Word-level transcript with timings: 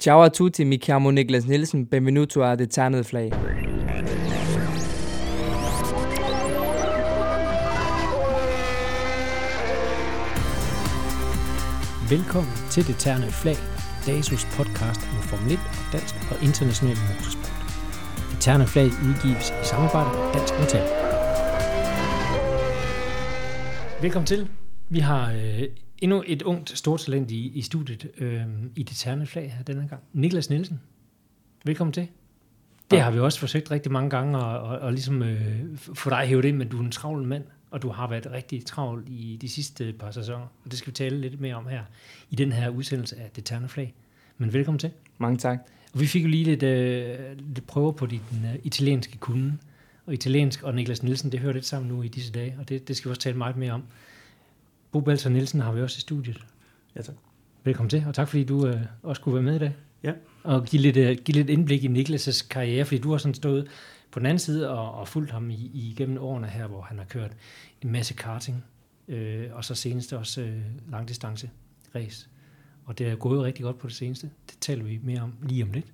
Ciao 0.00 0.22
a 0.22 0.30
tutti, 0.30 0.64
mi 0.64 0.78
chiamo 0.78 1.10
Niklas 1.10 1.44
Nielsen, 1.44 1.88
benvenuto 1.88 2.44
a 2.44 2.54
Det 2.54 2.70
Ternede 2.70 3.02
Flag. 3.02 3.32
Velkommen 12.08 12.52
til 12.70 12.86
Det 12.86 12.96
Ternede 12.98 13.32
Flag, 13.32 13.56
DASUS 14.06 14.44
podcast 14.44 15.00
om 15.00 15.22
Formel 15.22 15.52
1 15.52 15.58
dansk 15.92 16.14
og 16.30 16.44
international 16.44 16.96
motorsport. 17.08 17.52
Det 18.30 18.40
Ternede 18.40 18.68
Flag 18.68 18.86
udgives 18.86 19.50
i 19.50 19.64
samarbejde 19.64 20.08
med 20.18 20.32
Dansk 20.34 20.54
Metal. 20.60 20.86
Velkommen 24.02 24.26
til. 24.26 24.48
Vi 24.88 24.98
har 24.98 25.32
øh, 25.32 25.62
endnu 25.98 26.24
et 26.26 26.42
ungt 26.42 26.78
stort 26.78 27.00
talent 27.00 27.30
i, 27.30 27.52
i 27.54 27.62
studiet 27.62 28.10
øh, 28.18 28.42
i 28.76 28.82
Det 28.82 28.96
Ternede 28.96 29.26
Flag 29.26 29.52
her 29.56 29.62
denne 29.62 29.88
gang. 29.88 30.02
Niklas 30.12 30.50
Nielsen. 30.50 30.80
Velkommen 31.64 31.92
til. 31.92 32.08
Det 32.90 33.00
har 33.00 33.10
vi 33.10 33.18
også 33.18 33.40
forsøgt 33.40 33.70
rigtig 33.70 33.92
mange 33.92 34.10
gange 34.10 34.38
at, 34.38 34.72
at, 34.72 34.86
at 34.86 34.92
ligesom, 34.92 35.22
øh, 35.22 35.76
få 35.76 36.10
dig 36.10 36.26
hævet 36.26 36.44
ind, 36.44 36.56
men 36.56 36.68
du 36.68 36.78
er 36.78 36.84
en 36.84 36.90
travl 36.90 37.24
mand, 37.24 37.44
og 37.70 37.82
du 37.82 37.88
har 37.88 38.08
været 38.08 38.26
rigtig 38.32 38.64
travl 38.64 39.04
i 39.06 39.38
de 39.40 39.48
sidste 39.48 39.92
par 39.92 40.10
sæsoner, 40.10 40.46
og 40.64 40.70
det 40.70 40.78
skal 40.78 40.90
vi 40.90 40.94
tale 40.94 41.20
lidt 41.20 41.40
mere 41.40 41.54
om 41.54 41.66
her 41.66 41.82
i 42.30 42.36
den 42.36 42.52
her 42.52 42.68
udsendelse 42.68 43.16
af 43.16 43.30
Det 43.36 43.44
Terne 43.44 43.68
Flag. 43.68 43.94
Men 44.38 44.52
velkommen 44.52 44.78
til. 44.78 44.90
Mange 45.18 45.38
tak. 45.38 45.58
Og 45.94 46.00
vi 46.00 46.06
fik 46.06 46.22
jo 46.22 46.28
lige 46.28 46.44
lidt, 46.44 46.62
øh, 46.62 47.18
lidt 47.38 47.66
prøver 47.66 47.92
på 47.92 48.06
din 48.06 48.20
øh, 48.44 48.54
italienske 48.64 49.18
kunde, 49.18 49.58
og 50.06 50.14
italiensk 50.14 50.62
og 50.62 50.74
Niklas 50.74 51.02
Nielsen, 51.02 51.32
det 51.32 51.40
hører 51.40 51.52
lidt 51.52 51.66
sammen 51.66 51.88
nu 51.88 52.02
i 52.02 52.08
disse 52.08 52.32
dage, 52.32 52.56
og 52.58 52.68
det, 52.68 52.88
det 52.88 52.96
skal 52.96 53.08
vi 53.08 53.10
også 53.10 53.20
tale 53.20 53.36
meget 53.36 53.56
mere 53.56 53.72
om. 53.72 53.82
Bo 54.92 55.00
Balser 55.00 55.30
Nielsen 55.30 55.60
har 55.60 55.72
vi 55.72 55.82
også 55.82 55.98
i 55.98 56.00
studiet. 56.00 56.46
Ja, 56.96 57.02
tak. 57.02 57.14
Velkommen 57.64 57.90
til, 57.90 58.04
og 58.06 58.14
tak 58.14 58.28
fordi 58.28 58.44
du 58.44 58.66
øh, 58.66 58.80
også 59.02 59.22
kunne 59.22 59.34
være 59.34 59.42
med 59.42 59.54
i 59.54 59.58
dag. 59.58 59.76
Ja. 60.02 60.12
Og 60.44 60.64
give 60.64 60.82
lidt, 60.82 60.96
øh, 60.96 61.16
give 61.24 61.34
lidt 61.34 61.50
indblik 61.50 61.84
i 61.84 61.88
Niklas' 61.88 62.48
karriere, 62.48 62.84
fordi 62.84 63.00
du 63.00 63.10
har 63.10 63.18
sådan 63.18 63.34
stået 63.34 63.68
på 64.10 64.18
den 64.18 64.26
anden 64.26 64.38
side 64.38 64.70
og, 64.70 64.94
og 64.94 65.08
fulgt 65.08 65.30
ham 65.30 65.50
i, 65.50 65.70
i 65.74 65.94
gennem 65.96 66.18
årene 66.18 66.46
her, 66.46 66.66
hvor 66.66 66.80
han 66.80 66.98
har 66.98 67.04
kørt 67.04 67.32
en 67.82 67.92
masse 67.92 68.14
karting, 68.14 68.64
øh, 69.08 69.46
og 69.52 69.64
så 69.64 69.74
senest 69.74 70.12
også 70.12 70.40
øh, 70.40 70.60
langdistance 70.90 71.50
race. 71.94 72.28
Og 72.84 72.98
det 72.98 73.08
er 73.08 73.16
gået 73.16 73.42
rigtig 73.42 73.62
godt 73.64 73.78
på 73.78 73.86
det 73.86 73.94
seneste. 73.94 74.30
Det 74.50 74.56
taler 74.60 74.84
vi 74.84 75.00
mere 75.02 75.20
om 75.20 75.32
lige 75.42 75.62
om 75.62 75.72
lidt. 75.72 75.86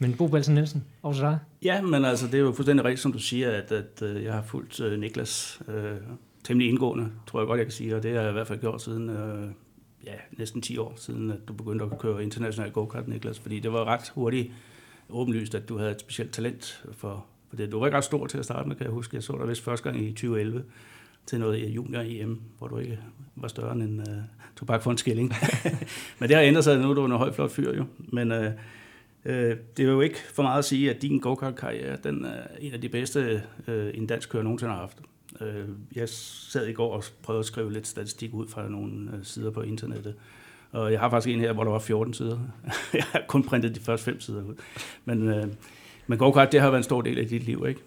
Men 0.00 0.16
Bo 0.16 0.28
Balsen 0.28 0.54
Nielsen, 0.54 0.84
over 1.02 1.14
til 1.14 1.22
dig. 1.22 1.38
Ja, 1.62 1.82
men 1.82 2.04
altså, 2.04 2.26
det 2.26 2.34
er 2.34 2.38
jo 2.38 2.52
fuldstændig 2.52 2.84
rigtigt, 2.84 3.00
som 3.00 3.12
du 3.12 3.18
siger, 3.18 3.50
at, 3.50 3.72
at 3.72 4.02
øh, 4.02 4.24
jeg 4.24 4.34
har 4.34 4.42
fulgt 4.42 4.80
uh, 4.80 4.92
Niklas 4.92 5.62
øh, 5.68 5.96
temmelig 6.44 6.68
indgående, 6.68 7.10
tror 7.26 7.40
jeg 7.40 7.46
godt, 7.46 7.58
jeg 7.58 7.66
kan 7.66 7.72
sige, 7.72 7.96
og 7.96 8.02
det 8.02 8.14
har 8.14 8.20
jeg 8.20 8.30
i 8.30 8.32
hvert 8.32 8.46
fald 8.46 8.60
gjort 8.60 8.82
siden, 8.82 9.08
øh, 9.10 9.48
ja, 10.06 10.12
næsten 10.38 10.62
10 10.62 10.78
år 10.78 10.94
siden, 10.96 11.30
at 11.30 11.38
du 11.48 11.52
begyndte 11.52 11.84
at 11.84 11.98
køre 11.98 12.22
international 12.22 12.72
go-kart, 12.72 13.08
Niklas, 13.08 13.38
fordi 13.38 13.60
det 13.60 13.72
var 13.72 13.84
ret 13.84 14.12
hurtigt 14.14 14.52
åbenlyst, 15.10 15.54
at 15.54 15.68
du 15.68 15.78
havde 15.78 15.90
et 15.90 16.00
specielt 16.00 16.32
talent 16.32 16.84
for, 16.92 17.26
for 17.48 17.56
det. 17.56 17.72
Du 17.72 17.78
var 17.78 17.86
ikke 17.86 17.96
ret 17.96 18.04
stor 18.04 18.26
til 18.26 18.38
at 18.38 18.44
starte 18.44 18.68
med, 18.68 18.76
kan 18.76 18.84
jeg 18.84 18.92
huske. 18.92 19.16
Jeg 19.16 19.22
så 19.22 19.36
dig 19.38 19.48
vist 19.48 19.62
første 19.62 19.90
gang 19.90 20.04
i 20.04 20.12
2011 20.12 20.64
til 21.26 21.40
noget 21.40 21.68
junior-EM, 21.68 22.40
hvor 22.58 22.68
du 22.68 22.78
ikke 22.78 22.98
var 23.36 23.48
større 23.48 23.72
end 23.72 23.82
en 23.82 24.00
uh, 24.00 24.06
tobak 24.56 24.82
for 24.82 24.90
en 24.90 24.98
skilling. 24.98 25.32
Men 26.18 26.28
det 26.28 26.36
har 26.36 26.42
ændret 26.42 26.64
sig, 26.64 26.78
nu 26.78 26.90
er 26.90 26.94
du 26.94 27.04
en 27.04 27.12
høj 27.12 27.32
flot 27.32 27.50
fyr 27.50 27.76
jo. 27.76 27.84
Men 27.98 28.32
uh, 28.32 28.46
Øh, 29.24 29.56
det 29.76 29.86
er 29.86 29.90
jo 29.90 30.00
ikke 30.00 30.18
for 30.34 30.42
meget 30.42 30.58
at 30.58 30.64
sige, 30.64 30.90
at 30.90 31.02
din 31.02 31.18
go-kart-karriere, 31.18 31.96
den 32.04 32.24
er 32.24 32.42
en 32.60 32.72
af 32.72 32.80
de 32.80 32.88
bedste, 32.88 33.42
øh, 33.66 33.90
en 33.94 34.06
dansk 34.06 34.30
kører 34.30 34.42
nogensinde 34.42 34.72
har 34.72 34.80
haft. 34.80 34.98
Uh, 35.44 35.96
jeg 35.96 36.08
sad 36.08 36.66
i 36.66 36.72
går 36.72 36.92
og 36.92 37.04
prøvede 37.22 37.40
at 37.40 37.46
skrive 37.46 37.72
lidt 37.72 37.86
statistik 37.86 38.34
ud 38.34 38.48
fra 38.48 38.68
nogle 38.68 39.10
uh, 39.12 39.18
sider 39.22 39.50
på 39.50 39.60
internettet, 39.62 40.14
og 40.72 40.92
jeg 40.92 41.00
har 41.00 41.10
faktisk 41.10 41.34
en 41.34 41.40
her, 41.40 41.52
hvor 41.52 41.64
der 41.64 41.70
var 41.70 41.78
14 41.78 42.14
sider. 42.14 42.38
jeg 42.94 43.04
har 43.12 43.22
kun 43.28 43.44
printet 43.44 43.74
de 43.74 43.80
første 43.80 44.04
fem 44.04 44.20
sider 44.20 44.42
ud. 44.42 44.54
Men, 45.04 45.28
øh, 45.28 45.46
men 46.06 46.18
go-kart, 46.18 46.52
det 46.52 46.60
har 46.60 46.70
været 46.70 46.80
en 46.80 46.84
stor 46.84 47.02
del 47.02 47.18
af 47.18 47.26
dit 47.26 47.44
liv, 47.44 47.64
ikke? 47.68 47.80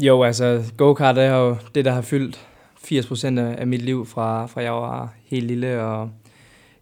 Jo, 0.00 0.22
altså 0.22 0.72
go-kart 0.76 1.18
er 1.18 1.34
jo 1.34 1.56
det, 1.74 1.84
der 1.84 1.90
har 1.90 2.02
fyldt 2.02 2.48
80% 2.76 3.40
af 3.40 3.66
mit 3.66 3.82
liv 3.82 4.06
fra, 4.06 4.46
fra 4.46 4.62
jeg 4.62 4.72
var 4.72 5.14
helt 5.24 5.46
lille, 5.46 5.82
og 5.82 6.10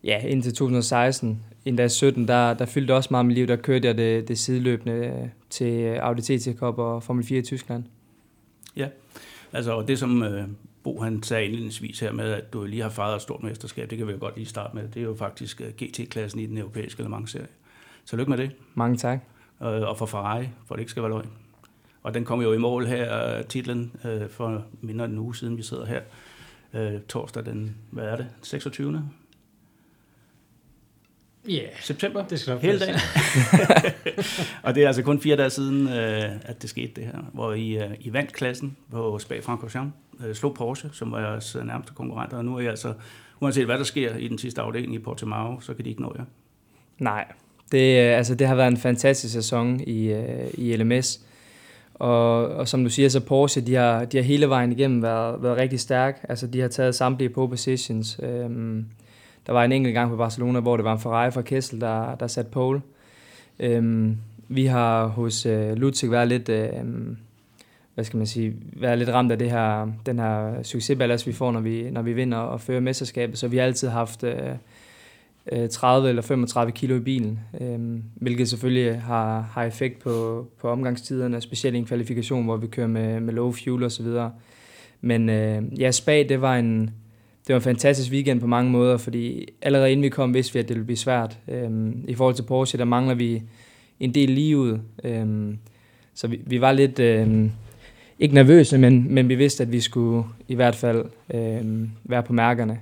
ja, 0.05 0.27
indtil 0.27 0.55
2016, 0.55 1.43
endda 1.65 1.89
17, 1.89 2.29
der, 2.29 2.55
der 2.55 2.67
fyldte 2.67 2.95
også 2.95 3.09
meget 3.11 3.21
af 3.21 3.27
mit 3.27 3.35
liv. 3.35 3.47
Der 3.47 3.57
kørte 3.57 3.89
jeg 3.89 3.99
det, 3.99 4.29
det 4.29 4.39
sideløbende 4.39 5.31
til 5.51 5.85
Audi 5.85 6.23
TT 6.23 6.59
Cup 6.59 6.79
og 6.79 7.03
Formel 7.03 7.25
4 7.25 7.39
i 7.39 7.43
Tyskland. 7.43 7.85
Ja, 8.77 8.89
altså 9.57 9.73
og 9.73 9.89
det 9.89 9.99
som 9.99 10.23
øh, 10.23 10.49
Bo 10.83 11.01
han 11.01 11.23
sagde 11.23 11.45
indledningsvis 11.45 12.01
her 12.01 12.13
med, 12.13 12.33
at 12.33 12.53
du 12.53 12.65
lige 12.65 12.83
har 12.83 12.91
fejret 12.91 13.17
et 13.17 13.23
stort 13.23 13.43
mesterskab, 13.43 13.91
det 13.91 13.99
kan 13.99 14.07
vi 14.07 14.13
jo 14.13 14.19
godt 14.21 14.37
lige 14.37 14.47
starte 14.47 14.77
med. 14.77 14.89
Det 14.89 14.97
er 14.97 15.05
jo 15.05 15.15
faktisk 15.15 15.61
øh, 15.61 15.69
GT-klassen 15.69 16.41
i 16.41 16.47
den 16.47 16.59
europæiske 16.59 17.03
Le 17.03 17.09
Mans-serie. 17.09 17.47
Så 18.05 18.17
lykke 18.17 18.31
med 18.31 18.39
det. 18.39 18.51
Mange 18.75 18.97
tak. 18.97 19.19
Øh, 19.63 19.69
og 19.69 19.99
for 19.99 20.07
Ferrari, 20.07 20.49
for 20.67 20.75
det 20.75 20.81
ikke 20.81 20.91
skal 20.91 21.03
være 21.03 21.13
løgn. 21.13 21.31
Og 22.03 22.15
den 22.15 22.25
kom 22.25 22.43
jo 22.43 22.53
i 22.53 22.59
mål 22.59 22.87
her, 22.87 23.43
titlen, 23.43 23.93
øh, 24.05 24.29
for 24.29 24.65
mindre 24.81 25.05
end 25.05 25.13
en 25.13 25.19
uge 25.19 25.37
siden, 25.37 25.57
vi 25.57 25.63
sidder 25.63 25.87
her. 25.87 26.01
Torsdag 27.09 27.45
den, 27.45 27.77
hvad 27.91 28.05
er 28.05 28.17
det, 28.17 28.27
26. 28.43 29.11
Ja, 31.49 31.53
yeah, 31.53 31.69
september. 31.81 32.25
Det 32.27 32.41
skal 32.41 32.59
Hele 32.59 32.79
dagen. 32.79 32.95
og 34.65 34.75
det 34.75 34.83
er 34.83 34.87
altså 34.87 35.03
kun 35.03 35.21
fire 35.21 35.37
dage 35.37 35.51
siden, 35.51 35.89
at 35.89 36.63
det 36.63 36.71
skete 36.71 36.93
det 36.97 37.05
her, 37.05 37.19
hvor 37.33 37.53
I, 37.53 37.79
I 38.01 38.13
vandt 38.13 38.33
klassen 38.33 38.77
på 38.91 39.19
Spa-Francorchamps 39.23 40.07
øh, 40.25 40.35
slog 40.35 40.55
Porsche, 40.55 40.91
som 40.93 41.13
var 41.13 41.21
jeres 41.21 41.57
nærmeste 41.65 41.93
konkurrenter, 41.95 42.37
og 42.37 42.45
nu 42.45 42.57
er 42.57 42.61
jeg 42.61 42.71
altså, 42.71 42.95
uanset 43.41 43.65
hvad 43.65 43.79
der 43.79 43.85
sker 43.85 44.17
i 44.17 44.29
den 44.29 44.39
sidste 44.39 44.61
afdeling 44.61 44.95
i 44.95 44.99
Portimao, 44.99 45.61
så 45.61 45.75
kan 45.75 45.85
de 45.85 45.91
ikke 45.91 46.03
nå 46.03 46.15
jer. 46.19 46.25
Nej, 46.99 47.25
det, 47.73 47.97
altså, 47.99 48.35
det 48.35 48.47
har 48.47 48.55
været 48.55 48.69
en 48.69 48.77
fantastisk 48.77 49.35
sæson 49.35 49.81
i, 49.81 50.07
øh, 50.07 50.51
i 50.55 50.77
LMS, 50.77 51.21
og, 51.95 52.49
og 52.49 52.69
som 52.69 52.85
du 52.85 52.91
siger, 52.91 53.09
så 53.09 53.21
Porsche, 53.21 53.61
de 53.63 53.75
har, 53.75 54.05
de 54.05 54.17
har 54.17 54.25
hele 54.25 54.49
vejen 54.49 54.73
igennem 54.73 55.03
været, 55.03 55.43
været 55.43 55.57
rigtig 55.57 55.81
stærk. 55.81 56.25
Altså, 56.29 56.47
de 56.47 56.61
har 56.61 56.69
taget 56.69 56.95
samtlige 56.95 57.29
pole 57.29 57.49
positions. 57.49 58.21
Øhm, 58.23 58.87
der 59.47 59.53
var 59.53 59.65
en 59.65 59.73
enkelt 59.73 59.95
gang 59.95 60.11
på 60.11 60.17
Barcelona, 60.17 60.61
hvor 60.61 60.77
det 60.77 60.85
var 60.85 60.93
en 60.93 61.01
Ferrari 61.01 61.31
fra 61.31 61.43
Kessel, 61.43 61.81
der, 61.81 62.15
der 62.15 62.27
satte 62.27 62.51
pole. 62.51 62.83
Øhm, 63.61 64.17
vi 64.49 64.67
har 64.67 65.07
hos 65.07 65.47
øh, 65.47 65.77
Lutzig 65.77 66.11
været 66.11 66.29
lidt... 66.29 66.49
Øh, 66.49 66.71
hvad 67.95 68.05
skal 68.05 68.17
man 68.17 68.27
sige, 68.27 68.57
været 68.73 68.99
lidt 68.99 69.09
ramt 69.09 69.33
af 69.33 69.39
det 69.39 69.51
her, 69.51 69.93
den 70.07 70.19
her 70.19 70.63
succesballast, 70.63 71.27
vi 71.27 71.33
får, 71.33 71.53
når 71.53 71.61
vi, 71.61 71.91
når 71.91 72.03
vi 72.03 72.13
vinder 72.13 72.39
og 72.39 72.61
fører 72.61 72.81
mesterskabet. 72.81 73.39
Så 73.39 73.49
vi 73.49 73.57
har 73.57 73.65
altid 73.65 73.89
haft 73.89 74.25
øh, 74.25 74.35
øh 75.53 75.69
30 75.69 76.09
eller 76.09 76.23
35 76.23 76.73
kilo 76.73 76.97
i 76.97 77.01
bilen, 77.01 77.41
øh, 77.61 78.01
hvilket 78.15 78.49
selvfølgelig 78.49 79.01
har, 79.01 79.41
har 79.41 79.65
effekt 79.65 79.99
på, 79.99 80.47
på 80.61 80.69
omgangstiderne, 80.69 81.41
specielt 81.41 81.77
i 81.77 81.79
en 81.79 81.85
kvalifikation, 81.85 82.45
hvor 82.45 82.57
vi 82.57 82.67
kører 82.67 82.87
med, 82.87 83.21
med 83.21 83.35
low 83.35 83.53
fuel 83.53 83.85
og 83.85 83.93
så 83.93 84.03
videre. 84.03 84.33
Men 85.01 85.29
øh, 85.29 85.81
ja, 85.81 85.91
Spa, 85.91 86.23
det 86.23 86.41
var 86.41 86.57
en, 86.57 86.91
det 87.47 87.53
var 87.53 87.57
en 87.57 87.63
fantastisk 87.63 88.13
weekend 88.13 88.41
på 88.41 88.47
mange 88.47 88.71
måder, 88.71 88.97
fordi 88.97 89.49
allerede 89.63 89.93
inden 89.93 90.05
vi 90.05 90.09
kom, 90.09 90.35
vidste 90.35 90.53
vi, 90.53 90.59
at 90.59 90.69
det 90.69 90.75
ville 90.75 90.87
blive 90.87 90.97
svært. 90.97 91.39
Øhm, 91.49 92.05
I 92.09 92.15
forhold 92.15 92.35
til 92.35 92.43
Porsche, 92.43 92.79
der 92.79 92.85
mangler 92.85 93.15
vi 93.15 93.43
en 94.01 94.15
del 94.15 94.31
livet. 94.31 94.73
ud. 94.73 94.79
Øhm, 95.05 95.59
så 96.15 96.27
vi, 96.29 96.41
vi 96.47 96.61
var 96.61 96.73
lidt... 96.73 96.99
øhm, 96.99 97.51
ikke 98.19 98.35
nervøse, 98.35 98.79
men, 98.79 99.15
men 99.15 99.29
vi 99.29 99.35
vidste, 99.35 99.63
at 99.63 99.73
vi 99.73 99.81
skulle 99.81 100.25
i 100.49 100.55
hvert 100.55 100.75
fald 100.75 101.05
øhm, 101.35 101.91
være 102.05 102.23
på 102.23 102.33
mærkerne. 102.33 102.81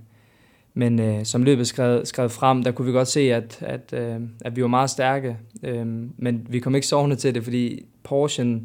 Men 0.74 1.00
øh, 1.00 1.24
som 1.24 1.42
løbet 1.42 1.66
skrev, 1.66 2.04
skrev 2.04 2.30
frem, 2.30 2.62
der 2.62 2.70
kunne 2.70 2.86
vi 2.86 2.92
godt 2.92 3.08
se, 3.08 3.20
at, 3.20 3.58
at, 3.60 3.92
øh, 3.92 4.20
at 4.40 4.56
vi 4.56 4.62
var 4.62 4.68
meget 4.68 4.90
stærke. 4.90 5.36
Øh, 5.62 5.86
men 6.16 6.46
vi 6.48 6.58
kom 6.58 6.74
ikke 6.74 6.86
sovende 6.86 7.16
til 7.16 7.34
det, 7.34 7.44
fordi 7.44 7.84
Porsche 8.02 8.60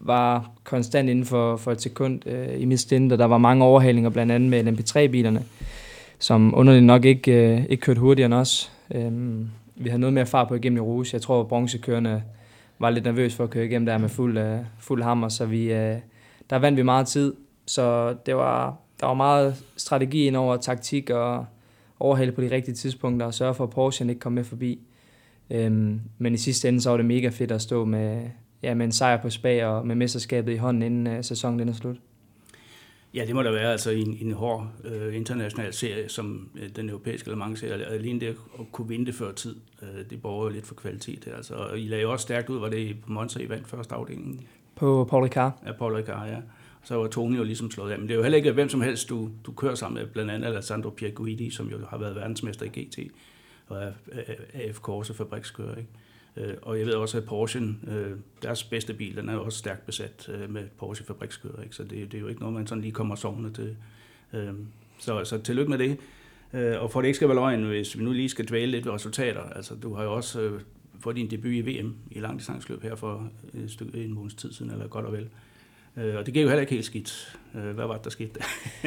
var 0.00 0.50
konstant 0.64 1.08
inden 1.08 1.24
for, 1.24 1.56
for 1.56 1.72
et 1.72 1.82
sekund 1.82 2.26
øh, 2.26 2.60
i 2.60 2.64
mit 2.64 2.80
stint, 2.80 3.12
og 3.12 3.18
der 3.18 3.24
var 3.24 3.38
mange 3.38 3.64
overhalinger, 3.64 4.10
blandt 4.10 4.32
andet 4.32 4.50
med 4.50 4.64
LMP3-bilerne, 4.64 5.44
som 6.18 6.54
underligt 6.56 6.84
nok 6.84 7.04
ikke, 7.04 7.32
øh, 7.32 7.64
ikke 7.68 7.80
kørte 7.80 8.00
hurtigere 8.00 8.26
end 8.26 8.34
os. 8.34 8.72
Øh, 8.94 9.12
vi 9.76 9.88
havde 9.88 10.00
noget 10.00 10.14
mere 10.14 10.26
far 10.26 10.44
på 10.44 10.54
igennem 10.54 10.76
i 10.76 10.80
Rouge. 10.80 11.06
Jeg 11.12 11.22
tror, 11.22 11.40
at 11.40 11.48
bronzekørende 11.48 12.22
var 12.78 12.90
lidt 12.90 13.04
nervøs 13.04 13.34
for 13.34 13.44
at 13.44 13.50
køre 13.50 13.64
igennem 13.64 13.86
der 13.86 13.98
med 13.98 14.08
fuld, 14.08 14.38
øh, 14.38 14.58
fuld 14.78 15.02
hammer, 15.02 15.28
så 15.28 15.46
vi, 15.46 15.72
øh, 15.72 15.96
der 16.50 16.56
vandt 16.56 16.76
vi 16.76 16.82
meget 16.82 17.06
tid. 17.06 17.34
Så 17.66 18.16
det 18.26 18.36
var, 18.36 18.76
der 19.00 19.06
var 19.06 19.14
meget 19.14 19.64
strategi 19.76 20.26
ind 20.26 20.36
over 20.36 20.56
taktik 20.56 21.10
og 21.10 21.46
overhale 22.00 22.32
på 22.32 22.40
de 22.40 22.50
rigtige 22.50 22.74
tidspunkter 22.74 23.26
og 23.26 23.34
sørge 23.34 23.54
for, 23.54 23.64
at 23.64 23.70
Porsche 23.70 24.08
ikke 24.08 24.20
kom 24.20 24.32
med 24.32 24.44
forbi. 24.44 24.78
Um, 25.50 26.00
men 26.18 26.34
i 26.34 26.36
sidste 26.36 26.68
ende, 26.68 26.80
så 26.80 26.90
var 26.90 26.96
det 26.96 27.06
mega 27.06 27.28
fedt 27.28 27.52
at 27.52 27.62
stå 27.62 27.84
med, 27.84 28.22
ja, 28.62 28.74
med 28.74 28.86
en 28.86 28.92
sejr 28.92 29.22
på 29.22 29.30
spag 29.30 29.66
og 29.66 29.86
med 29.86 29.94
mesterskabet 29.94 30.52
i 30.52 30.56
hånden, 30.56 30.82
inden 30.82 31.18
uh, 31.18 31.24
sæsonen 31.24 31.68
er 31.68 31.72
slut. 31.72 31.96
Ja, 33.14 33.24
det 33.26 33.34
må 33.34 33.42
der 33.42 33.52
være 33.52 33.72
altså 33.72 33.90
en, 33.90 34.18
en 34.20 34.32
hård 34.32 34.66
øh, 34.84 35.16
international 35.16 35.72
serie, 35.72 36.08
som 36.08 36.50
øh, 36.62 36.68
den 36.76 36.88
europæiske 36.88 37.30
Le 37.30 37.36
Mans-serie. 37.36 37.86
Alene 37.86 38.20
det 38.20 38.26
at 38.26 38.36
kunne 38.72 38.88
vinde 38.88 39.06
det 39.06 39.14
før 39.14 39.32
tid, 39.32 39.56
øh, 39.82 40.10
det 40.10 40.22
borger 40.22 40.44
jo 40.44 40.52
lidt 40.52 40.66
for 40.66 40.74
kvalitet. 40.74 41.28
Altså. 41.36 41.54
Og 41.54 41.78
I 41.78 41.88
lagde 41.88 42.06
også 42.06 42.22
stærkt 42.22 42.48
ud, 42.48 42.58
var 42.58 42.68
det 42.68 42.96
på 43.00 43.12
Monza, 43.12 43.40
I 43.40 43.48
vandt 43.48 43.68
første 43.68 43.94
afdeling? 43.94 44.48
På 44.76 45.06
Paul 45.10 45.22
Ricard. 45.22 45.62
Ja, 45.66 45.72
Paul 45.72 45.94
Ricard, 45.94 46.28
ja. 46.28 46.36
Så 46.84 46.94
var 46.94 47.06
Tony 47.06 47.36
jo 47.36 47.42
ligesom 47.42 47.70
slået 47.70 47.92
af. 47.92 47.98
Men 47.98 48.08
det 48.08 48.14
er 48.14 48.16
jo 48.16 48.22
heller 48.22 48.36
ikke 48.36 48.52
hvem 48.52 48.68
som 48.68 48.80
helst, 48.80 49.08
du, 49.08 49.30
du 49.46 49.52
kører 49.52 49.74
sammen 49.74 50.02
med, 50.02 50.10
blandt 50.10 50.30
andet 50.30 50.46
Alessandro 50.46 50.90
Pierguidi, 50.90 51.50
som 51.50 51.68
jo 51.68 51.78
har 51.90 51.98
været 51.98 52.16
verdensmester 52.16 52.66
i 52.66 52.68
GT. 52.68 52.98
og 53.66 53.82
er 53.82 53.92
AF 54.54 54.78
Corse 54.78 55.14
fabrikskører. 55.14 55.76
Ikke? 55.76 55.88
Øh, 56.36 56.54
og 56.62 56.78
jeg 56.78 56.86
ved 56.86 56.94
også, 56.94 57.18
at 57.18 57.24
Porsche, 57.24 57.60
øh, 57.60 58.10
deres 58.42 58.64
bedste 58.64 58.94
bil, 58.94 59.16
den 59.16 59.28
er 59.28 59.36
også 59.36 59.58
stærkt 59.58 59.86
besat 59.86 60.30
øh, 60.34 60.50
med 60.50 60.62
Porsche 60.78 61.06
fabrikskører. 61.06 61.62
Ikke? 61.62 61.76
Så 61.76 61.82
det, 61.82 61.90
det 61.90 62.14
er 62.14 62.20
jo 62.20 62.28
ikke 62.28 62.40
noget, 62.40 62.54
man 62.54 62.66
sådan 62.66 62.82
lige 62.82 62.92
kommer 62.92 63.14
sovende 63.14 63.52
til. 63.52 63.76
Så, 64.98 65.24
så 65.24 65.38
tillykke 65.38 65.70
med 65.70 65.78
det. 65.78 65.98
Og 66.78 66.90
for 66.90 67.00
det 67.00 67.08
ikke 67.08 67.16
skal 67.16 67.28
være 67.28 67.34
løgn, 67.34 67.64
hvis 67.64 67.98
vi 67.98 68.04
nu 68.04 68.12
lige 68.12 68.28
skal 68.28 68.48
dvæle 68.48 68.72
lidt 68.72 68.86
ved 68.86 68.92
resultater. 68.92 69.40
Altså, 69.40 69.74
du 69.74 69.94
har 69.94 70.04
jo 70.04 70.12
også 70.12 70.50
fået 71.00 71.16
din 71.16 71.30
debut 71.30 71.52
i 71.52 71.60
VM 71.60 71.94
i 72.10 72.20
langdistansløb 72.20 72.82
her 72.82 72.94
for 72.94 73.28
et 73.54 73.70
stykke, 73.70 74.04
en 74.04 74.14
måneds 74.14 74.34
tid 74.34 74.52
siden, 74.52 74.72
eller 74.72 74.88
godt 74.88 75.06
og 75.06 75.12
vel. 75.12 75.28
Og 76.18 76.26
det 76.26 76.34
gik 76.34 76.42
jo 76.42 76.48
heller 76.48 76.60
ikke 76.60 76.72
helt 76.72 76.84
skidt. 76.84 77.38
Hvad 77.52 77.86
var 77.86 77.94
det, 77.94 78.04
der 78.04 78.10
skete 78.10 78.40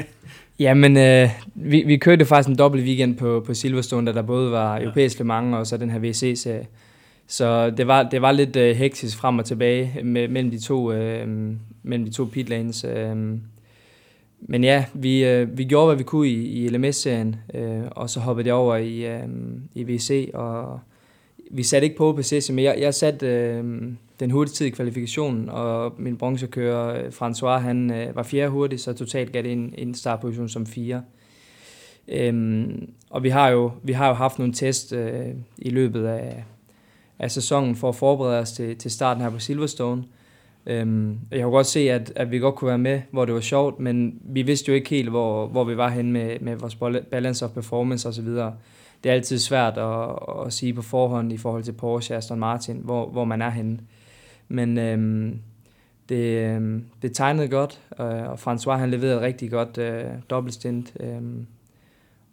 Jamen, 0.59 0.97
øh, 0.97 1.29
vi, 1.55 1.83
vi 1.83 1.97
kørte 1.97 2.25
faktisk 2.25 2.49
en 2.49 2.57
dobbelt 2.57 2.83
weekend 2.83 3.17
på, 3.17 3.43
på 3.45 3.53
Silverstone, 3.53 4.07
der, 4.07 4.13
der 4.13 4.21
både 4.21 4.51
var 4.51 4.79
europæiske 4.79 5.23
mange 5.23 5.57
og 5.57 5.67
så 5.67 5.77
den 5.77 5.89
her 5.89 5.99
VC-serie. 5.99 6.67
Så 7.27 7.69
det 7.69 7.87
var, 7.87 8.03
det 8.03 8.21
var 8.21 8.31
lidt 8.31 8.55
øh, 8.55 8.75
hektisk 8.75 9.17
frem 9.17 9.39
og 9.39 9.45
tilbage 9.45 10.03
med, 10.03 10.27
mellem 10.27 10.51
de 10.51 10.59
to, 10.59 10.91
øh, 10.91 11.27
mellem 11.83 12.05
de 12.05 12.11
to 12.11 12.25
pit 12.25 12.49
lanes. 12.49 12.83
Øh. 12.83 13.15
Men 14.47 14.63
ja, 14.63 14.85
vi, 14.93 15.25
øh, 15.25 15.57
vi 15.57 15.63
gjorde, 15.63 15.85
hvad 15.85 15.95
vi 15.95 16.03
kunne 16.03 16.27
i, 16.27 16.63
i 16.63 16.67
LMS-serien, 16.67 17.35
øh, 17.53 17.83
og 17.91 18.09
så 18.09 18.19
hoppede 18.19 18.47
jeg 18.47 18.55
over 18.55 18.75
i, 18.75 19.05
øh, 19.05 19.27
i 19.73 19.83
VC, 19.83 20.29
og 20.33 20.79
vi 21.51 21.63
satte 21.63 21.85
ikke 21.85 21.97
på 21.97 22.13
på 22.13 22.21
men 22.49 22.63
jeg, 22.63 22.77
jeg 22.79 22.93
satte 22.93 23.27
øh, 23.27 23.63
den 24.19 24.31
hurtigste 24.31 24.57
tid 24.57 24.65
i 24.65 24.69
kvalifikationen, 24.69 25.49
og 25.49 25.93
min 25.97 26.17
bronzekører, 26.17 27.05
øh, 27.05 27.11
François, 27.11 27.59
han 27.59 27.91
øh, 27.91 28.15
var 28.15 28.23
fjerde 28.23 28.51
hurtig, 28.51 28.79
så 28.79 28.93
totalt 28.93 29.31
gav 29.31 29.43
det 29.43 29.51
en, 29.51 29.73
en 29.77 29.95
startposition 29.95 30.49
som 30.49 30.65
fire. 30.65 31.03
Øhm, 32.07 32.89
og 33.09 33.23
vi 33.23 33.29
har 33.29 33.49
jo 33.49 33.71
vi 33.83 33.93
har 33.93 34.07
jo 34.07 34.13
haft 34.13 34.39
nogle 34.39 34.53
test 34.53 34.93
øh, 34.93 35.25
i 35.57 35.69
løbet 35.69 36.05
af, 36.05 36.43
af 37.19 37.31
sæsonen 37.31 37.75
for 37.75 37.89
at 37.89 37.95
forberede 37.95 38.39
os 38.39 38.51
til, 38.51 38.77
til 38.77 38.91
starten 38.91 39.23
her 39.23 39.29
på 39.29 39.39
Silverstone. 39.39 40.03
Øhm, 40.65 41.19
jeg 41.31 41.43
kunne 41.43 41.51
godt 41.51 41.67
se, 41.67 41.79
at, 41.79 42.13
at 42.15 42.31
vi 42.31 42.39
godt 42.39 42.55
kunne 42.55 42.67
være 42.67 42.77
med, 42.77 43.01
hvor 43.11 43.25
det 43.25 43.33
var 43.33 43.41
sjovt, 43.41 43.79
men 43.79 44.19
vi 44.23 44.41
vidste 44.41 44.69
jo 44.69 44.75
ikke 44.75 44.89
helt, 44.89 45.09
hvor, 45.09 45.47
hvor 45.47 45.63
vi 45.63 45.77
var 45.77 45.89
hen 45.89 46.11
med, 46.11 46.39
med 46.39 46.55
vores 46.55 46.77
balance 47.11 47.45
of 47.45 47.51
performance 47.51 48.09
osv. 48.09 48.27
Det 49.03 49.09
er 49.09 49.13
altid 49.13 49.39
svært 49.39 49.77
at, 49.77 50.09
at 50.45 50.53
sige 50.53 50.73
på 50.73 50.81
forhånd 50.81 51.33
i 51.33 51.37
forhold 51.37 51.63
til 51.63 51.71
Porsche 51.71 52.15
og 52.15 52.17
Aston 52.17 52.39
Martin, 52.39 52.81
hvor, 52.83 53.09
hvor 53.09 53.25
man 53.25 53.41
er 53.41 53.49
henne. 53.49 53.79
Men 54.47 54.77
øhm, 54.77 55.39
det, 56.09 56.55
øhm, 56.55 56.85
det 57.01 57.13
tegnede 57.13 57.47
godt, 57.47 57.81
og 57.89 58.33
François 58.33 58.71
han 58.71 58.91
leverede 58.91 59.21
rigtig 59.21 59.51
godt 59.51 59.77
øh, 59.77 60.05
dobbeltstint. 60.29 60.93
Øh, 60.99 61.21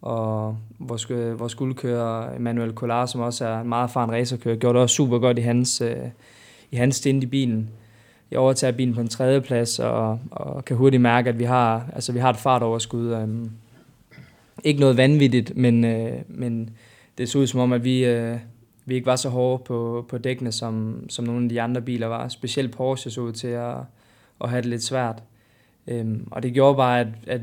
og 0.03 0.57
vores, 0.79 1.11
øh, 1.11 1.41
vores 1.41 1.55
guldkører 1.55 2.37
Emmanuel 2.37 2.75
Collard, 2.75 3.09
som 3.09 3.21
også 3.21 3.45
er 3.45 3.61
en 3.61 3.69
meget 3.69 3.89
erfaren 3.89 4.13
racerkører, 4.13 4.57
gjorde 4.57 4.75
det 4.75 4.83
også 4.83 4.95
super 4.95 5.19
godt 5.19 5.39
i 5.39 5.41
hans, 5.41 5.81
øh, 5.81 5.97
i 6.71 6.77
hans 6.77 6.97
stint 6.97 7.23
i 7.23 7.27
bilen. 7.27 7.71
Jeg 8.31 8.39
overtager 8.39 8.73
bilen 8.73 8.95
på 8.95 9.01
en 9.01 9.09
tredje 9.09 9.41
plads, 9.41 9.79
og, 9.79 10.21
og 10.31 10.65
kan 10.65 10.77
hurtigt 10.77 11.03
mærke, 11.03 11.29
at 11.29 11.39
vi 11.39 11.45
har, 11.45 11.91
altså, 11.93 12.13
vi 12.13 12.19
har 12.19 12.31
et 12.31 12.37
fartoverskud. 12.37 13.15
Øh, 13.15 13.29
ikke 14.65 14.81
noget 14.81 14.97
vanvittigt, 14.97 15.57
men, 15.57 15.85
øh, 15.85 16.13
men 16.29 16.71
det 17.19 17.29
så 17.29 17.39
ud 17.39 17.47
som 17.47 17.61
om, 17.61 17.73
at 17.73 17.85
vi, 17.85 18.05
øh, 18.05 18.39
vi 18.85 18.95
ikke 18.95 19.07
var 19.07 19.17
så 19.17 19.29
hårde 19.29 19.63
på, 19.65 20.07
på 20.09 20.19
dækkene, 20.19 20.53
som, 20.53 21.05
som 21.09 21.25
nogle 21.25 21.43
af 21.43 21.49
de 21.49 21.61
andre 21.61 21.81
biler 21.81 22.07
var. 22.07 22.29
Specielt 22.29 22.77
Porsche 22.77 23.11
så 23.11 23.21
ud 23.21 23.33
til 23.33 23.49
at, 23.49 23.77
at 24.41 24.51
have 24.51 24.63
det 24.63 24.71
lidt 24.71 24.83
svært. 24.83 25.23
Øhm, 25.87 26.29
og 26.31 26.43
det 26.43 26.53
gjorde 26.53 26.77
bare, 26.77 27.01
at, 27.01 27.07
at 27.27 27.41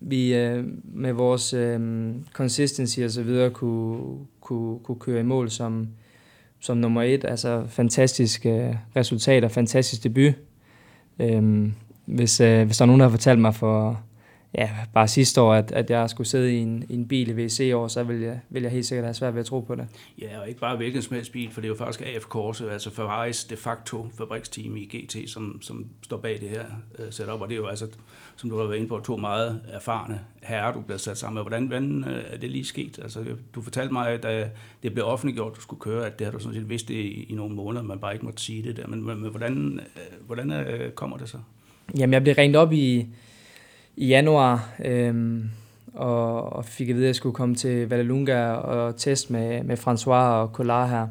vi 0.00 0.34
øh, 0.34 0.64
med 0.84 1.12
vores 1.12 1.54
øh, 1.54 2.10
consistency 2.32 3.00
og 3.00 3.10
så 3.10 3.22
videre 3.22 3.50
kunne, 3.50 4.18
kunne, 4.40 4.78
kunne 4.78 4.98
køre 4.98 5.20
i 5.20 5.24
mål 5.24 5.50
som, 5.50 5.88
som 6.60 6.76
nummer 6.76 7.02
et. 7.02 7.24
Altså 7.24 7.64
fantastiske 7.66 8.50
øh, 8.50 8.74
resultater, 8.96 9.48
fantastisk 9.48 10.04
debut. 10.04 10.34
Øh, 11.18 11.68
hvis, 12.04 12.40
øh, 12.40 12.66
hvis 12.66 12.76
der 12.76 12.82
er 12.82 12.86
nogen, 12.86 13.00
der 13.00 13.06
har 13.06 13.10
fortalt 13.10 13.40
mig 13.40 13.54
for, 13.54 14.02
ja, 14.54 14.70
bare 14.94 15.08
sidste 15.08 15.40
år, 15.40 15.54
at, 15.54 15.72
at 15.72 15.90
jeg 15.90 16.10
skulle 16.10 16.26
sidde 16.26 16.54
i 16.54 16.58
en, 16.58 16.84
i 16.88 16.94
en 16.94 17.08
bil 17.08 17.28
i 17.28 17.44
VC 17.44 17.70
år, 17.74 17.88
så 17.88 18.02
vil 18.02 18.20
jeg, 18.20 18.40
vil 18.48 18.62
jeg 18.62 18.72
helt 18.72 18.86
sikkert 18.86 19.04
have 19.04 19.14
svært 19.14 19.34
ved 19.34 19.40
at 19.40 19.46
tro 19.46 19.60
på 19.60 19.74
det. 19.74 19.86
Ja, 20.18 20.40
og 20.40 20.48
ikke 20.48 20.60
bare 20.60 20.76
hvilken 20.76 21.02
som 21.02 21.14
helst 21.14 21.32
bil, 21.32 21.50
for 21.50 21.60
det 21.60 21.66
er 21.66 21.68
jo 21.68 21.74
faktisk 21.74 22.08
AF 22.14 22.22
Corse, 22.22 22.70
altså 22.70 22.90
Ferraris 22.90 23.44
de 23.44 23.56
facto 23.56 24.06
fabriksteam 24.18 24.76
i 24.76 24.84
GT, 24.84 25.30
som, 25.30 25.62
som 25.62 25.86
står 26.02 26.16
bag 26.16 26.40
det 26.40 26.48
her 26.48 26.64
uh, 26.98 27.04
setup, 27.10 27.40
og 27.40 27.48
det 27.48 27.54
er 27.54 27.58
jo 27.58 27.66
altså, 27.66 27.86
som 28.36 28.50
du 28.50 28.58
har 28.58 28.64
været 28.64 28.76
inde 28.76 28.88
på, 28.88 29.00
to 29.00 29.16
meget 29.16 29.60
erfarne 29.68 30.20
herrer, 30.42 30.72
du 30.72 30.80
bliver 30.80 30.98
sat 30.98 31.18
sammen 31.18 31.34
med. 31.34 31.42
Hvordan, 31.42 31.66
hvordan 31.66 32.04
uh, 32.04 32.32
er 32.32 32.36
det 32.36 32.50
lige 32.50 32.64
sket? 32.64 32.98
Altså, 33.02 33.24
du 33.54 33.62
fortalte 33.62 33.92
mig, 33.92 34.22
da 34.22 34.50
det 34.82 34.94
blev 34.94 35.04
offentliggjort, 35.04 35.56
du 35.56 35.60
skulle 35.60 35.80
køre, 35.80 36.06
at 36.06 36.18
det 36.18 36.26
har 36.26 36.32
du 36.32 36.38
sådan 36.38 36.54
set 36.54 36.68
vidst 36.68 36.90
i, 36.90 37.22
i 37.22 37.34
nogle 37.34 37.54
måneder, 37.54 37.82
man 37.82 37.98
bare 37.98 38.12
ikke 38.12 38.24
måtte 38.24 38.42
sige 38.42 38.62
det 38.62 38.76
der, 38.76 38.86
men, 38.86 39.04
men, 39.04 39.16
hvordan, 39.16 39.80
hvordan 40.26 40.50
uh, 40.50 40.90
kommer 40.94 41.16
det 41.16 41.28
så? 41.28 41.38
Jamen, 41.98 42.12
jeg 42.12 42.22
blev 42.22 42.34
ringet 42.34 42.56
op 42.56 42.72
i, 42.72 43.06
i 43.98 44.06
januar, 44.06 44.74
øhm, 44.84 45.50
og, 45.94 46.52
og 46.52 46.64
fik 46.64 46.88
at 46.88 46.94
vide, 46.96 47.04
at 47.04 47.08
jeg 47.08 47.14
skulle 47.14 47.34
komme 47.34 47.54
til 47.54 47.88
Vallelunga 47.90 48.50
og 48.50 48.96
teste 48.96 49.32
med, 49.32 49.62
med 49.62 49.78
François 49.78 50.10
og 50.10 50.48
Collard 50.48 50.88
her. 50.88 51.06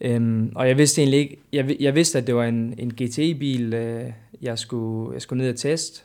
Øhm, 0.00 0.52
og 0.54 0.68
jeg 0.68 0.78
vidste 0.78 1.00
egentlig 1.00 1.20
ikke, 1.20 1.36
jeg, 1.52 1.76
jeg 1.80 1.94
vidste, 1.94 2.18
at 2.18 2.26
det 2.26 2.34
var 2.34 2.44
en, 2.44 2.74
en 2.78 2.90
GTI-bil, 2.90 3.74
øh, 3.74 4.04
jeg, 4.42 4.58
skulle, 4.58 5.14
jeg 5.14 5.22
skulle 5.22 5.42
ned 5.42 5.50
og 5.50 5.56
teste, 5.56 6.02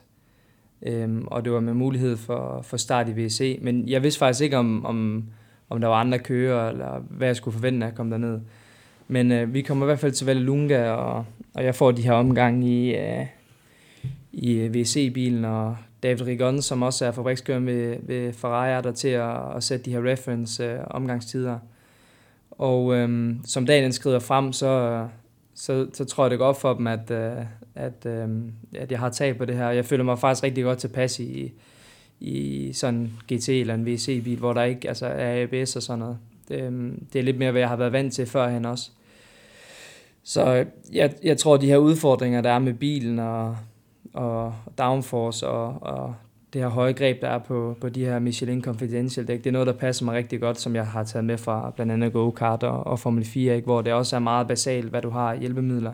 øhm, 0.82 1.26
og 1.26 1.44
det 1.44 1.52
var 1.52 1.60
med 1.60 1.74
mulighed 1.74 2.16
for, 2.16 2.62
for 2.62 2.76
start 2.76 3.08
i 3.08 3.12
VC, 3.12 3.58
men 3.62 3.88
jeg 3.88 4.02
vidste 4.02 4.18
faktisk 4.18 4.44
ikke, 4.44 4.56
om, 4.56 4.86
om, 4.86 5.24
om 5.70 5.80
der 5.80 5.88
var 5.88 6.00
andre 6.00 6.18
kører, 6.18 6.70
eller 6.70 6.98
hvad 7.10 7.28
jeg 7.28 7.36
skulle 7.36 7.54
forvente, 7.54 7.86
at 7.86 7.90
jeg 7.90 7.96
kom 7.96 8.10
derned. 8.10 8.40
Men 9.08 9.32
øh, 9.32 9.54
vi 9.54 9.62
kommer 9.62 9.86
i 9.86 9.88
hvert 9.88 9.98
fald 9.98 10.12
til 10.12 10.26
Vallelunga, 10.26 10.90
og, 10.90 11.24
og 11.54 11.64
jeg 11.64 11.74
får 11.74 11.90
de 11.90 12.02
her 12.02 12.12
omgang 12.12 12.68
i, 12.68 12.94
øh, 12.94 13.26
i 14.32 14.52
øh, 14.52 14.74
VC-bilen, 14.74 15.44
og 15.44 15.76
David 16.02 16.26
Rigon, 16.26 16.62
som 16.62 16.82
også 16.82 17.06
er 17.06 17.10
fabrikskører 17.10 17.58
ved, 17.58 17.96
ved 18.02 18.32
Ferrari, 18.32 18.70
er 18.70 18.80
der 18.80 18.92
til 18.92 19.08
at, 19.08 19.56
at 19.56 19.64
sætte 19.64 19.84
de 19.84 19.90
her 19.90 20.10
reference 20.10 20.64
øh, 20.64 20.78
omgangstider. 20.86 21.58
Og 22.50 22.94
øhm, 22.94 23.40
som 23.44 23.66
dagen 23.66 23.92
skrider 23.92 24.18
frem, 24.18 24.52
så, 24.52 25.06
så, 25.54 25.86
så 25.92 26.04
tror 26.04 26.24
jeg 26.24 26.30
det 26.30 26.38
går 26.38 26.46
op 26.46 26.60
for 26.60 26.74
dem, 26.74 26.86
at, 26.86 27.10
øh, 27.10 27.32
at, 27.74 28.06
øh, 28.06 28.28
at 28.74 28.90
jeg 28.90 28.98
har 28.98 29.08
tag 29.08 29.38
på 29.38 29.44
det 29.44 29.56
her. 29.56 29.70
Jeg 29.70 29.84
føler 29.84 30.04
mig 30.04 30.18
faktisk 30.18 30.44
rigtig 30.44 30.64
godt 30.64 30.78
tilpas 30.78 31.20
i, 31.20 31.52
i 32.20 32.70
sådan 32.72 33.10
GT 33.32 33.48
eller 33.48 33.74
en 33.74 33.86
VC-bil, 33.86 34.38
hvor 34.38 34.52
der 34.52 34.62
ikke 34.62 34.88
altså, 34.88 35.06
er 35.06 35.42
ABS 35.42 35.76
og 35.76 35.82
sådan 35.82 35.98
noget. 35.98 36.18
Det, 36.48 36.60
øh, 36.62 36.92
det 37.12 37.18
er 37.18 37.22
lidt 37.22 37.38
mere, 37.38 37.50
hvad 37.50 37.60
jeg 37.60 37.68
har 37.68 37.76
været 37.76 37.92
vant 37.92 38.14
til 38.14 38.26
førhen 38.26 38.64
også. 38.64 38.90
Så 40.22 40.64
jeg, 40.92 41.14
jeg 41.22 41.38
tror, 41.38 41.56
de 41.56 41.66
her 41.66 41.76
udfordringer, 41.76 42.40
der 42.40 42.50
er 42.50 42.58
med 42.58 42.74
bilen 42.74 43.18
og, 43.18 43.56
og 44.12 44.54
downforce 44.78 45.48
og, 45.48 45.78
og 45.80 46.14
det 46.52 46.60
her 46.60 46.68
høje 46.68 46.92
greb, 46.92 47.20
der 47.20 47.28
er 47.28 47.38
på, 47.38 47.76
på 47.80 47.88
de 47.88 48.04
her 48.04 48.18
Michelin 48.18 48.62
Confidential 48.62 49.28
dæk, 49.28 49.38
det 49.38 49.46
er 49.46 49.52
noget, 49.52 49.66
der 49.66 49.72
passer 49.72 50.04
mig 50.04 50.14
rigtig 50.14 50.40
godt, 50.40 50.60
som 50.60 50.74
jeg 50.74 50.86
har 50.86 51.04
taget 51.04 51.24
med 51.24 51.38
fra 51.38 51.72
blandt 51.76 51.92
andet 51.92 52.12
go-kart 52.12 52.62
og, 52.62 52.86
og 52.86 52.98
Formel 52.98 53.24
4, 53.24 53.56
ikke? 53.56 53.66
hvor 53.66 53.82
det 53.82 53.92
også 53.92 54.16
er 54.16 54.20
meget 54.20 54.48
basalt, 54.48 54.90
hvad 54.90 55.02
du 55.02 55.10
har 55.10 55.34
hjælpemidler. 55.34 55.92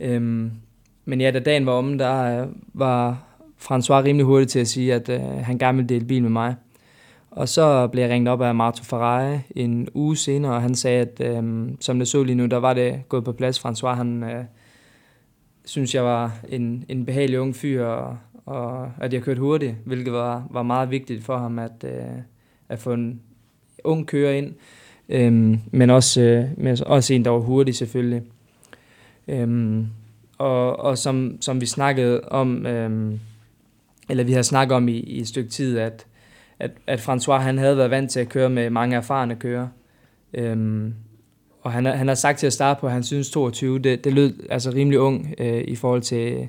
Øhm, 0.00 0.50
men 1.04 1.20
ja, 1.20 1.30
da 1.30 1.38
dagen 1.38 1.66
var 1.66 1.72
om, 1.72 1.98
der 1.98 2.42
øh, 2.42 2.48
var 2.74 3.22
François 3.60 4.04
rimelig 4.04 4.26
hurtigt 4.26 4.50
til 4.50 4.58
at 4.58 4.68
sige, 4.68 4.94
at 4.94 5.08
øh, 5.08 5.20
han 5.20 5.58
gerne 5.58 5.76
ville 5.76 5.88
dele 5.88 6.04
bil 6.04 6.22
med 6.22 6.30
mig. 6.30 6.54
Og 7.30 7.48
så 7.48 7.86
blev 7.86 8.02
jeg 8.02 8.10
ringet 8.10 8.32
op 8.32 8.42
af 8.42 8.54
Marto 8.54 8.84
Ferrari 8.84 9.38
en 9.56 9.88
uge 9.94 10.16
senere, 10.16 10.52
og 10.52 10.62
han 10.62 10.74
sagde, 10.74 11.00
at 11.00 11.20
øh, 11.20 11.68
som 11.80 11.98
det 11.98 12.08
så 12.08 12.22
lige 12.22 12.36
nu, 12.36 12.46
der 12.46 12.56
var 12.56 12.74
det 12.74 13.08
gået 13.08 13.24
på 13.24 13.32
plads. 13.32 13.66
François, 13.66 13.94
han, 13.94 14.22
øh, 14.24 14.44
synes 15.68 15.94
jeg 15.94 16.04
var 16.04 16.38
en, 16.48 16.84
en 16.88 17.04
behagelig 17.04 17.40
ung 17.40 17.56
fyr, 17.56 17.84
og, 17.84 18.18
og 18.46 18.90
at 19.00 19.12
jeg 19.12 19.22
kørte 19.22 19.40
hurtigt, 19.40 19.74
hvilket 19.84 20.12
var, 20.12 20.46
var 20.50 20.62
meget 20.62 20.90
vigtigt 20.90 21.24
for 21.24 21.38
ham, 21.38 21.58
at, 21.58 21.84
øh, 21.84 22.18
at 22.68 22.78
få 22.78 22.92
en 22.92 23.20
ung 23.84 24.06
kører 24.06 24.32
ind, 24.32 24.54
øhm, 25.08 25.60
men 25.70 25.90
også, 25.90 26.20
øh, 26.20 26.44
men 26.56 26.76
også 26.86 27.14
en, 27.14 27.24
der 27.24 27.30
var 27.30 27.38
hurtig 27.38 27.74
selvfølgelig. 27.74 28.22
Øhm, 29.28 29.86
og 30.38 30.80
og 30.80 30.98
som, 30.98 31.38
som 31.40 31.60
vi 31.60 31.66
snakkede 31.66 32.20
om, 32.20 32.66
øhm, 32.66 33.20
eller 34.08 34.24
vi 34.24 34.32
har 34.32 34.42
snakket 34.42 34.76
om 34.76 34.88
i, 34.88 34.96
i 34.96 35.20
et 35.20 35.28
stykke 35.28 35.50
tid, 35.50 35.78
at, 35.78 36.06
at, 36.58 36.70
at 36.86 37.08
François 37.08 37.32
han 37.32 37.58
havde 37.58 37.76
været 37.76 37.90
vant 37.90 38.10
til 38.10 38.20
at 38.20 38.28
køre 38.28 38.50
med 38.50 38.70
mange 38.70 38.96
erfarne 38.96 39.36
kører. 39.36 39.68
Øhm, 40.34 40.94
og 41.62 41.72
han, 41.72 41.86
han 41.86 42.08
har 42.08 42.14
sagt 42.14 42.38
til 42.38 42.46
at 42.46 42.52
starte 42.52 42.80
på, 42.80 42.86
at 42.86 42.92
han 42.92 43.02
synes 43.02 43.30
22, 43.30 43.78
det, 43.78 44.04
det 44.04 44.12
lød 44.12 44.34
altså 44.50 44.70
rimelig 44.70 45.00
ung 45.00 45.34
øh, 45.38 45.64
i 45.68 45.76
forhold 45.76 46.02
til 46.02 46.48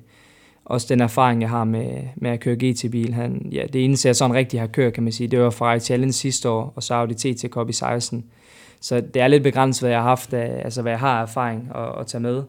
også 0.66 0.88
den 0.90 1.02
erfaring, 1.02 1.42
jeg 1.42 1.50
har 1.50 1.64
med, 1.64 2.04
med 2.16 2.32
at 2.32 2.40
køre 2.40 2.56
GT-bil. 2.56 3.14
Han, 3.14 3.50
ja, 3.52 3.64
det 3.74 3.86
eneste, 3.86 4.08
jeg 4.08 4.16
sådan 4.16 4.36
rigtig 4.36 4.60
har 4.60 4.68
kørt, 4.68 4.94
kan 4.94 5.04
man 5.04 5.12
sige, 5.12 5.28
det 5.28 5.40
var 5.40 5.50
Ferrari 5.50 5.80
Challenge 5.80 6.14
sidste 6.14 6.50
år, 6.50 6.74
og 6.76 6.84
så 6.84 6.94
Audi 6.94 7.14
TT 7.14 7.46
Cup 7.50 7.70
i 7.70 7.74
16. 7.74 8.26
Så 8.82 9.02
det 9.02 9.22
er 9.22 9.28
lidt 9.28 9.44
begrænset, 9.44 9.82
hvad 9.82 9.92
jeg 9.92 10.00
har 10.00 10.10
haft, 10.10 10.34
af, 10.34 10.62
altså 10.64 10.82
hvad 10.82 10.92
jeg 10.92 11.00
har 11.00 11.22
erfaring 11.22 11.72
at, 11.76 12.00
at 12.00 12.08
tage 12.08 12.22
med. 12.22 12.44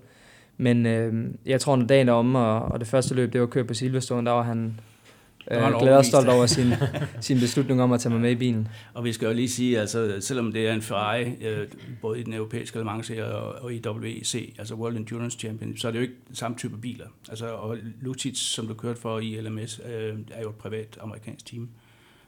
Men 0.57 0.87
øh, 0.87 1.25
jeg 1.47 1.61
tror, 1.61 1.77
når 1.77 1.87
dagen 1.87 2.09
er 2.09 2.13
om, 2.13 2.35
og, 2.35 2.61
og 2.61 2.81
det 2.81 2.89
første 2.89 3.15
løb, 3.15 3.33
det 3.33 3.41
var 3.41 3.47
kørt 3.47 3.67
på 3.67 3.75
Silverstone, 3.75 4.27
der 4.27 4.33
var 4.33 4.43
han 4.43 4.81
Øh, 5.51 5.79
glæder 5.81 5.97
og 5.97 6.05
stolt 6.05 6.29
over 6.29 6.47
sin, 6.47 6.73
sin 7.21 7.41
beslutning 7.41 7.83
om 7.83 7.93
at 7.93 8.01
tage 8.01 8.13
mig 8.13 8.21
med 8.21 8.31
i 8.31 8.35
bilen. 8.35 8.69
Og 8.95 9.05
vi 9.05 9.13
skal 9.13 9.27
jo 9.27 9.33
lige 9.35 9.49
sige, 9.49 9.81
altså 9.81 10.17
selvom 10.21 10.53
det 10.53 10.69
er 10.69 10.73
en 10.73 10.83
Ferrari, 10.83 11.25
øh, 11.41 11.67
både 12.03 12.21
i 12.21 12.23
den 12.23 12.35
europæiske 12.35 12.85
Mans 12.85 13.11
og, 13.61 13.73
i 13.73 13.83
WEC, 13.87 14.55
altså 14.59 14.75
World 14.75 14.97
Endurance 14.97 15.39
Champion, 15.39 15.77
så 15.77 15.89
er 15.89 15.93
det 15.93 15.99
jo 15.99 16.03
ikke 16.03 16.15
samme 16.33 16.57
type 16.57 16.77
biler. 16.77 17.07
Altså, 17.29 17.47
og 17.47 17.77
Lucic, 18.01 18.39
som 18.39 18.67
du 18.67 18.75
kørte 18.75 19.01
for 19.01 19.19
i 19.19 19.41
LMS, 19.41 19.81
øh, 19.87 20.15
er 20.31 20.43
jo 20.43 20.49
et 20.49 20.55
privat 20.55 20.99
amerikansk 21.01 21.47
team. 21.47 21.69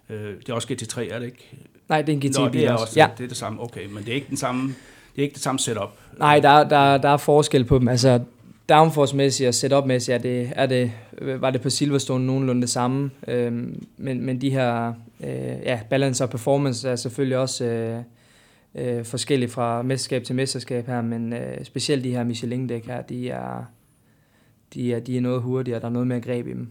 Det 0.08 0.48
er 0.48 0.52
også 0.54 0.68
GT3, 0.72 1.14
er 1.14 1.18
det 1.18 1.26
ikke? 1.26 1.50
Nej, 1.88 2.02
det 2.02 2.08
er 2.08 2.16
en 2.16 2.20
GT-bil 2.20 2.40
Nå, 2.40 2.48
det 2.48 2.64
er 2.64 2.72
også. 2.72 2.82
også 2.84 3.00
Ja. 3.00 3.08
det 3.18 3.24
er 3.24 3.28
det 3.28 3.36
samme, 3.36 3.62
okay, 3.62 3.86
men 3.86 4.04
det 4.04 4.08
er 4.08 4.14
ikke 4.14 4.28
den 4.28 4.36
samme, 4.36 4.62
det 5.16 5.18
er 5.18 5.22
ikke 5.22 5.34
det 5.34 5.42
samme 5.42 5.58
setup. 5.58 5.98
Nej, 6.18 6.40
der, 6.40 6.68
der, 6.68 6.98
der 6.98 7.08
er 7.08 7.16
forskel 7.16 7.64
på 7.64 7.78
dem. 7.78 7.88
Altså, 7.88 8.20
downforce-mæssigt 8.68 9.48
og 9.48 9.54
setup-mæssigt 9.54 10.14
er 10.14 10.18
det, 10.18 10.52
er 10.56 10.66
det, 10.66 10.92
Øh, 11.22 11.42
var 11.42 11.50
det 11.50 11.60
på 11.60 11.70
Silverstone 11.70 12.26
nogenlunde 12.26 12.62
det 12.62 12.70
samme. 12.70 13.10
Øh, 13.28 13.52
men, 13.96 14.20
men 14.20 14.40
de 14.40 14.50
her 14.50 14.94
øh, 15.20 15.62
ja, 15.62 15.80
balance 15.90 16.24
og 16.24 16.30
performance 16.30 16.88
er 16.88 16.96
selvfølgelig 16.96 17.38
også 17.38 17.64
øh, 17.64 18.02
øh, 18.74 19.04
forskellige 19.04 19.48
fra 19.48 19.82
mesterskab 19.82 20.24
til 20.24 20.34
mesterskab 20.34 20.86
her, 20.86 21.02
men 21.02 21.32
øh, 21.32 21.64
specielt 21.64 22.04
de 22.04 22.10
her 22.10 22.24
Michelin-dæk 22.24 22.86
her, 22.86 23.02
de 23.02 23.30
er, 23.30 23.64
de, 24.74 24.94
er, 24.94 25.00
de 25.00 25.16
er 25.16 25.20
noget 25.20 25.42
hurtigere, 25.42 25.80
der 25.80 25.86
er 25.86 25.90
noget 25.90 26.08
mere 26.08 26.20
greb 26.20 26.46
i 26.46 26.52
dem. 26.52 26.68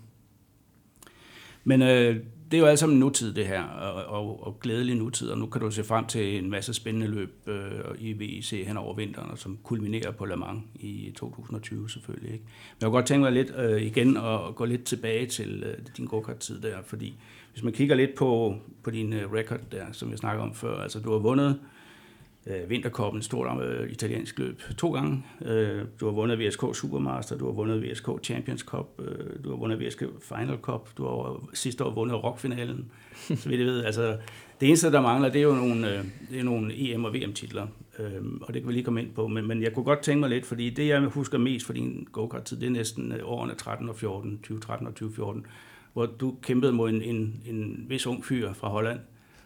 Men 1.63 1.81
øh, 1.81 2.15
det 2.51 2.57
er 2.57 2.61
jo 2.61 2.67
alt 2.67 2.79
sammen 2.79 2.99
nutid, 2.99 3.33
det 3.33 3.47
her, 3.47 3.63
og, 3.63 4.05
og, 4.05 4.47
og 4.47 4.59
glædelig 4.59 4.95
nutid, 4.95 5.29
og 5.29 5.37
nu 5.37 5.45
kan 5.45 5.61
du 5.61 5.71
se 5.71 5.83
frem 5.83 6.05
til 6.05 6.37
en 6.37 6.49
masse 6.49 6.73
spændende 6.73 7.07
løb 7.07 7.47
øh, 7.47 7.71
i 7.99 8.13
VIC 8.13 8.49
hen 8.67 8.77
over 8.77 8.95
vinteren, 8.95 9.31
og 9.31 9.37
som 9.37 9.57
kulminerer 9.63 10.11
på 10.11 10.25
Le 10.25 10.35
Mans 10.35 10.63
i 10.75 11.13
2020 11.15 11.89
selvfølgelig. 11.89 12.31
Ikke? 12.33 12.43
Men 12.45 12.81
jeg 12.81 12.85
kunne 12.87 12.97
godt 12.97 13.05
tænke 13.05 13.21
mig 13.21 13.31
lidt 13.31 13.53
øh, 13.57 13.81
igen 13.81 14.17
at 14.17 14.55
gå 14.55 14.65
lidt 14.65 14.83
tilbage 14.83 15.25
til 15.25 15.63
øh, 15.63 15.77
din 15.97 16.05
go-kart-tid 16.05 16.61
der, 16.61 16.77
fordi 16.85 17.15
hvis 17.53 17.63
man 17.63 17.73
kigger 17.73 17.95
lidt 17.95 18.15
på, 18.15 18.55
på 18.83 18.91
din 18.91 19.13
øh, 19.13 19.33
record 19.33 19.59
der, 19.71 19.85
som 19.91 20.09
jeg 20.09 20.17
snakker 20.17 20.43
om 20.43 20.53
før, 20.53 20.81
altså 20.81 20.99
du 20.99 21.11
har 21.11 21.19
vundet 21.19 21.59
øh, 22.47 22.69
Vinterkoppen, 22.69 23.21
stort 23.21 23.63
øh, 23.63 23.91
italiensk 23.91 24.39
løb, 24.39 24.61
to 24.77 24.93
gange. 24.93 25.23
Øh, 25.45 25.85
du 25.99 26.05
har 26.05 26.11
vundet 26.11 26.39
VSK 26.39 26.61
Supermaster, 26.73 27.37
du 27.37 27.45
har 27.45 27.53
vundet 27.53 27.83
VSK 27.83 28.09
Champions 28.23 28.61
Cup, 28.61 28.87
øh, 28.99 29.43
du 29.43 29.49
har 29.49 29.57
vundet 29.57 29.79
VSK 29.79 30.03
Final 30.21 30.57
Cup, 30.61 30.89
du 30.97 31.05
har 31.05 31.49
sidste 31.53 31.83
år 31.83 31.91
vundet 31.93 32.23
rockfinalen. 32.23 32.91
Så 33.41 33.49
vidt 33.49 33.59
jeg 33.59 33.67
ved, 33.67 33.83
altså 33.83 34.17
det 34.61 34.67
eneste, 34.67 34.91
der 34.91 35.01
mangler, 35.01 35.29
det 35.29 35.39
er 35.39 35.43
jo 35.43 35.55
nogle, 35.55 35.97
øh, 35.97 36.05
det 36.29 36.39
er 36.39 36.43
nogle 36.43 36.73
EM- 36.73 37.05
og 37.05 37.13
VM-titler, 37.13 37.67
øh, 37.99 38.21
og 38.41 38.53
det 38.53 38.61
kan 38.61 38.67
vi 38.67 38.73
lige 38.73 38.83
komme 38.83 39.01
ind 39.01 39.11
på. 39.13 39.27
Men, 39.27 39.47
men 39.47 39.63
jeg 39.63 39.73
kunne 39.73 39.85
godt 39.85 39.99
tænke 39.99 40.19
mig 40.19 40.29
lidt, 40.29 40.45
fordi 40.45 40.69
det, 40.69 40.87
jeg 40.87 41.01
husker 41.01 41.37
mest 41.37 41.65
for 41.65 41.73
din 41.73 42.07
go-kart-tid, 42.11 42.59
det 42.59 42.65
er 42.65 42.71
næsten 42.71 43.11
øh, 43.11 43.19
årene 43.23 43.55
13 43.55 43.89
og 43.89 43.95
14, 43.95 44.37
2013 44.37 44.87
og 44.87 44.93
2014, 44.93 45.45
hvor 45.93 46.05
du 46.05 46.35
kæmpede 46.41 46.71
mod 46.71 46.89
en, 46.89 47.01
en, 47.01 47.41
en 47.45 47.85
vis 47.87 48.07
ung 48.07 48.25
fyr 48.25 48.53
fra 48.53 48.69
Holland, 48.69 48.99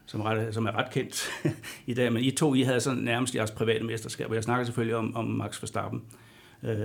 som, 0.06 0.22
ret, 0.22 0.54
som 0.54 0.66
er 0.66 0.72
ret 0.72 0.92
kendt 0.92 1.30
i 1.86 1.94
dag. 1.94 2.14
Men 2.14 2.24
I 2.24 2.32
to, 2.32 2.54
I 2.54 2.62
havde 2.62 2.80
sådan 2.80 3.04
nærmest 3.04 3.36
jeres 3.36 3.52
private 3.52 3.86
mesterskab, 3.86 4.30
og 4.30 4.36
jeg 4.36 4.44
snakker 4.44 4.66
selvfølgelig 4.66 4.96
om, 4.96 5.16
om 5.16 5.26
Max 5.26 5.62
Verstappen. 5.62 6.04
Øh, 6.64 6.78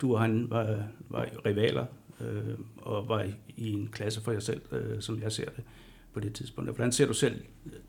du 0.00 0.14
og 0.14 0.20
han 0.20 0.46
var, 0.50 0.78
var 1.08 1.26
rivaler, 1.46 1.86
øh, 2.20 2.54
og 2.76 3.08
var 3.08 3.22
i, 3.22 3.34
i 3.56 3.72
en 3.72 3.88
klasse 3.92 4.22
for 4.22 4.32
jer 4.32 4.40
selv, 4.40 4.60
øh, 4.72 5.00
som 5.00 5.20
jeg 5.22 5.32
ser 5.32 5.44
det 5.44 5.64
på 6.12 6.20
det 6.20 6.34
tidspunkt. 6.34 6.70
Hvordan 6.70 6.92
ser 6.92 7.06
du 7.06 7.12
selv 7.12 7.40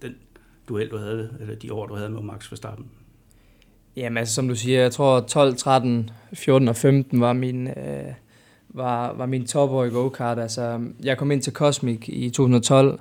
den 0.02 0.16
duel, 0.70 0.90
du 0.90 0.98
havde, 0.98 1.38
eller 1.40 1.56
de 1.56 1.74
år, 1.74 1.86
du 1.86 1.96
havde 1.96 2.10
med 2.10 2.22
Max 2.22 2.52
Verstappen? 2.52 2.86
Jamen 3.96 4.18
altså, 4.18 4.36
som 4.36 4.48
du 4.48 4.56
siger, 4.56 4.82
jeg 4.82 4.92
tror 4.92 5.20
12, 5.20 5.56
13, 5.56 6.10
14 6.34 6.68
og 6.68 6.76
15 6.76 7.22
var 7.22 7.34
min, 7.34 7.68
øh, 7.68 8.14
var, 8.70 9.14
var 9.14 9.26
min 9.26 9.46
topår 9.46 9.86
i 9.86 9.90
go-kart. 9.90 10.40
Altså, 10.40 10.82
jeg 11.04 11.18
kom 11.18 11.32
ind 11.32 11.42
til 11.42 11.54
Cosmic 11.54 12.06
i 12.08 12.30
2012 12.30 13.00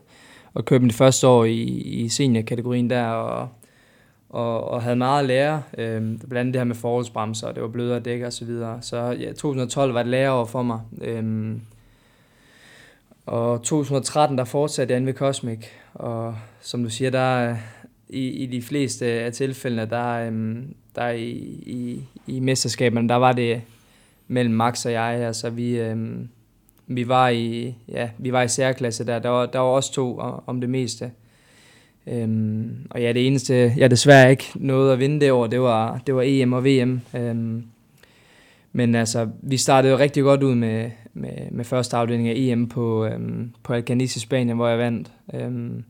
og 0.59 0.65
købte 0.65 0.85
mit 0.85 0.95
første 0.95 1.27
år 1.27 1.45
i, 1.45 1.63
i 1.63 2.09
seniorkategorien 2.09 2.91
der, 2.91 3.05
og, 3.05 3.49
og, 4.29 4.71
og 4.71 4.83
havde 4.83 4.97
meget 4.97 5.21
at 5.21 5.27
lære. 5.27 5.63
Øh, 5.79 6.01
blandt 6.01 6.35
andet 6.35 6.55
det 6.55 6.61
her 6.61 6.65
med 6.65 6.75
forholdsbremser, 6.75 7.47
og 7.47 7.55
det 7.55 7.63
var 7.63 7.69
blødere 7.69 8.01
dæk 8.01 8.23
og 8.23 8.33
så 8.33 8.45
videre. 8.45 8.79
Så 8.83 8.97
ja, 8.97 9.33
2012 9.33 9.95
var 9.95 10.01
et 10.01 10.07
læreår 10.07 10.45
for 10.45 10.63
mig. 10.63 10.81
Øh, 11.03 11.53
og 13.27 13.63
2013, 13.63 14.39
der 14.39 14.45
fortsatte 14.45 14.93
jeg 14.93 14.97
inde 14.97 15.07
ved 15.07 15.15
Cosmic, 15.15 15.67
og 15.95 16.35
som 16.61 16.83
du 16.83 16.91
siger, 16.91 17.11
der 17.11 17.57
i, 18.09 18.29
i 18.29 18.47
de 18.47 18.63
fleste 18.63 19.07
af 19.07 19.33
tilfældene, 19.33 19.87
der, 19.91 20.27
øhm, 20.27 20.75
der 20.95 21.09
i, 21.09 21.31
i, 21.67 22.05
i 22.27 22.41
mesterskaberne, 22.41 23.09
der 23.09 23.15
var 23.15 23.33
det 23.33 23.63
mellem 24.29 24.55
Max 24.55 24.87
og 24.87 24.93
jeg, 24.93 25.03
altså 25.03 25.51
vi, 25.51 25.79
øhm, 25.79 26.29
vi 26.89 27.09
var 27.09 27.29
i, 27.29 27.75
ja, 27.89 28.09
vi 28.19 28.33
var 28.33 28.43
i 28.43 28.49
særklasse 28.49 29.07
der, 29.07 29.19
der 29.19 29.29
var, 29.29 29.47
der 29.47 29.59
var 29.59 29.69
også 29.69 29.93
to 29.93 30.19
om 30.47 30.61
det 30.61 30.71
meste. 30.71 31.11
Øhm, 32.07 32.87
og 32.91 33.03
ja, 33.03 33.13
det 33.13 33.27
eneste, 33.27 33.73
jeg 33.77 33.91
desværre 33.91 34.31
ikke 34.31 34.45
nåede 34.55 34.93
at 34.93 34.99
vinde 34.99 35.21
det 35.21 35.33
år, 35.33 35.47
det 35.47 35.61
var, 35.61 36.01
det 36.07 36.15
var 36.15 36.23
EM 36.27 36.53
og 36.53 36.65
VM. 36.65 37.01
Øhm, 37.17 37.65
men 38.73 38.95
altså, 38.95 39.29
vi 39.43 39.57
startede 39.57 39.93
jo 39.93 39.99
rigtig 39.99 40.23
godt 40.23 40.43
ud 40.43 40.55
med, 40.55 40.91
med, 41.15 41.51
med 41.51 41.65
første 41.65 41.97
afdeling 41.97 42.29
af 42.29 42.35
EM 42.37 42.69
på, 42.69 43.07
øhm, 43.07 43.53
på 43.63 43.73
Alcanis 43.73 44.17
i 44.17 44.21
Spanien, 44.21 44.57
hvor 44.57 44.69
jeg 44.69 44.79
vandt. 44.79 45.13
Øhm, 45.35 45.85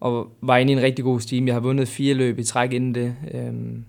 og 0.00 0.32
var 0.40 0.56
inde 0.56 0.72
i 0.72 0.76
en 0.76 0.82
rigtig 0.82 1.04
god 1.04 1.20
stime. 1.20 1.46
Jeg 1.46 1.54
har 1.54 1.60
vundet 1.60 1.88
fire 1.88 2.14
løb 2.14 2.38
i 2.38 2.44
træk 2.44 2.72
inden 2.72 2.94
det. 2.94 3.14
Øhm, 3.34 3.84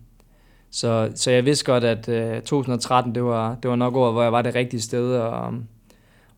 så, 0.70 1.12
så 1.16 1.32
jeg 1.32 1.46
vidste 1.46 1.66
godt, 1.66 1.84
at 1.84 2.10
øh, 2.10 2.42
2013, 2.42 3.16
det 3.16 3.24
var, 3.24 3.56
det 3.64 3.70
var 3.70 3.76
nok 3.76 3.96
året, 3.96 4.14
hvor 4.14 4.24
jeg 4.24 4.32
var 4.32 4.42
det 4.42 4.56
rigtige 4.56 4.82
sted, 4.82 5.16
og, 5.16 5.54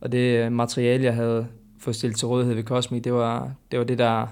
og 0.04 0.12
det 0.12 0.46
øh, 0.46 0.52
materiale, 0.52 1.04
jeg 1.04 1.14
havde 1.14 1.48
fået 1.80 1.96
stillet 1.96 2.18
til 2.18 2.28
rådighed 2.28 2.56
ved 2.56 2.64
Cosmic, 2.64 3.04
det 3.04 3.14
var 3.14 3.52
det, 3.72 3.80
var 3.80 3.86
det 3.86 3.98
der, 3.98 4.28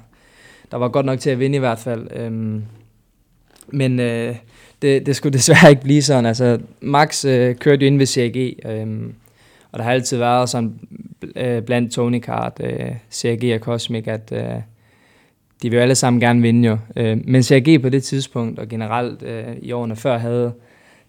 der 0.72 0.78
var 0.78 0.88
godt 0.90 1.06
nok 1.06 1.20
til 1.20 1.30
at 1.30 1.40
vinde 1.40 1.56
i 1.56 1.60
hvert 1.60 1.80
fald. 1.80 2.08
Øhm, 2.16 2.64
men 3.68 4.00
øh, 4.00 4.36
det, 4.82 5.06
det 5.06 5.16
skulle 5.16 5.34
desværre 5.40 5.70
ikke 5.70 5.82
blive 5.82 6.02
sådan. 6.02 6.26
Altså, 6.26 6.60
Max 6.82 7.26
øh, 7.26 7.56
kørte 7.56 7.86
jo 7.86 7.88
ind 7.88 7.98
ved 7.98 8.06
CRG, 8.06 8.70
øhm, 8.70 9.14
og 9.72 9.80
der 9.80 9.84
har 9.84 9.92
altid 9.92 10.18
været 10.18 10.50
sådan 10.50 10.80
øh, 11.36 11.62
blandt 11.62 11.92
Tony 11.92 12.20
Kart, 12.20 12.54
øh, 12.60 12.92
CRG 13.12 13.54
og 13.56 13.60
Cosmic, 13.60 14.08
at 14.08 14.32
øh, 14.32 14.62
de 15.62 15.70
vil 15.70 15.74
jo 15.74 15.82
alle 15.82 15.96
sammen 15.96 16.20
gerne 16.20 16.42
vinde 16.42 16.70
jo. 16.70 16.78
Øh, 16.96 17.18
men 17.28 17.44
CRG 17.44 17.82
på 17.82 17.90
det 17.90 18.04
tidspunkt, 18.04 18.60
og 18.60 18.68
generelt 18.68 19.24
øh, 19.24 19.56
i 19.62 19.72
årene 19.72 19.96
før, 19.96 20.18
havde, 20.18 20.54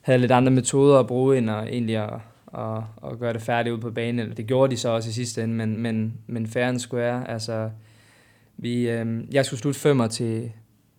havde 0.00 0.18
lidt 0.18 0.32
andre 0.32 0.52
metoder 0.52 0.98
at 0.98 1.06
bruge, 1.06 1.38
end 1.38 1.50
at 1.50 1.64
egentlig 1.68 1.96
at, 1.96 2.10
og, 2.52 2.84
og 2.96 3.18
gøre 3.18 3.32
det 3.32 3.42
færdigt 3.42 3.74
ud 3.74 3.80
på 3.80 3.90
banen. 3.90 4.18
Eller 4.18 4.34
det 4.34 4.46
gjorde 4.46 4.70
de 4.70 4.76
så 4.76 4.88
også 4.88 5.08
i 5.10 5.12
sidste 5.12 5.42
ende, 5.42 5.54
men, 5.54 5.82
men, 5.82 6.14
men 6.26 6.46
fair 6.46 6.64
and 6.64 6.78
square. 6.78 7.30
Altså, 7.30 7.70
vi, 8.56 8.90
øh, 8.90 9.34
jeg 9.34 9.46
skulle 9.46 9.60
slutte 9.60 9.80
femmer 9.80 10.06
til, 10.06 10.52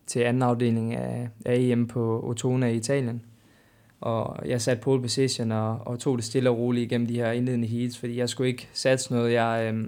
til 0.06 0.20
anden 0.20 0.42
afdeling 0.42 0.94
af, 0.94 1.28
af 1.46 1.54
EM 1.58 1.86
på 1.86 2.20
Otona 2.24 2.66
i 2.66 2.76
Italien. 2.76 3.22
Og 4.00 4.48
jeg 4.48 4.60
satte 4.60 4.82
pole 4.82 5.02
position 5.02 5.52
og, 5.52 5.78
og 5.86 5.98
tog 5.98 6.18
det 6.18 6.24
stille 6.24 6.50
og 6.50 6.58
roligt 6.58 6.84
igennem 6.84 7.06
de 7.06 7.14
her 7.14 7.32
indledende 7.32 7.68
heats, 7.68 7.98
fordi 7.98 8.18
jeg 8.18 8.28
skulle 8.28 8.48
ikke 8.48 8.68
satse 8.72 9.12
noget. 9.12 9.32
Jeg, 9.32 9.72
øh, 9.74 9.86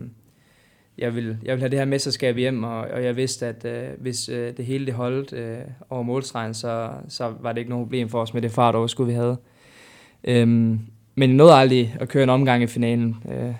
jeg 0.98 1.14
vil, 1.14 1.38
jeg 1.42 1.54
vil 1.54 1.60
have 1.60 1.70
det 1.70 1.78
her 1.78 1.86
mesterskab 1.86 2.36
hjem, 2.36 2.64
og, 2.64 2.78
og 2.78 3.04
jeg 3.04 3.16
vidste, 3.16 3.46
at 3.46 3.64
øh, 3.64 3.88
hvis 4.00 4.28
øh, 4.28 4.56
det 4.56 4.64
hele 4.64 4.86
det 4.86 4.94
holdt 4.94 5.32
øh, 5.32 5.58
over 5.90 6.02
målstregen, 6.02 6.54
så, 6.54 6.90
så 7.08 7.34
var 7.40 7.52
det 7.52 7.58
ikke 7.58 7.70
noget 7.70 7.86
problem 7.86 8.08
for 8.08 8.20
os 8.20 8.34
med 8.34 8.42
det 8.42 8.50
fartoverskud, 8.50 9.06
vi 9.06 9.12
havde. 9.12 9.36
Øhm, 10.24 10.80
men 11.16 11.30
jeg 11.30 11.36
nåede 11.36 11.54
aldrig 11.54 11.96
at 12.00 12.08
køre 12.08 12.22
en 12.22 12.30
omgang 12.30 12.62
i 12.62 12.66
finalen. 12.66 13.16
Øh, 13.32 13.54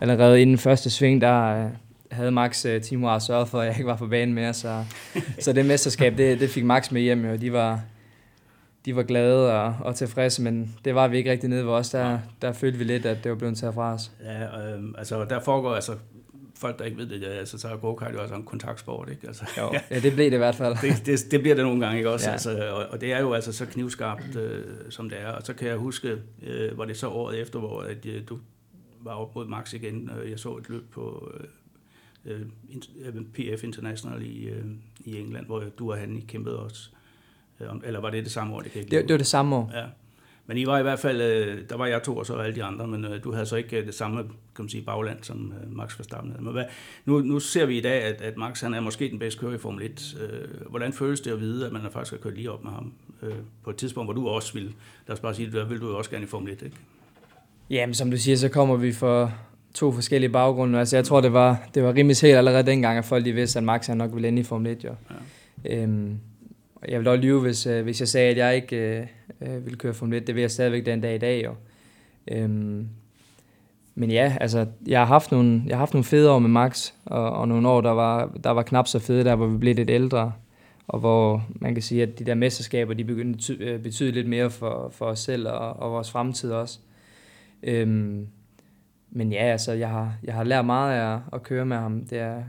allerede 0.00 0.42
inden 0.42 0.58
første 0.58 0.90
sving, 0.90 1.20
der 1.20 1.64
øh, 1.64 1.70
havde 2.10 2.30
Max 2.30 2.66
øh, 2.66 2.82
teamwise 2.82 3.26
sørget 3.26 3.48
for, 3.48 3.60
at 3.60 3.66
jeg 3.66 3.74
ikke 3.74 3.86
var 3.86 3.96
på 3.96 4.06
banen 4.06 4.34
mere, 4.34 4.54
så, 4.54 4.84
så 5.44 5.52
det 5.52 5.66
mesterskab, 5.66 6.18
det, 6.18 6.40
det 6.40 6.50
fik 6.50 6.64
Max 6.64 6.90
med 6.90 7.00
hjem, 7.00 7.24
og 7.24 7.40
de 7.40 7.52
var, 7.52 7.80
de 8.84 8.96
var 8.96 9.02
glade 9.02 9.60
og, 9.60 9.74
og 9.80 9.96
tilfredse, 9.96 10.42
men 10.42 10.76
det 10.84 10.94
var 10.94 11.08
vi 11.08 11.16
ikke 11.16 11.30
rigtig 11.30 11.48
nede 11.48 11.64
ved 11.64 11.72
os. 11.72 11.90
Der, 11.90 12.18
der 12.42 12.52
følte 12.52 12.78
vi 12.78 12.84
lidt, 12.84 13.06
at 13.06 13.24
det 13.24 13.30
var 13.30 13.38
blevet 13.38 13.58
taget 13.58 13.74
fra 13.74 13.94
os. 13.94 14.10
Ja, 14.24 14.42
øh, 14.42 14.82
altså 14.98 15.24
der 15.24 15.40
foregår, 15.40 15.74
altså 15.74 15.92
folk, 16.58 16.78
der 16.78 16.84
ikke 16.84 16.96
ved 16.96 17.06
det, 17.06 17.24
altså, 17.24 17.58
så 17.58 17.68
er 17.68 17.76
go-kart 17.76 18.14
jo 18.14 18.22
også 18.22 18.34
en 18.34 18.44
kontaktsport, 18.44 19.08
ikke? 19.10 19.26
Altså, 19.26 19.44
Jo, 19.58 19.72
ja, 19.90 20.00
det 20.00 20.12
blev 20.12 20.26
det 20.26 20.34
i 20.34 20.36
hvert 20.36 20.54
fald. 20.54 20.76
det, 20.82 21.06
det, 21.06 21.30
det 21.30 21.40
bliver 21.40 21.54
det 21.54 21.64
nogle 21.64 21.80
gange, 21.80 21.98
ikke 21.98 22.10
også? 22.10 22.26
Ja. 22.26 22.32
Altså, 22.32 22.68
og, 22.70 22.86
og 22.90 23.00
det 23.00 23.12
er 23.12 23.20
jo 23.20 23.32
altså 23.32 23.52
så 23.52 23.66
knivskarpt, 23.66 24.36
øh, 24.36 24.64
som 24.90 25.10
det 25.10 25.20
er. 25.20 25.28
Og 25.28 25.42
så 25.42 25.54
kan 25.54 25.68
jeg 25.68 25.76
huske, 25.76 26.16
øh, 26.42 26.78
var 26.78 26.84
det 26.84 26.96
så 26.96 27.08
året 27.08 27.40
efter, 27.40 27.58
hvor 27.58 27.80
at, 27.80 28.06
øh, 28.06 28.22
du 28.28 28.38
var 29.00 29.12
op 29.12 29.34
mod 29.34 29.46
Max 29.46 29.72
igen, 29.72 30.10
og 30.10 30.30
jeg 30.30 30.38
så 30.38 30.56
et 30.56 30.68
løb 30.68 30.90
på 30.90 31.32
øh, 31.40 31.46
øh, 32.34 32.46
øh, 33.00 33.22
PF 33.34 33.64
International 33.64 34.22
i, 34.22 34.48
øh, 34.48 34.64
i 35.00 35.20
England, 35.20 35.46
hvor 35.46 35.64
du 35.78 35.90
og 35.92 35.98
han 35.98 36.16
I 36.16 36.20
kæmpede 36.20 36.58
også. 36.58 36.90
Øh, 37.60 37.68
eller 37.84 38.00
var 38.00 38.10
det 38.10 38.24
det 38.24 38.32
samme 38.32 38.54
år? 38.54 38.60
Det, 38.60 38.72
kan 38.72 38.78
jeg 38.78 38.84
ikke 38.84 38.96
Det, 38.96 39.08
det 39.08 39.14
var 39.14 39.18
det 39.18 39.26
samme 39.26 39.56
år. 39.56 39.70
Ja. 39.74 39.84
Men 40.48 40.56
I 40.56 40.66
var 40.66 40.78
i 40.78 40.82
hvert 40.82 40.98
fald, 40.98 41.20
øh, 41.20 41.58
der 41.68 41.76
var 41.76 41.86
jeg 41.86 42.02
to, 42.02 42.16
og 42.16 42.26
så 42.26 42.34
alle 42.34 42.56
de 42.56 42.64
andre, 42.64 42.86
men 42.86 43.04
øh, 43.04 43.24
du 43.24 43.32
havde 43.32 43.46
så 43.46 43.56
ikke 43.56 43.80
øh, 43.80 43.86
det 43.86 43.94
samme, 43.94 44.16
kan 44.16 44.28
man 44.58 44.68
sige, 44.68 44.82
bagland, 44.82 45.18
som 45.22 45.52
øh, 45.62 45.76
Max 45.76 45.98
Verstappen 45.98 46.30
havde. 46.30 46.44
Men 46.44 46.52
hvad, 46.52 46.64
nu, 47.04 47.20
nu 47.20 47.40
ser 47.40 47.66
vi 47.66 47.78
i 47.78 47.80
dag, 47.80 48.02
at, 48.02 48.22
at 48.22 48.36
Max 48.36 48.60
han 48.60 48.74
er 48.74 48.80
måske 48.80 49.10
den 49.10 49.18
bedste 49.18 49.40
kører 49.40 49.54
i 49.54 49.58
Formel 49.58 49.84
1. 49.84 50.16
Øh, 50.20 50.70
hvordan 50.70 50.92
føles 50.92 51.20
det 51.20 51.30
at 51.30 51.40
vide, 51.40 51.66
at 51.66 51.72
man 51.72 51.82
har 51.82 51.90
faktisk 51.90 52.12
har 52.12 52.18
kørt 52.18 52.34
lige 52.34 52.50
op 52.50 52.64
med 52.64 52.72
ham 52.72 52.92
øh, 53.22 53.34
på 53.64 53.70
et 53.70 53.76
tidspunkt, 53.76 54.06
hvor 54.06 54.14
du 54.14 54.28
også 54.28 54.52
vil, 54.52 54.74
lad 55.06 55.14
os 55.14 55.20
bare 55.20 55.34
sige, 55.34 55.52
der 55.52 55.64
vil 55.64 55.80
du 55.80 55.96
også 55.96 56.10
gerne 56.10 56.24
i 56.24 56.28
Formel 56.28 56.52
1, 56.52 56.62
ikke? 56.62 56.76
Jamen, 57.70 57.94
som 57.94 58.10
du 58.10 58.16
siger, 58.16 58.36
så 58.36 58.48
kommer 58.48 58.76
vi 58.76 58.92
for, 58.92 59.32
to 59.74 59.92
forskellige 59.92 60.30
baggrunde. 60.30 60.78
Altså, 60.78 60.96
jeg 60.96 61.04
tror, 61.04 61.20
det 61.20 61.32
var, 61.32 61.68
det 61.74 61.82
var 61.82 61.94
rimelig 61.94 62.16
helt 62.22 62.36
allerede 62.36 62.66
dengang, 62.66 62.98
at 62.98 63.04
folk 63.04 63.24
de 63.24 63.32
vidste, 63.32 63.58
at 63.58 63.64
Max 63.64 63.86
han 63.86 63.96
nok 63.96 64.14
ville 64.14 64.28
ende 64.28 64.40
i 64.40 64.44
Formel 64.44 64.72
1. 64.72 64.84
Jo. 64.84 64.94
Ja. 65.64 65.82
Øhm, 65.82 66.18
jeg 66.88 67.00
vil 67.00 67.08
også 67.08 67.22
lyve, 67.22 67.40
hvis, 67.40 67.66
øh, 67.66 67.82
hvis 67.82 68.00
jeg 68.00 68.08
sagde, 68.08 68.30
at 68.30 68.36
jeg 68.36 68.56
ikke 68.56 68.76
øh, 68.76 69.06
øh 69.40 69.64
ville 69.64 69.78
køre 69.78 69.94
Formel 69.94 70.18
1. 70.18 70.26
Det 70.26 70.34
vil 70.34 70.40
jeg 70.40 70.50
stadigvæk 70.50 70.86
den 70.86 71.00
dag 71.00 71.14
i 71.14 71.18
dag. 71.18 71.44
Jo. 71.44 71.54
Øhm, 72.30 72.88
men 73.94 74.10
ja, 74.10 74.36
altså, 74.40 74.66
jeg 74.86 75.00
har 75.00 75.06
haft 75.06 75.32
nogle, 75.32 75.62
jeg 75.66 75.74
har 75.74 75.78
haft 75.78 75.94
nogle 75.94 76.04
fede 76.04 76.30
år 76.30 76.38
med 76.38 76.48
Max, 76.50 76.92
og, 77.04 77.30
og 77.30 77.48
nogle 77.48 77.68
år, 77.68 77.80
der 77.80 77.90
var, 77.90 78.30
der 78.44 78.50
var 78.50 78.62
knap 78.62 78.88
så 78.88 78.98
fede, 78.98 79.24
der 79.24 79.36
hvor 79.36 79.46
vi 79.46 79.58
blev 79.58 79.74
lidt 79.74 79.90
ældre, 79.90 80.32
og 80.88 81.00
hvor 81.00 81.46
man 81.50 81.74
kan 81.74 81.82
sige, 81.82 82.02
at 82.02 82.18
de 82.18 82.24
der 82.24 82.34
mesterskaber, 82.34 82.94
de 82.94 83.04
begyndte 83.04 83.52
at 83.52 83.60
øh, 83.60 83.80
betyde 83.80 84.10
lidt 84.10 84.28
mere 84.28 84.50
for, 84.50 84.88
for 84.92 85.06
os 85.06 85.18
selv 85.18 85.48
og, 85.48 85.76
og 85.76 85.92
vores 85.92 86.10
fremtid 86.10 86.52
også. 86.52 86.78
Øhm, 87.62 88.26
men 89.10 89.32
ja, 89.32 89.42
altså, 89.42 89.72
jeg 89.72 89.88
har, 89.88 90.14
jeg 90.24 90.34
har 90.34 90.44
lært 90.44 90.64
meget 90.64 91.00
af 91.00 91.18
at 91.32 91.42
køre 91.42 91.66
med 91.66 91.76
ham. 91.76 92.04
Det 92.04 92.18
er 92.18 92.42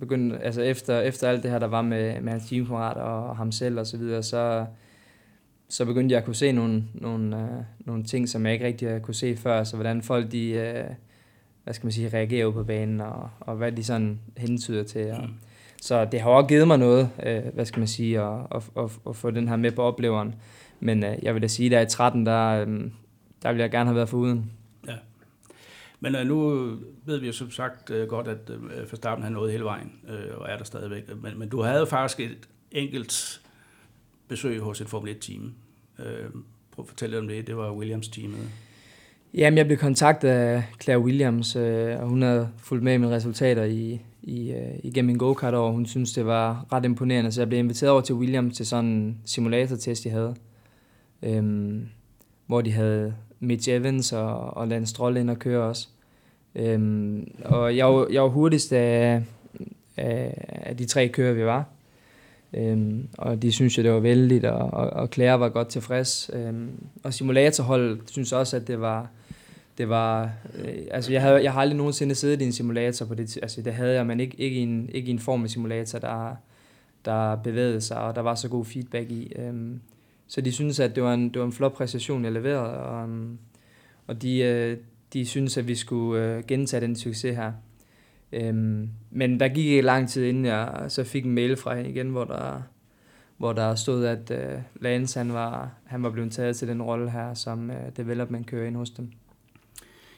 begyndt, 0.00 0.34
altså 0.42 0.62
efter, 0.62 1.00
efter 1.00 1.28
alt 1.28 1.42
det 1.42 1.50
her, 1.50 1.58
der 1.58 1.66
var 1.66 1.82
med, 1.82 2.20
med 2.20 2.32
hans 2.32 2.48
teamkammerat 2.48 2.96
og 2.96 3.36
ham 3.36 3.52
selv 3.52 3.78
og 3.78 3.86
så 3.86 3.96
videre, 3.96 4.22
så, 4.22 4.66
så 5.68 5.84
begyndte 5.84 6.12
jeg 6.12 6.18
at 6.18 6.24
kunne 6.24 6.34
se 6.34 6.52
nogle, 6.52 6.84
nogle, 6.94 7.36
uh, 7.36 7.86
nogle 7.86 8.04
ting, 8.04 8.28
som 8.28 8.46
jeg 8.46 8.52
ikke 8.52 8.66
rigtig 8.66 9.02
kunne 9.02 9.14
se 9.14 9.36
før. 9.36 9.58
Altså 9.58 9.76
hvordan 9.76 10.02
folk, 10.02 10.32
de, 10.32 10.52
uh, 10.52 10.94
hvad 11.64 11.74
skal 11.74 11.86
man 11.86 11.92
sige, 11.92 12.08
reagerer 12.08 12.50
på 12.50 12.64
banen, 12.64 13.00
og, 13.00 13.30
og 13.40 13.56
hvad 13.56 13.72
de 13.72 13.84
sådan 13.84 14.20
hentyder 14.36 14.82
til. 14.82 15.12
Og, 15.12 15.22
mm. 15.22 15.34
Så 15.82 16.04
det 16.04 16.20
har 16.20 16.30
også 16.30 16.48
givet 16.48 16.66
mig 16.66 16.78
noget, 16.78 17.10
uh, 17.18 17.54
hvad 17.54 17.64
skal 17.64 17.80
man 17.80 17.88
sige, 17.88 18.20
at, 18.20 18.38
at, 18.54 18.62
at, 18.78 18.98
at 19.08 19.16
få 19.16 19.30
den 19.30 19.48
her 19.48 19.56
med 19.56 19.70
på 19.70 19.82
opleveren. 19.82 20.34
Men 20.80 21.04
uh, 21.04 21.24
jeg 21.24 21.34
vil 21.34 21.42
da 21.42 21.48
sige, 21.48 21.66
at 21.66 21.72
der 21.72 21.80
i 21.80 21.86
13, 21.86 22.26
der, 22.26 22.62
um, 22.62 22.92
der 23.42 23.48
ville 23.48 23.62
jeg 23.62 23.70
gerne 23.70 23.86
have 23.86 23.96
været 23.96 24.08
foruden. 24.08 24.50
Men 26.04 26.14
øh, 26.16 26.26
nu 26.26 26.54
øh, 26.54 26.78
ved 27.04 27.18
vi 27.18 27.26
jo 27.26 27.32
som 27.32 27.50
sagt 27.50 27.90
øh, 27.90 28.08
godt, 28.08 28.28
at 28.28 28.50
øh, 28.50 28.90
Verstappen 28.90 29.22
har 29.22 29.30
nået 29.30 29.52
hele 29.52 29.64
vejen, 29.64 29.92
øh, 30.08 30.38
og 30.38 30.50
er 30.50 30.56
der 30.56 30.64
stadigvæk. 30.64 31.02
Men, 31.22 31.38
men 31.38 31.48
du 31.48 31.62
havde 31.62 31.78
jo 31.78 31.84
faktisk 31.84 32.20
et 32.20 32.48
enkelt 32.72 33.40
besøg 34.28 34.60
hos 34.60 34.80
et 34.80 34.88
Formel 34.88 35.12
1-team. 35.14 35.54
Øh, 35.98 36.30
prøv 36.70 36.82
at 36.82 36.88
fortælle 36.88 37.18
om 37.18 37.28
det. 37.28 37.46
Det 37.46 37.56
var 37.56 37.72
Williams-teamet. 37.72 38.48
Jamen, 39.34 39.58
jeg 39.58 39.66
blev 39.66 39.78
kontaktet 39.78 40.28
af 40.28 40.64
Claire 40.82 41.00
Williams, 41.00 41.56
øh, 41.56 42.00
og 42.00 42.08
hun 42.08 42.22
havde 42.22 42.48
fulgt 42.58 42.84
med 42.84 42.94
i 42.94 42.96
mine 42.96 43.14
resultater 43.14 43.64
i, 43.64 44.00
i, 44.22 44.52
øh, 44.52 44.78
igennem 44.82 45.06
min 45.06 45.18
go-kart 45.18 45.54
og 45.54 45.72
Hun 45.72 45.86
synes, 45.86 46.12
det 46.12 46.26
var 46.26 46.66
ret 46.72 46.84
imponerende, 46.84 47.32
så 47.32 47.40
jeg 47.40 47.48
blev 47.48 47.58
inviteret 47.58 47.92
over 47.92 48.00
til 48.00 48.14
Williams 48.14 48.56
til 48.56 48.66
sådan 48.66 48.90
en 48.90 49.18
simulator-test, 49.24 50.04
de 50.04 50.10
havde. 50.10 50.36
Øhm, 51.22 51.88
hvor 52.46 52.60
de 52.60 52.72
havde 52.72 53.14
Mitch 53.40 53.70
Evans 53.70 54.12
og, 54.12 54.56
og 54.56 54.68
Lance 54.68 54.90
Stroll 54.90 55.16
ind 55.16 55.30
og 55.30 55.38
køre 55.38 55.62
også. 55.62 55.88
Øhm, 56.56 57.30
og 57.44 57.76
jeg 57.76 57.86
var, 57.86 58.06
jeg 58.10 58.22
var 58.22 58.28
hurtigst 58.28 58.72
af, 58.72 59.22
af, 59.96 60.44
af 60.48 60.76
de 60.76 60.84
tre 60.84 61.08
kører, 61.08 61.32
vi 61.32 61.44
var. 61.44 61.64
Øhm, 62.54 63.08
og 63.18 63.42
de 63.42 63.52
synes 63.52 63.78
jo, 63.78 63.82
det 63.82 63.92
var 63.92 64.00
vældigt, 64.00 64.44
og, 64.44 64.74
og, 64.74 64.90
og 64.90 65.08
Claire 65.12 65.40
var 65.40 65.48
godt 65.48 65.68
tilfreds. 65.68 66.30
Øhm, 66.32 66.70
og 67.02 67.14
simulatorholdet 67.14 68.00
synes 68.06 68.32
også, 68.32 68.56
at 68.56 68.68
det 68.68 68.80
var... 68.80 69.08
Det 69.78 69.88
var 69.88 70.30
øh, 70.58 70.74
altså 70.90 71.12
jeg, 71.12 71.22
havde, 71.22 71.42
jeg 71.42 71.52
har 71.52 71.60
aldrig 71.60 71.76
nogensinde 71.76 72.14
siddet 72.14 72.40
i 72.40 72.44
en 72.44 72.52
simulator 72.52 73.06
på 73.06 73.14
det 73.14 73.38
altså 73.42 73.62
det 73.62 73.74
havde 73.74 73.94
jeg, 73.94 74.06
men 74.06 74.20
ikke, 74.20 74.40
ikke, 74.40 74.56
i 74.56 74.62
en, 74.62 74.90
ikke 74.92 75.08
i 75.08 75.10
en 75.10 75.18
form 75.18 75.44
af 75.44 75.50
simulator, 75.50 75.98
der, 75.98 76.36
der 77.04 77.36
bevægede 77.36 77.80
sig, 77.80 77.96
og 77.96 78.14
der 78.14 78.20
var 78.20 78.34
så 78.34 78.48
god 78.48 78.64
feedback 78.64 79.10
i. 79.10 79.32
Øhm, 79.36 79.80
så 80.26 80.40
de 80.40 80.52
synes, 80.52 80.80
at 80.80 80.94
det 80.94 81.02
var 81.02 81.14
en, 81.14 81.28
det 81.28 81.40
var 81.40 81.46
en 81.46 81.52
flot 81.52 81.74
præstation, 81.74 82.24
jeg 82.24 82.32
leverede, 82.32 82.78
og, 82.80 83.08
og 84.06 84.22
de, 84.22 84.38
øh, 84.38 84.76
de 85.14 85.26
synes, 85.26 85.56
at 85.56 85.68
vi 85.68 85.74
skulle 85.74 86.24
øh, 86.24 86.44
gentage 86.44 86.80
den 86.80 86.96
succes 86.96 87.36
her. 87.36 87.52
Øhm, 88.32 88.88
men 89.10 89.40
der 89.40 89.48
gik 89.48 89.66
ikke 89.66 89.82
lang 89.82 90.08
tid, 90.08 90.24
inden 90.24 90.44
jeg 90.44 90.84
så 90.88 91.04
fik 91.04 91.24
en 91.24 91.32
mail 91.32 91.56
fra 91.56 91.74
hende 91.76 91.90
igen, 91.90 92.08
hvor 92.08 92.24
der, 92.24 92.62
hvor 93.36 93.52
der 93.52 93.74
stod, 93.74 94.04
at 94.04 94.30
øh, 94.30 94.58
Lance 94.80 95.18
han 95.18 95.32
var, 95.32 95.70
han 95.84 96.02
var 96.02 96.10
blevet 96.10 96.32
taget 96.32 96.56
til 96.56 96.68
den 96.68 96.82
rolle 96.82 97.10
her 97.10 97.34
som 97.34 97.70
øh, 97.70 97.76
development 97.96 98.46
kører 98.46 98.66
ind 98.66 98.76
hos 98.76 98.90
dem. 98.90 99.10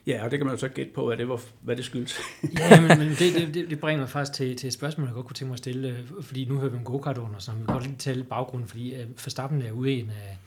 Ja, 0.07 0.25
og 0.25 0.31
det 0.31 0.39
kan 0.39 0.47
man 0.47 0.55
jo 0.55 0.61
så 0.61 0.69
gætte 0.69 0.93
på, 0.95 1.07
hvad 1.07 1.17
det, 1.17 1.29
var, 1.29 1.41
hvad 1.63 1.77
det 1.77 1.85
skyldes. 1.85 2.19
ja, 2.59 2.81
men, 2.81 2.99
men 2.99 3.09
det, 3.09 3.55
det, 3.55 3.71
det, 3.71 3.81
bringer 3.81 4.03
mig 4.03 4.09
faktisk 4.09 4.33
til, 4.33 4.57
til 4.57 4.67
et 4.67 4.73
spørgsmål, 4.73 5.07
jeg 5.07 5.15
godt 5.15 5.27
kunne 5.27 5.35
tænke 5.35 5.49
mig 5.49 5.55
at 5.55 5.59
stille, 5.59 5.89
øh, 5.89 6.23
fordi 6.23 6.45
nu 6.45 6.59
hører 6.59 6.71
vi 6.71 6.77
om 6.77 6.85
go-kart 6.85 7.19
under, 7.19 7.39
så 7.39 7.53
vi 7.53 7.57
kan 7.57 7.67
godt 7.67 7.87
lige 7.87 7.97
tale 7.97 8.25
baggrunden, 8.25 8.69
fordi 8.69 8.95
uh, 8.95 9.11
Verstappen 9.11 9.63
er 9.63 9.73
ude 9.73 9.93
en 9.93 10.11
af, 10.11 10.39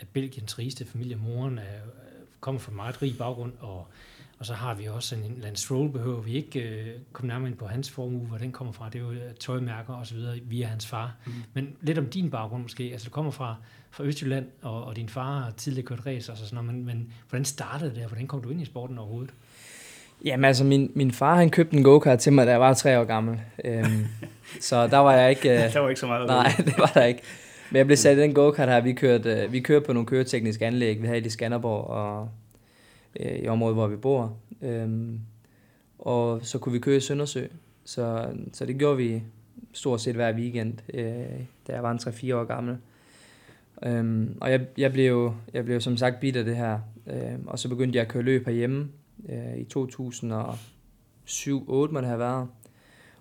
af 0.00 0.06
Belgiens 0.12 0.58
rigeste 0.58 0.84
familie. 0.84 1.16
Moren 1.16 1.58
er, 1.58 1.80
kommer 2.44 2.60
fra 2.60 2.70
en 2.70 2.76
meget 2.76 3.02
rig 3.02 3.18
baggrund, 3.18 3.52
og 3.60 3.86
og 4.38 4.46
så 4.46 4.54
har 4.54 4.74
vi 4.74 4.86
også 4.86 5.14
en 5.14 5.38
Lance 5.42 5.64
Stroll, 5.64 5.90
behøver 5.90 6.20
vi 6.20 6.32
ikke 6.32 6.60
øh, 6.60 6.86
komme 7.12 7.28
nærmere 7.28 7.50
ind 7.50 7.58
på 7.58 7.66
hans 7.66 7.90
formue, 7.90 8.26
hvor 8.26 8.38
den 8.38 8.52
kommer 8.52 8.72
fra. 8.72 8.88
Det 8.92 8.98
er 8.98 9.02
jo 9.02 9.10
øh, 9.10 9.34
tøjmærker 9.40 9.94
og 9.94 10.06
så 10.06 10.14
videre 10.14 10.38
via 10.42 10.66
hans 10.66 10.86
far. 10.86 11.16
Mm. 11.26 11.32
Men 11.54 11.76
lidt 11.80 11.98
om 11.98 12.06
din 12.06 12.30
baggrund 12.30 12.62
måske. 12.62 12.84
Altså, 12.92 13.04
du 13.04 13.10
kommer 13.10 13.30
fra, 13.30 13.56
fra 13.90 14.04
Østjylland, 14.04 14.46
og, 14.62 14.84
og 14.84 14.96
din 14.96 15.08
far 15.08 15.40
har 15.40 15.50
tidligere 15.56 15.86
kørt 15.86 16.06
race 16.06 16.32
og 16.32 16.38
sådan 16.38 16.64
noget. 16.64 16.74
Men, 16.74 16.86
men 16.86 17.12
hvordan 17.28 17.44
startede 17.44 17.94
det, 17.94 18.02
og 18.02 18.08
hvordan 18.08 18.26
kom 18.26 18.42
du 18.42 18.50
ind 18.50 18.62
i 18.62 18.64
sporten 18.64 18.98
overhovedet? 18.98 19.34
Jamen 20.24 20.44
altså, 20.44 20.64
min, 20.64 20.92
min 20.94 21.12
far 21.12 21.36
han 21.36 21.50
købte 21.50 21.76
en 21.76 21.84
go-kart 21.84 22.18
til 22.18 22.32
mig, 22.32 22.46
da 22.46 22.50
jeg 22.50 22.60
var 22.60 22.74
tre 22.74 23.00
år 23.00 23.04
gammel. 23.04 23.40
Øhm, 23.64 24.06
så 24.60 24.86
der 24.86 24.98
var 24.98 25.12
jeg 25.12 25.30
ikke... 25.30 25.50
Øh, 25.50 25.72
der 25.72 25.80
var 25.80 25.88
ikke 25.88 26.00
så 26.00 26.06
meget. 26.06 26.26
Nej, 26.26 26.52
det 26.56 26.78
var 26.78 26.90
der 26.94 27.04
ikke. 27.04 27.22
Men 27.74 27.78
jeg 27.78 27.86
blev 27.86 27.96
sat 27.96 28.18
i 28.18 28.20
den 28.20 28.34
go-kart 28.34 28.68
her. 28.68 28.80
Vi 28.80 28.92
kørte, 28.92 29.30
øh, 29.30 29.52
vi 29.52 29.60
kørte 29.60 29.86
på 29.86 29.92
nogle 29.92 30.06
køretekniske 30.06 30.66
anlæg, 30.66 31.02
vi 31.02 31.06
havde 31.06 31.20
i 31.20 31.28
Skanderborg, 31.28 31.84
og 31.86 32.28
øh, 33.20 33.36
i 33.36 33.48
området, 33.48 33.76
hvor 33.76 33.86
vi 33.86 33.96
bor. 33.96 34.36
Øhm, 34.62 35.20
og 35.98 36.40
så 36.42 36.58
kunne 36.58 36.72
vi 36.72 36.78
køre 36.78 36.96
i 36.96 37.00
Søndersø. 37.00 37.46
Så, 37.84 38.26
så 38.52 38.66
det 38.66 38.78
gjorde 38.78 38.96
vi 38.96 39.22
stort 39.72 40.00
set 40.00 40.14
hver 40.14 40.34
weekend, 40.34 40.74
øh, 40.94 41.04
da 41.66 41.72
jeg 41.72 41.82
var 41.82 41.90
en 41.90 41.98
3-4 41.98 42.34
år 42.34 42.44
gammel. 42.44 42.76
Øhm, 43.84 44.38
og 44.40 44.50
jeg, 44.50 44.60
jeg, 44.78 44.92
blev, 44.92 45.34
jeg 45.54 45.64
blev 45.64 45.80
som 45.80 45.96
sagt 45.96 46.20
bit 46.20 46.36
af 46.36 46.44
det 46.44 46.56
her. 46.56 46.78
Øhm, 47.06 47.46
og 47.46 47.58
så 47.58 47.68
begyndte 47.68 47.96
jeg 47.96 48.02
at 48.02 48.12
køre 48.12 48.22
løb 48.22 48.46
herhjemme 48.46 48.88
øh, 49.28 49.56
i 49.56 49.66
2007-2008 49.76 49.82
må 51.68 52.00
det 52.00 52.08
have 52.08 52.18
været. 52.18 52.48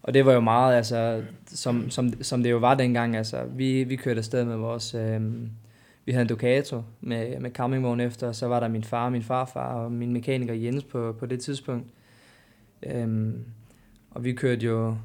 Og 0.04 0.14
det 0.14 0.26
var 0.26 0.34
jo 0.34 0.40
meget, 0.40 0.76
altså, 0.76 1.24
som, 1.46 1.90
som, 1.90 2.24
som 2.24 2.44
det 2.44 2.52
jo 2.52 2.58
var 2.58 2.76
dengang. 2.76 3.16
Altså, 3.16 3.44
vi, 3.44 3.84
vi 3.84 3.96
kørte 3.96 4.18
afsted 4.18 4.46
med 4.46 4.56
vores, 4.56 4.94
øh, 4.94 5.22
vi 6.06 6.12
havde 6.12 6.22
en 6.22 6.30
Ducato 6.30 6.84
med, 7.02 7.40
med 7.40 7.52
campingvogn 7.52 8.00
efter, 8.00 8.28
og 8.28 8.36
så 8.36 8.48
var 8.48 8.60
der 8.60 8.68
min 8.68 8.84
far, 8.84 9.10
min 9.10 9.24
farfar 9.24 9.74
og 9.74 9.92
min 9.92 10.14
mekaniker 10.14 10.54
Jens 10.54 10.84
på, 10.84 11.16
på 11.20 11.26
det 11.26 11.40
tidspunkt. 11.40 11.88
Øhm, 12.84 13.44
og 14.12 14.24
vi 14.24 14.34
kørte 14.34 14.66
jo 14.66 14.98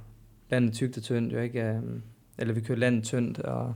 landet 0.51 0.73
tygt 0.73 0.97
og 0.97 1.03
tyndt, 1.03 1.33
jo 1.33 1.39
ikke? 1.39 1.63
Øhm, 1.63 2.03
eller 2.39 2.55
vi 2.55 2.61
kørte 2.61 2.81
landet 2.81 3.05
tyndt 3.05 3.39
og, 3.39 3.75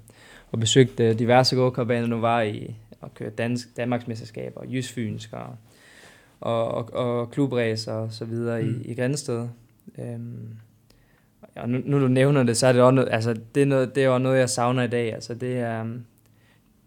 og 0.52 0.60
besøgte 0.60 1.14
diverse 1.14 1.56
go 1.56 1.84
nu 2.06 2.20
var 2.20 2.42
i, 2.42 2.74
og 3.00 3.14
kørte 3.14 3.34
dansk, 3.34 3.76
Danmarksmesterskaber, 3.76 4.64
Jysfynsk 4.64 5.32
og, 5.32 5.56
og, 6.40 6.74
og, 6.74 7.20
og 7.20 7.30
klubræs 7.30 7.86
og 7.86 8.12
så 8.12 8.24
videre 8.24 8.62
mm. 8.62 8.80
i, 8.80 8.90
i 8.90 8.94
Grænsted. 8.94 9.48
Øhm, 9.98 10.56
og 11.56 11.68
nu, 11.68 11.78
nu 11.84 12.00
du 12.00 12.08
nævner 12.08 12.42
det, 12.42 12.56
så 12.56 12.66
er 12.66 12.72
det 12.72 12.82
også 12.82 12.94
noget, 12.94 13.08
altså 13.12 13.36
det 13.54 13.62
er, 13.62 13.66
noget, 13.66 13.94
det 13.94 14.04
er 14.04 14.08
også 14.08 14.22
noget, 14.22 14.38
jeg 14.38 14.50
savner 14.50 14.82
i 14.82 14.88
dag. 14.88 15.14
Altså 15.14 15.34
det 15.34 15.58
er, 15.58 15.80
øhm, 15.80 16.04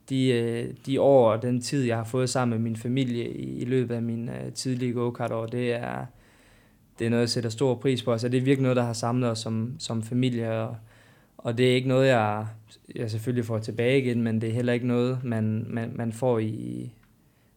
de, 0.10 0.28
øh, 0.28 0.74
de 0.86 1.02
år 1.02 1.32
og 1.32 1.42
den 1.42 1.62
tid, 1.62 1.84
jeg 1.84 1.98
har 1.98 2.04
fået 2.04 2.30
sammen 2.30 2.58
med 2.58 2.64
min 2.64 2.76
familie 2.76 3.30
i, 3.30 3.62
i 3.62 3.66
løbet 3.66 3.96
af 3.96 4.02
min 4.02 4.30
uh, 4.30 4.54
tidlige 4.54 4.94
go-kart-år, 4.94 5.46
det 5.46 5.74
er, 5.74 6.06
det 7.00 7.06
er 7.06 7.10
noget, 7.10 7.22
jeg 7.22 7.30
sætter 7.30 7.50
stor 7.50 7.76
pris 7.76 8.04
på. 8.04 8.12
Altså, 8.12 8.30
det 8.30 8.38
er 8.38 8.42
virkelig 8.42 8.64
noget, 8.64 8.76
der 8.76 8.84
har 8.84 8.94
samlet 8.94 9.30
os 9.30 9.40
som, 9.40 9.76
som 9.80 10.04
familie, 10.04 10.52
og, 10.52 10.76
og 11.38 11.58
det 11.58 11.72
er 11.72 11.76
ikke 11.76 11.88
noget, 11.88 12.08
jeg, 12.08 12.46
jeg 12.96 13.12
selvfølgelig 13.12 13.46
får 13.46 13.60
tilbage 13.60 14.02
igen, 14.02 14.22
men 14.22 14.42
det 14.42 14.50
er 14.50 14.54
heller 14.54 14.74
ikke 14.74 14.88
noget, 14.88 15.24
man, 15.24 15.66
man, 15.70 15.92
man 15.96 16.12
får 16.12 16.40
i, 16.40 16.92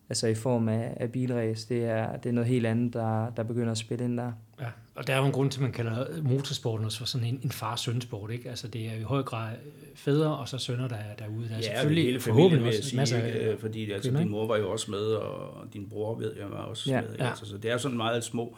altså 0.09 0.27
i 0.27 0.35
form 0.35 0.69
af, 0.69 0.97
af 0.97 1.13
bilræs. 1.13 1.65
Det 1.65 1.85
er, 1.85 2.17
det 2.17 2.29
er 2.29 2.33
noget 2.33 2.49
helt 2.49 2.67
andet, 2.67 2.95
der, 2.95 3.31
der 3.31 3.43
begynder 3.43 3.71
at 3.71 3.79
spille 3.79 4.05
ind 4.05 4.17
der. 4.19 4.33
Ja, 4.61 4.67
og 4.99 5.07
der 5.07 5.15
er 5.15 5.19
jo 5.19 5.25
en 5.25 5.33
grund 5.33 5.51
til, 5.51 5.59
at 5.59 5.63
man 5.63 5.73
kalder 5.73 6.07
motorsporten 6.23 6.87
også 6.87 6.99
for 6.99 7.07
sådan 7.07 7.27
en, 7.27 7.41
en 7.43 7.51
far-søn-sport, 7.51 8.31
ikke? 8.31 8.49
Altså 8.49 8.69
det 8.69 8.87
er 8.87 8.95
jo 8.95 9.01
i 9.01 9.03
høj 9.03 9.23
grad 9.23 9.51
fædre 9.95 10.37
og 10.37 10.49
så 10.49 10.59
sønner, 10.59 10.89
der 10.89 10.97
er 10.97 11.15
derude. 11.19 11.49
Der 11.49 11.55
er 11.55 11.59
ja, 11.59 11.63
selvfølgelig 11.63 12.05
hele 12.05 12.21
forhåbentlig 12.21 12.65
vil 12.65 12.75
jeg 12.75 12.85
sige, 12.85 12.97
masser 12.97 13.19
af, 13.19 13.57
fordi 13.61 13.93
altså, 13.93 14.11
din 14.11 14.29
mor 14.29 14.47
var 14.47 14.57
jo 14.57 14.71
også 14.71 14.91
med, 14.91 15.01
og 15.01 15.67
din 15.73 15.89
bror 15.89 16.15
ved 16.15 16.33
jeg 16.39 16.51
var 16.51 16.57
også 16.57 16.91
ja. 16.91 17.01
med. 17.01 17.09
Ja. 17.19 17.29
Altså, 17.29 17.47
så 17.47 17.59
det 17.59 17.71
er 17.71 17.77
sådan 17.77 17.97
meget 17.97 18.25
små, 18.25 18.57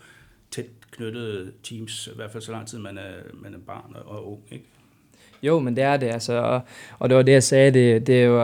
tæt 0.50 0.66
knyttede 0.90 1.53
teams, 1.62 2.07
i 2.12 2.16
hvert 2.16 2.31
fald 2.31 2.42
så 2.42 2.53
lang 2.53 2.66
tid 2.66 2.79
man 2.79 2.98
er, 2.98 3.12
man 3.35 3.55
er 3.55 3.59
barn 3.66 3.96
og 4.05 4.33
ung, 4.33 4.40
ikke? 4.50 4.64
Jo, 5.42 5.59
men 5.59 5.76
det 5.76 5.85
er 5.85 5.96
det, 5.96 6.07
altså, 6.07 6.33
og, 6.33 6.61
og 6.98 7.09
det 7.09 7.16
var 7.16 7.22
det, 7.22 7.33
jeg 7.33 7.42
sagde, 7.42 7.70
det, 7.70 8.07
det 8.07 8.22
er 8.22 8.24
jo, 8.24 8.38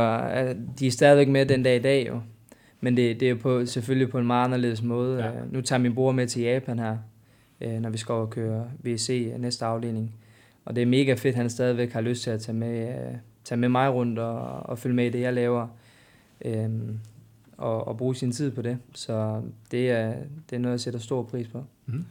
de 0.79 0.87
er 0.87 0.91
stadigvæk 0.91 1.29
med 1.29 1.47
den 1.47 1.63
dag 1.63 1.77
i 1.77 1.83
dag, 1.83 2.09
jo. 2.09 2.21
Men 2.81 2.97
det, 2.97 3.21
det 3.21 3.27
er 3.27 3.31
jo 3.31 3.37
på, 3.37 3.67
selvfølgelig 3.67 4.11
på 4.11 4.19
en 4.19 4.27
meget 4.27 4.45
anderledes 4.45 4.83
måde. 4.83 5.25
Ja. 5.25 5.31
Uh, 5.31 5.53
nu 5.53 5.61
tager 5.61 5.81
min 5.81 5.95
bror 5.95 6.13
med 6.13 6.27
til 6.27 6.43
Japan 6.43 6.79
her, 6.79 6.97
øh, 7.61 7.81
når 7.81 7.91
vi 7.91 7.99
skal 7.99 8.13
over 8.13 8.23
og 8.23 8.31
køre 8.31 8.71
VC 8.85 9.33
næste 9.39 9.65
afdeling. 9.65 10.15
Og 10.65 10.77
det 10.77 10.83
er 10.83 10.87
mega 10.87 11.15
fedt, 11.15 11.27
at 11.27 11.35
han 11.35 11.51
stadigvæk 11.51 11.93
har 11.93 12.01
lyst 12.01 12.23
til 12.23 12.31
at 12.31 12.41
tage 12.41 12.57
med, 12.57 12.89
øh, 12.89 13.15
tage 13.45 13.59
med 13.59 13.69
mig 13.69 13.93
rundt 13.93 14.19
og, 14.19 14.41
og 14.43 14.79
følge 14.79 14.97
med 14.97 15.07
i 15.07 15.11
det, 15.11 15.21
jeg 15.21 15.35
laver. 15.35 15.69
Øh, 16.45 16.71
og, 17.57 17.89
og 17.89 17.97
bruge 17.97 18.15
sin 18.15 18.33
tid 18.33 18.51
på 18.51 18.63
det. 18.63 18.79
Så 18.95 19.43
det 19.71 19.91
er, 19.91 20.15
det 20.51 20.57
er 20.57 20.61
noget, 20.61 20.73
jeg 20.73 20.81
sætter 20.81 21.01
stor 21.01 21.23
pris 21.23 21.49
på. 21.49 21.65
Mm. 21.87 22.05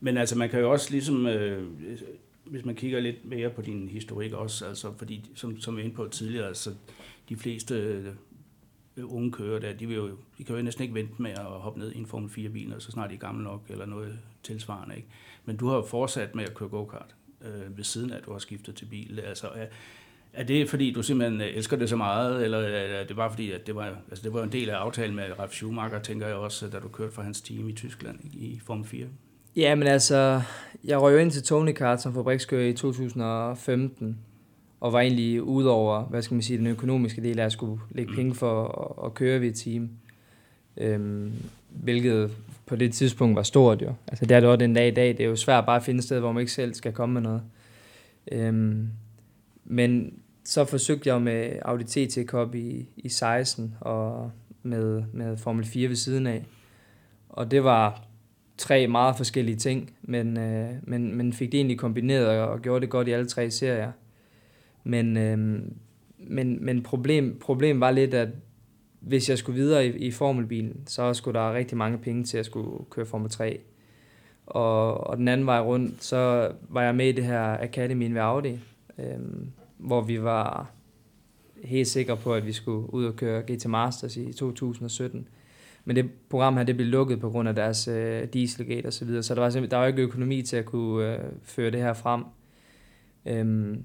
Men 0.00 0.16
altså, 0.16 0.38
man 0.38 0.50
kan 0.50 0.60
jo 0.60 0.70
også 0.72 0.90
ligesom, 0.90 1.26
øh, 1.26 1.62
hvis 2.44 2.64
man 2.64 2.74
kigger 2.74 3.00
lidt 3.00 3.24
mere 3.24 3.50
på 3.50 3.62
din 3.62 3.88
historik 3.88 4.32
også, 4.32 4.66
altså 4.66 4.92
fordi, 4.96 5.30
som, 5.34 5.60
som 5.60 5.76
vi 5.76 5.80
var 5.80 5.84
inde 5.84 5.96
på 5.96 6.08
tidligere, 6.08 6.46
altså 6.46 6.70
de 7.28 7.36
fleste 7.36 8.02
Øh, 8.96 9.14
unge 9.14 9.32
kører 9.32 9.60
der, 9.60 9.72
de, 9.72 9.86
vil 9.86 9.96
jo, 9.96 10.10
de 10.38 10.44
kan 10.44 10.56
jo 10.56 10.62
næsten 10.62 10.82
ikke 10.82 10.94
vente 10.94 11.22
med 11.22 11.30
at 11.30 11.44
hoppe 11.44 11.80
ned 11.80 11.92
i 11.92 11.98
en 11.98 12.06
Formel 12.06 12.30
4-bil, 12.30 12.74
og 12.74 12.82
så 12.82 12.90
snart 12.90 13.10
de 13.10 13.14
er 13.14 13.18
gamle 13.18 13.44
nok, 13.44 13.60
eller 13.68 13.86
noget 13.86 14.18
tilsvarende. 14.42 14.96
Ikke? 14.96 15.08
Men 15.44 15.56
du 15.56 15.68
har 15.68 15.76
jo 15.76 15.82
fortsat 15.82 16.34
med 16.34 16.44
at 16.44 16.54
køre 16.54 16.68
go-kart 16.68 17.14
øh, 17.44 17.76
ved 17.76 17.84
siden 17.84 18.10
af, 18.10 18.16
at 18.16 18.26
du 18.26 18.32
har 18.32 18.38
skiftet 18.38 18.74
til 18.74 18.84
bil. 18.84 19.20
Altså, 19.20 19.46
er, 19.54 19.66
er 20.32 20.44
det 20.44 20.70
fordi, 20.70 20.92
du 20.92 21.02
simpelthen 21.02 21.40
øh, 21.40 21.46
elsker 21.46 21.76
det 21.76 21.88
så 21.88 21.96
meget, 21.96 22.44
eller 22.44 22.58
er 22.58 23.06
det 23.06 23.16
bare 23.16 23.30
fordi, 23.30 23.50
at 23.50 23.66
det 23.66 23.74
var, 23.74 23.96
altså 24.08 24.24
det 24.24 24.32
var 24.32 24.42
en 24.42 24.52
del 24.52 24.70
af 24.70 24.76
aftalen 24.76 25.16
med 25.16 25.38
Ralf 25.38 25.52
Schumacher, 25.52 25.98
tænker 25.98 26.26
jeg 26.26 26.36
også, 26.36 26.68
da 26.68 26.78
du 26.78 26.88
kørte 26.88 27.12
for 27.12 27.22
hans 27.22 27.40
team 27.40 27.68
i 27.68 27.72
Tyskland 27.72 28.18
i 28.24 28.60
Formel 28.64 28.86
4? 28.86 29.06
Ja, 29.56 29.74
men 29.74 29.88
altså, 29.88 30.42
jeg 30.84 31.00
røg 31.00 31.12
jo 31.12 31.18
ind 31.18 31.30
til 31.30 31.42
Tony 31.42 31.72
Kart 31.72 32.02
som 32.02 32.14
fabrikskører 32.14 32.68
i 32.68 32.72
2015, 32.72 34.18
og 34.84 34.92
var 34.92 35.00
egentlig 35.00 35.42
ud 35.42 35.64
over, 35.64 36.02
hvad 36.02 36.22
skal 36.22 36.34
man 36.34 36.42
sige, 36.42 36.58
den 36.58 36.66
økonomiske 36.66 37.22
del 37.22 37.38
af 37.38 37.44
at 37.44 37.52
skulle 37.52 37.80
lægge 37.90 38.10
mm. 38.10 38.16
penge 38.16 38.34
for 38.34 38.64
at, 38.64 39.06
at 39.06 39.14
køre 39.14 39.40
ved 39.40 39.48
et 39.48 39.54
team. 39.54 39.90
Øhm, 40.76 41.32
hvilket 41.68 42.30
på 42.66 42.76
det 42.76 42.92
tidspunkt 42.92 43.36
var 43.36 43.42
stort 43.42 43.82
jo. 43.82 43.92
Altså 44.08 44.26
det 44.26 44.36
er 44.36 44.40
det 44.40 44.48
også 44.48 44.56
den 44.56 44.74
dag 44.74 44.88
i 44.88 44.90
dag. 44.90 45.08
Det 45.08 45.20
er 45.20 45.24
jo 45.24 45.36
svært 45.36 45.66
bare 45.66 45.76
at 45.76 45.82
finde 45.82 45.98
et 45.98 46.04
sted, 46.04 46.20
hvor 46.20 46.32
man 46.32 46.40
ikke 46.40 46.52
selv 46.52 46.74
skal 46.74 46.92
komme 46.92 47.12
med 47.12 47.22
noget. 47.22 47.42
Øhm, 48.32 48.88
men 49.64 50.14
så 50.44 50.64
forsøgte 50.64 51.08
jeg 51.08 51.22
med 51.22 51.52
Audi 51.62 51.84
TT 51.84 52.18
Cup 52.26 52.54
i, 52.54 52.88
i 52.96 53.08
16 53.08 53.74
og 53.80 54.30
med, 54.62 55.02
med 55.12 55.36
Formel 55.36 55.64
4 55.64 55.88
ved 55.88 55.96
siden 55.96 56.26
af. 56.26 56.44
Og 57.28 57.50
det 57.50 57.64
var 57.64 58.04
tre 58.58 58.86
meget 58.86 59.16
forskellige 59.16 59.56
ting, 59.56 59.92
men, 60.02 60.38
øh, 60.38 60.70
men, 60.82 61.16
men 61.16 61.32
fik 61.32 61.52
det 61.52 61.58
egentlig 61.58 61.78
kombineret 61.78 62.26
og, 62.26 62.48
og 62.48 62.60
gjorde 62.60 62.80
det 62.80 62.90
godt 62.90 63.08
i 63.08 63.12
alle 63.12 63.26
tre 63.26 63.50
serier. 63.50 63.92
Men, 64.84 65.16
øh, 65.16 65.38
men, 66.18 66.64
men 66.64 66.82
problem, 66.82 67.38
problem 67.40 67.80
var 67.80 67.90
lidt, 67.90 68.14
at 68.14 68.28
hvis 69.00 69.30
jeg 69.30 69.38
skulle 69.38 69.60
videre 69.60 69.86
i, 69.86 69.90
i 69.90 70.10
formelbilen, 70.10 70.82
så 70.86 71.14
skulle 71.14 71.40
der 71.40 71.54
rigtig 71.54 71.78
mange 71.78 71.98
penge 71.98 72.24
til 72.24 72.38
at 72.38 72.46
skulle 72.46 72.84
køre 72.90 73.06
Formel 73.06 73.30
3. 73.30 73.60
Og, 74.46 75.06
og 75.06 75.16
den 75.16 75.28
anden 75.28 75.46
vej 75.46 75.60
rundt, 75.60 76.04
så 76.04 76.52
var 76.68 76.82
jeg 76.82 76.94
med 76.94 77.08
i 77.08 77.12
det 77.12 77.24
her 77.24 77.56
Academy 77.60 78.12
ved 78.12 78.20
Audi, 78.20 78.58
øh, 78.98 79.18
hvor 79.78 80.00
vi 80.00 80.22
var 80.22 80.70
helt 81.64 81.88
sikre 81.88 82.16
på, 82.16 82.34
at 82.34 82.46
vi 82.46 82.52
skulle 82.52 82.94
ud 82.94 83.04
og 83.04 83.16
køre 83.16 83.42
GT 83.42 83.68
Masters 83.68 84.16
i 84.16 84.32
2017. 84.32 85.28
Men 85.84 85.96
det 85.96 86.10
program 86.28 86.56
her, 86.56 86.64
det 86.64 86.76
blev 86.76 86.88
lukket 86.88 87.20
på 87.20 87.30
grund 87.30 87.48
af 87.48 87.54
deres 87.54 87.88
øh, 87.88 88.24
dieselgate 88.32 88.86
og 88.86 88.92
så 88.92 89.04
videre, 89.04 89.22
så 89.22 89.34
der 89.34 89.40
var, 89.40 89.50
der 89.50 89.76
var 89.76 89.86
ikke 89.86 90.02
økonomi 90.02 90.42
til 90.42 90.56
at 90.56 90.64
kunne 90.64 91.14
øh, 91.14 91.18
føre 91.42 91.70
det 91.70 91.80
her 91.80 91.92
frem. 91.92 92.24
Øhm, 93.26 93.82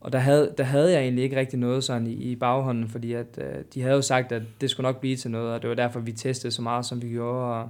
og 0.00 0.12
der 0.12 0.18
havde, 0.18 0.54
der 0.58 0.64
havde 0.64 0.92
jeg 0.92 1.02
egentlig 1.02 1.24
ikke 1.24 1.36
rigtig 1.36 1.58
noget 1.58 1.84
sådan 1.84 2.06
i, 2.06 2.12
i 2.12 2.36
baghånden, 2.36 2.88
fordi 2.88 3.12
at, 3.12 3.38
øh, 3.38 3.64
de 3.74 3.82
havde 3.82 3.94
jo 3.94 4.02
sagt, 4.02 4.32
at 4.32 4.42
det 4.60 4.70
skulle 4.70 4.84
nok 4.84 5.00
blive 5.00 5.16
til 5.16 5.30
noget, 5.30 5.52
og 5.52 5.62
det 5.62 5.70
var 5.70 5.76
derfor, 5.76 6.00
vi 6.00 6.12
testede 6.12 6.52
så 6.52 6.62
meget, 6.62 6.86
som 6.86 7.02
vi 7.02 7.08
gjorde. 7.08 7.54
Og 7.54 7.68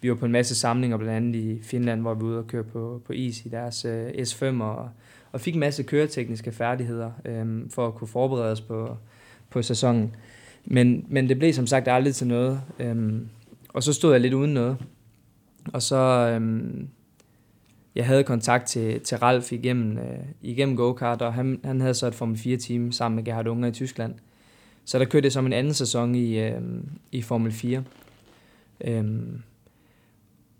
vi 0.00 0.08
var 0.10 0.14
på 0.14 0.26
en 0.26 0.32
masse 0.32 0.54
samlinger, 0.54 0.96
blandt 0.96 1.16
andet 1.16 1.38
i 1.38 1.62
Finland, 1.62 2.00
hvor 2.00 2.14
vi 2.14 2.20
var 2.20 2.26
ude 2.26 2.38
og 2.38 2.46
køre 2.46 2.64
på, 2.64 3.02
på 3.06 3.12
is 3.12 3.46
i 3.46 3.48
deres 3.48 3.84
øh, 3.84 4.08
S5, 4.08 4.62
og, 4.62 4.90
og 5.32 5.40
fik 5.40 5.54
en 5.54 5.60
masse 5.60 5.82
køretekniske 5.82 6.52
færdigheder 6.52 7.10
øh, 7.24 7.70
for 7.70 7.86
at 7.86 7.94
kunne 7.94 8.08
forberede 8.08 8.52
os 8.52 8.60
på, 8.60 8.96
på 9.50 9.62
sæsonen. 9.62 10.16
Men, 10.64 11.04
men 11.08 11.28
det 11.28 11.38
blev 11.38 11.52
som 11.52 11.66
sagt 11.66 11.88
aldrig 11.88 12.14
til 12.14 12.26
noget. 12.26 12.60
Øh, 12.78 13.22
og 13.68 13.82
så 13.82 13.92
stod 13.92 14.12
jeg 14.12 14.20
lidt 14.20 14.34
uden 14.34 14.54
noget. 14.54 14.76
Og 15.72 15.82
så, 15.82 15.96
øh, 15.96 16.70
jeg 17.94 18.06
havde 18.06 18.24
kontakt 18.24 18.66
til, 18.66 19.00
til 19.00 19.18
Ralf 19.18 19.52
igennem, 19.52 19.98
øh, 19.98 20.18
igennem 20.42 20.76
go-kart, 20.76 21.22
og 21.22 21.34
han, 21.34 21.60
han 21.64 21.80
havde 21.80 21.94
så 21.94 22.06
et 22.06 22.14
Formel 22.14 22.36
4-team 22.36 22.92
sammen 22.92 23.16
med 23.16 23.24
Gerhard 23.24 23.46
Unger 23.46 23.68
i 23.68 23.72
Tyskland. 23.72 24.14
Så 24.84 24.98
der 24.98 25.04
kørte 25.04 25.24
jeg 25.24 25.32
som 25.32 25.46
en 25.46 25.52
anden 25.52 25.74
sæson 25.74 26.14
i, 26.14 26.38
øh, 26.38 26.60
i 27.12 27.22
Formel 27.22 27.52
4. 27.52 27.84
Øhm, 28.80 29.42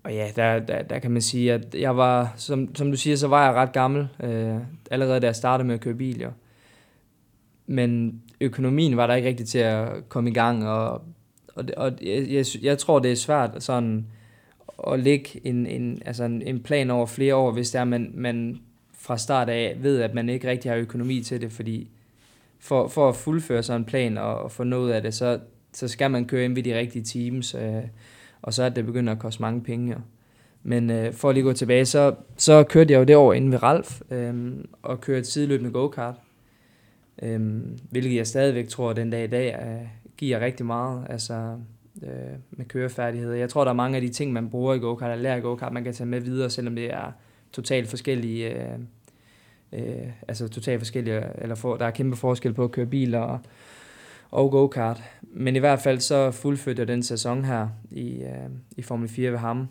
og 0.02 0.14
ja, 0.14 0.30
der, 0.36 0.58
der, 0.58 0.82
der 0.82 0.98
kan 0.98 1.10
man 1.10 1.22
sige, 1.22 1.52
at 1.52 1.74
jeg 1.74 1.96
var, 1.96 2.32
som, 2.36 2.74
som 2.74 2.90
du 2.90 2.96
siger, 2.96 3.16
så 3.16 3.28
var 3.28 3.46
jeg 3.46 3.54
ret 3.54 3.72
gammel, 3.72 4.08
øh, 4.22 4.56
allerede 4.90 5.20
da 5.20 5.26
jeg 5.26 5.36
startede 5.36 5.66
med 5.66 5.74
at 5.74 5.80
køre 5.80 5.94
bil. 5.94 6.20
Jo. 6.20 6.30
Men 7.66 8.22
økonomien 8.40 8.96
var 8.96 9.06
der 9.06 9.14
ikke 9.14 9.28
rigtig 9.28 9.48
til 9.48 9.58
at 9.58 10.08
komme 10.08 10.30
i 10.30 10.32
gang, 10.32 10.68
og, 10.68 11.02
og, 11.54 11.64
og 11.76 11.92
jeg, 12.02 12.26
jeg, 12.30 12.44
jeg 12.62 12.78
tror, 12.78 12.98
det 12.98 13.12
er 13.12 13.16
svært 13.16 13.62
sådan 13.62 14.06
at 14.86 15.00
lægge 15.00 15.40
en, 15.44 15.66
en, 15.66 16.02
altså 16.06 16.24
en, 16.24 16.42
en 16.42 16.60
plan 16.60 16.90
over 16.90 17.06
flere 17.06 17.34
år, 17.34 17.50
hvis 17.52 17.70
det 17.70 17.78
er, 17.80 17.84
man, 17.84 18.10
man 18.14 18.58
fra 18.92 19.18
start 19.18 19.48
af 19.48 19.76
ved, 19.80 20.00
at 20.00 20.14
man 20.14 20.28
ikke 20.28 20.48
rigtig 20.48 20.70
har 20.70 20.78
økonomi 20.78 21.22
til 21.22 21.40
det, 21.40 21.52
fordi 21.52 21.90
for, 22.58 22.88
for 22.88 23.08
at 23.08 23.16
fuldføre 23.16 23.62
sådan 23.62 23.80
en 23.80 23.84
plan 23.84 24.18
og, 24.18 24.38
og 24.38 24.52
få 24.52 24.64
noget 24.64 24.92
af 24.92 25.02
det, 25.02 25.14
så, 25.14 25.40
så 25.72 25.88
skal 25.88 26.10
man 26.10 26.24
køre 26.24 26.44
ind 26.44 26.54
ved 26.54 26.62
de 26.62 26.78
rigtige 26.78 27.04
teams, 27.04 27.54
øh, 27.54 27.82
og 28.42 28.54
så 28.54 28.62
er 28.62 28.68
det 28.68 28.86
begynder 28.86 29.12
at 29.12 29.18
koste 29.18 29.42
mange 29.42 29.60
penge. 29.60 29.92
Jo. 29.92 29.98
Men 30.62 30.90
øh, 30.90 31.12
for 31.12 31.28
at 31.28 31.34
lige 31.34 31.44
gå 31.44 31.52
tilbage, 31.52 31.84
så, 31.84 32.14
så 32.36 32.64
kørte 32.64 32.92
jeg 32.92 32.98
jo 32.98 33.04
det 33.04 33.16
år 33.16 33.32
inde 33.32 33.50
ved 33.50 33.62
Ralf, 33.62 34.00
øh, 34.10 34.52
og 34.82 35.00
kørte 35.00 35.24
sideløbende 35.24 35.70
go-kart, 35.70 36.14
øh, 37.22 37.40
hvilket 37.90 38.16
jeg 38.16 38.26
stadigvæk 38.26 38.68
tror, 38.68 38.92
den 38.92 39.10
dag 39.10 39.24
i 39.24 39.26
dag 39.26 39.56
øh, 39.66 39.88
giver 40.16 40.40
rigtig 40.40 40.66
meget. 40.66 41.06
Altså, 41.10 41.56
øh, 42.02 42.38
med 42.50 42.66
kørefærdigheder. 42.66 43.34
Jeg 43.34 43.50
tror, 43.50 43.64
der 43.64 43.70
er 43.70 43.74
mange 43.74 43.96
af 43.96 44.02
de 44.02 44.08
ting, 44.08 44.32
man 44.32 44.50
bruger 44.50 44.74
i 44.74 44.78
go-kart, 44.78 45.10
eller 45.10 45.22
lærer 45.22 45.36
i 45.36 45.40
go-kart, 45.40 45.72
man 45.72 45.84
kan 45.84 45.92
tage 45.92 46.06
med 46.06 46.20
videre, 46.20 46.50
selvom 46.50 46.74
det 46.74 46.92
er 46.92 47.12
totalt 47.52 47.88
forskellige, 47.88 48.54
øh, 48.54 48.78
øh, 49.72 50.08
altså 50.28 50.48
totalt 50.48 50.80
forskellige, 50.80 51.22
eller 51.38 51.54
for, 51.54 51.76
der 51.76 51.86
er 51.86 51.90
kæmpe 51.90 52.16
forskel 52.16 52.54
på 52.54 52.64
at 52.64 52.70
køre 52.70 52.86
bil 52.86 53.14
og, 53.14 53.40
og 54.30 54.50
go-kart. 54.50 55.02
Men 55.22 55.56
i 55.56 55.58
hvert 55.58 55.80
fald 55.80 56.00
så 56.00 56.30
fuldførte 56.30 56.80
jeg 56.80 56.88
den 56.88 57.02
sæson 57.02 57.44
her 57.44 57.68
i, 57.90 58.22
øh, 58.22 58.50
i 58.76 58.82
Formel 58.82 59.08
4 59.08 59.30
ved 59.30 59.38
ham. 59.38 59.68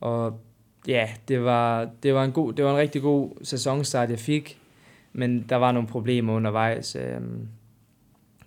Og 0.00 0.40
ja, 0.88 1.08
det 1.28 1.44
var, 1.44 1.90
det 2.02 2.14
var, 2.14 2.24
en 2.24 2.32
god, 2.32 2.52
det 2.52 2.64
var 2.64 2.70
en 2.70 2.76
rigtig 2.76 3.02
god 3.02 3.30
sæsonstart, 3.42 4.10
jeg 4.10 4.18
fik, 4.18 4.58
men 5.12 5.46
der 5.48 5.56
var 5.56 5.72
nogle 5.72 5.88
problemer 5.88 6.32
undervejs. 6.32 6.96
Øh, 6.96 7.20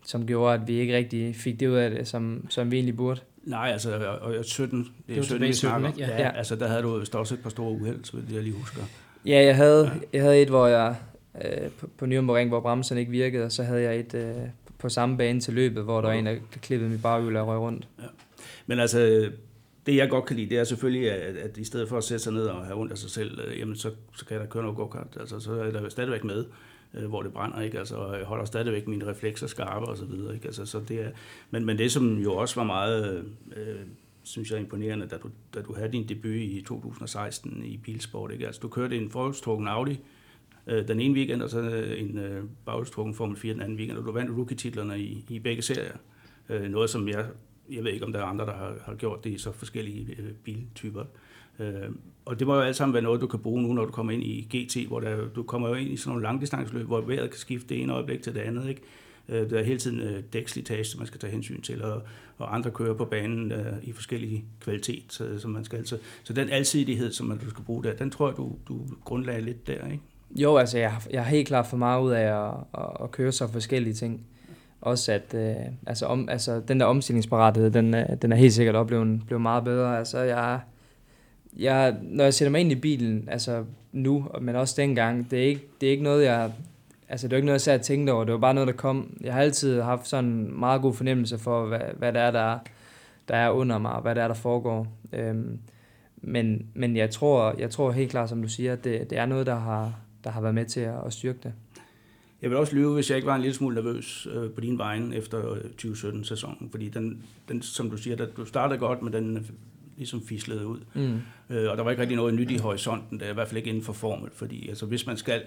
som 0.06 0.28
gjorde, 0.28 0.54
at 0.54 0.68
vi 0.68 0.74
ikke 0.74 0.98
rigtig 0.98 1.36
fik 1.36 1.60
det 1.60 1.68
ud 1.68 1.76
af 1.76 1.90
det, 1.90 2.08
som, 2.08 2.46
som 2.50 2.72
vi 2.72 2.76
egentlig 2.76 2.98
burde. 2.98 3.22
Nej, 3.44 3.70
altså, 3.72 4.18
og 4.22 4.46
17, 4.46 4.80
det 5.08 5.14
er 5.14 5.16
det 5.16 5.26
17, 5.26 5.48
vi 5.48 5.54
17 5.54 5.86
ikke? 5.86 6.00
Ja. 6.00 6.22
ja. 6.22 6.32
altså, 6.38 6.56
der 6.56 6.68
havde 6.68 6.82
du 6.82 7.00
vist 7.00 7.16
også 7.16 7.34
et 7.34 7.40
par 7.40 7.50
store 7.50 7.72
uheld, 7.72 8.04
så 8.04 8.18
det 8.18 8.36
jeg 8.36 8.44
lige 8.44 8.56
husker. 8.56 8.82
Ja, 9.26 9.44
jeg 9.46 9.56
havde, 9.56 9.86
ja. 9.86 10.00
jeg 10.14 10.22
havde 10.22 10.42
et, 10.42 10.50
hvor 10.50 10.68
jeg 10.68 10.96
øh, 11.46 11.70
på, 11.70 11.88
på 11.98 12.06
Nürburgring, 12.06 12.48
hvor 12.48 12.60
bremsen 12.60 12.98
ikke 12.98 13.12
virkede, 13.12 13.46
og 13.46 13.52
så 13.52 13.64
havde 13.64 13.82
jeg 13.82 14.00
et 14.00 14.14
øh, 14.14 14.36
på 14.78 14.90
samme 14.90 15.18
bane 15.18 15.40
til 15.40 15.54
løbet, 15.54 15.84
hvor 15.84 16.02
der 16.02 16.08
var 16.08 16.16
en, 16.16 16.26
der 16.26 16.36
klippede 16.62 16.92
mit 16.92 17.02
baghjul 17.02 17.36
og 17.36 17.48
røg 17.48 17.60
rundt. 17.60 17.88
Ja. 18.00 18.08
Men 18.66 18.80
altså, 18.80 19.30
det 19.86 19.96
jeg 19.96 20.10
godt 20.10 20.26
kan 20.26 20.36
lide, 20.36 20.50
det 20.50 20.58
er 20.58 20.64
selvfølgelig, 20.64 21.12
at, 21.12 21.36
at 21.36 21.58
i 21.58 21.64
stedet 21.64 21.90
for 21.90 21.98
at 21.98 22.04
sætte 22.04 22.24
sig 22.24 22.34
ned 22.34 22.46
og 22.46 22.66
have 22.66 22.80
ondt 22.80 22.92
af 22.92 22.98
sig 22.98 23.10
selv, 23.10 23.40
øh, 23.48 23.60
jamen 23.60 23.76
så, 23.76 23.92
så 24.16 24.26
kan 24.26 24.40
der 24.40 24.46
køre 24.46 24.64
noget 24.64 24.78
go-kart. 24.78 25.18
Altså, 25.20 25.40
så 25.40 25.54
er 25.54 25.72
der 25.72 25.90
stadigvæk 25.90 26.24
med 26.24 26.46
øh, 26.94 27.06
hvor 27.06 27.22
det 27.22 27.34
brænder, 27.34 27.62
ikke? 27.62 27.80
Altså, 27.80 28.14
jeg 28.14 28.26
holder 28.26 28.46
stadigvæk 28.46 28.88
mine 28.88 29.08
reflekser 29.08 29.48
skarpe 29.48 29.86
og 29.86 29.98
så 29.98 30.06
videre, 30.06 30.34
ikke? 30.36 30.46
Altså, 30.46 30.66
så 30.66 30.80
det 30.88 31.02
er, 31.02 31.10
men, 31.52 31.66
men 31.66 31.78
det, 31.78 31.92
som 31.92 32.18
jo 32.18 32.36
også 32.36 32.56
var 32.56 32.64
meget, 32.64 33.26
øh, 33.56 33.76
synes 34.24 34.52
jeg, 34.52 34.60
imponerende, 34.60 35.08
da 35.08 35.18
du, 35.18 35.30
da 35.54 35.62
du 35.62 35.74
havde 35.74 35.92
din 35.92 36.10
debut 36.10 36.36
i 36.36 36.64
2016 36.68 37.66
i 37.66 37.78
bilsport, 37.78 38.32
ikke? 38.32 38.46
Altså, 38.46 38.62
du 38.62 38.68
kørte 38.68 38.98
en 38.98 39.10
forholdstrukken 39.10 39.68
Audi, 39.68 40.00
øh, 40.68 40.88
den 40.88 41.00
ene 41.00 41.14
weekend, 41.14 41.42
og 41.42 41.50
så 41.50 41.60
øh, 41.60 42.02
en 42.02 42.18
øh, 42.18 42.44
bagholdstrukken 42.66 43.16
Formel 43.16 43.38
4 43.38 43.54
den 43.54 43.62
anden 43.62 43.78
weekend, 43.78 43.98
og 43.98 44.06
du 44.06 44.12
vandt 44.12 44.38
rookie-titlerne 44.38 45.00
i, 45.00 45.26
i 45.30 45.40
begge 45.40 45.62
serier. 45.62 45.98
Øh, 46.50 46.64
noget, 46.64 46.90
som 46.90 47.08
jeg, 47.08 47.26
jeg 47.72 47.84
ved 47.84 47.92
ikke, 47.92 48.06
om 48.06 48.14
der 48.14 48.20
er 48.20 48.26
andre, 48.26 48.46
der 48.46 48.54
har, 48.54 48.76
har 48.86 48.96
gjort 48.96 49.24
det 49.24 49.30
i 49.30 49.38
så 49.38 49.52
forskellige 49.52 50.16
øh, 50.20 50.34
biltyper. 50.44 51.02
Øh, 51.02 51.08
Øh, 51.60 51.90
og 52.26 52.40
det 52.40 52.48
må 52.48 52.56
jo 52.56 52.62
alt 52.62 52.76
sammen 52.76 52.94
være 52.94 53.04
noget, 53.04 53.22
du 53.22 53.28
kan 53.28 53.40
bruge 53.40 53.62
nu, 53.62 53.74
når 53.74 53.86
du 53.86 53.92
kommer 53.92 54.14
ind 54.14 54.24
i 54.24 54.48
GT, 54.56 54.88
hvor 54.88 55.00
der, 55.00 55.28
du 55.36 55.44
kommer 55.44 55.70
jo 55.70 55.76
ind 55.76 55.90
i 55.90 55.98
sådan 55.98 56.10
nogle 56.10 56.24
langdistanceløb, 56.24 56.86
hvor 56.86 57.02
vejret 57.02 57.30
kan 57.30 57.40
skifte 57.40 57.70
det 57.70 57.82
ene 57.82 57.94
øjeblik 57.94 58.22
til 58.22 58.34
det 58.36 58.40
andet. 58.40 58.70
Ikke? 58.70 58.82
Øh, 59.30 59.50
der 59.50 59.60
er 59.60 59.64
hele 59.64 59.80
tiden 59.80 60.00
øh, 60.00 60.24
dækslitage, 60.34 60.98
man 60.98 61.08
skal 61.08 61.20
tage 61.20 61.32
hensyn 61.32 61.62
til, 61.62 61.84
og, 61.84 62.02
og 62.38 62.56
andre 62.56 62.72
kører 62.72 62.94
på 62.94 63.06
banen 63.06 63.52
øh, 63.52 63.74
i 63.84 63.92
forskellige 63.92 64.46
kvalitet, 64.60 65.04
så, 65.10 65.40
som 65.40 65.52
man 65.52 65.64
skal. 65.64 65.88
Så, 65.88 65.98
så 66.24 66.34
den 66.34 66.50
alsidighed, 66.50 67.12
som 67.12 67.28
man, 67.28 67.38
du 67.38 67.50
skal 67.50 67.64
bruge 67.64 67.84
der, 67.84 67.94
den 67.94 68.12
tror 68.12 68.28
jeg, 68.28 68.38
du, 68.38 68.52
du 68.68 68.80
grundlagde 69.06 69.42
lidt 69.42 69.68
der, 69.68 69.88
ikke? 69.92 70.04
Jo, 70.36 70.58
altså 70.58 70.78
jeg, 70.78 70.94
jeg 71.12 71.24
har 71.24 71.30
helt 71.30 71.48
klart 71.48 71.68
for 71.68 71.78
meget 71.78 72.04
ud 72.04 72.12
af 72.12 72.48
at, 72.48 72.54
at, 72.74 72.90
at 73.04 73.12
køre 73.12 73.32
så 73.32 73.48
forskellige 73.48 73.94
ting. 73.94 74.26
Også 74.82 75.12
at 75.12 75.34
øh, 75.36 75.56
altså, 75.88 76.06
om, 76.06 76.30
altså, 76.30 76.62
den 76.68 76.80
der 76.80 76.86
omstillingsparathed, 76.86 77.72
den, 77.72 77.94
øh, 77.94 78.06
den 78.22 78.32
er 78.32 78.36
helt 78.36 78.54
sikkert 78.54 78.76
oplevet 78.76 79.22
blevet 79.26 79.42
meget 79.42 79.64
bedre. 79.64 79.98
Altså 79.98 80.20
jeg, 80.20 80.60
jeg, 81.58 81.96
når 82.02 82.24
jeg 82.24 82.34
sætter 82.34 82.52
mig 82.52 82.62
ind 82.62 82.72
i 82.72 82.76
bilen, 82.76 83.28
altså 83.32 83.66
nu, 83.92 84.28
men 84.42 84.56
også 84.56 84.76
dengang, 84.78 85.32
det 85.32 85.40
er 85.40 85.44
ikke, 85.44 85.68
det 85.82 85.88
er 85.88 85.92
ikke 85.92 86.04
noget, 86.04 86.24
jeg, 86.24 86.52
altså 87.10 87.28
det 87.28 87.34
er 87.34 87.38
ikke 87.38 87.46
noget, 87.46 87.54
jeg 87.54 87.62
sad 87.62 87.80
og 87.80 87.82
tænkte 87.82 88.12
over, 88.12 88.24
det 88.24 88.34
var 88.34 88.40
bare 88.40 88.54
noget, 88.54 88.68
der 88.68 88.74
kom. 88.74 89.18
Jeg 89.22 89.34
har 89.34 89.42
altid 89.42 89.82
haft 89.82 90.08
sådan 90.08 90.30
en 90.30 90.60
meget 90.60 90.82
god 90.82 90.94
fornemmelse 90.94 91.38
for, 91.38 91.66
hvad, 91.66 91.80
hvad 91.98 92.14
det 92.14 92.22
er, 92.22 92.32
der 92.32 92.40
er, 92.40 92.60
der 93.28 93.36
er 93.36 93.50
under 93.50 93.78
mig, 93.78 93.92
og 93.92 94.02
hvad 94.02 94.16
det 94.16 94.24
er, 94.24 94.28
der 94.28 94.36
foregår. 94.36 94.88
Øhm, 95.14 95.60
men, 96.18 96.66
men 96.74 96.98
jeg 96.98 97.10
tror, 97.10 97.56
jeg 97.60 97.70
tror 97.70 97.92
helt 97.92 98.12
klart, 98.12 98.30
som 98.30 98.42
du 98.42 98.48
siger, 98.48 98.74
at 98.74 98.84
det, 98.84 99.10
det 99.10 99.18
er 99.18 99.26
noget, 99.26 99.46
der 99.46 99.56
har, 99.56 100.00
der 100.24 100.30
har 100.30 100.42
været 100.42 100.56
med 100.56 100.66
til 100.66 100.80
at, 100.80 100.96
at 101.06 101.14
styrke 101.14 101.40
det. 101.44 101.54
Jeg 102.42 102.50
vil 102.50 102.58
også 102.58 102.76
lyve, 102.76 102.94
hvis 102.94 103.10
jeg 103.10 103.16
ikke 103.16 103.28
var 103.28 103.36
en 103.36 103.42
lille 103.42 103.56
smule 103.56 103.76
nervøs 103.76 104.28
øh, 104.34 104.52
på 104.52 104.62
din 104.62 104.78
vejen 104.78 105.14
efter 105.14 105.52
øh, 105.52 105.60
2017-sæsonen, 105.82 106.70
fordi 106.72 106.90
den, 106.90 107.24
den, 107.48 107.62
som 107.62 107.90
du 107.90 107.98
siger, 107.98 108.16
du 108.16 108.46
startede 108.46 108.80
godt, 108.80 109.02
men 109.02 109.14
den 109.14 109.48
ligesom 110.04 110.28
fislede 110.28 110.68
ud. 110.68 110.80
Mm. 110.94 111.20
Øh, 111.56 111.72
og 111.72 111.78
der 111.78 111.84
var 111.84 111.92
ikke 111.92 112.02
rigtig 112.02 112.18
noget 112.18 112.34
nyt 112.34 112.52
i 112.52 112.58
horisonten, 112.58 113.20
der 113.20 113.26
er 113.26 113.32
i 113.32 113.34
hvert 113.34 113.48
fald 113.48 113.58
ikke 113.58 113.70
inden 113.70 113.84
for 113.84 113.94
formel, 113.94 114.30
fordi 114.34 114.70
altså, 114.70 114.86
hvis 114.86 115.08
man 115.08 115.18
skal 115.18 115.42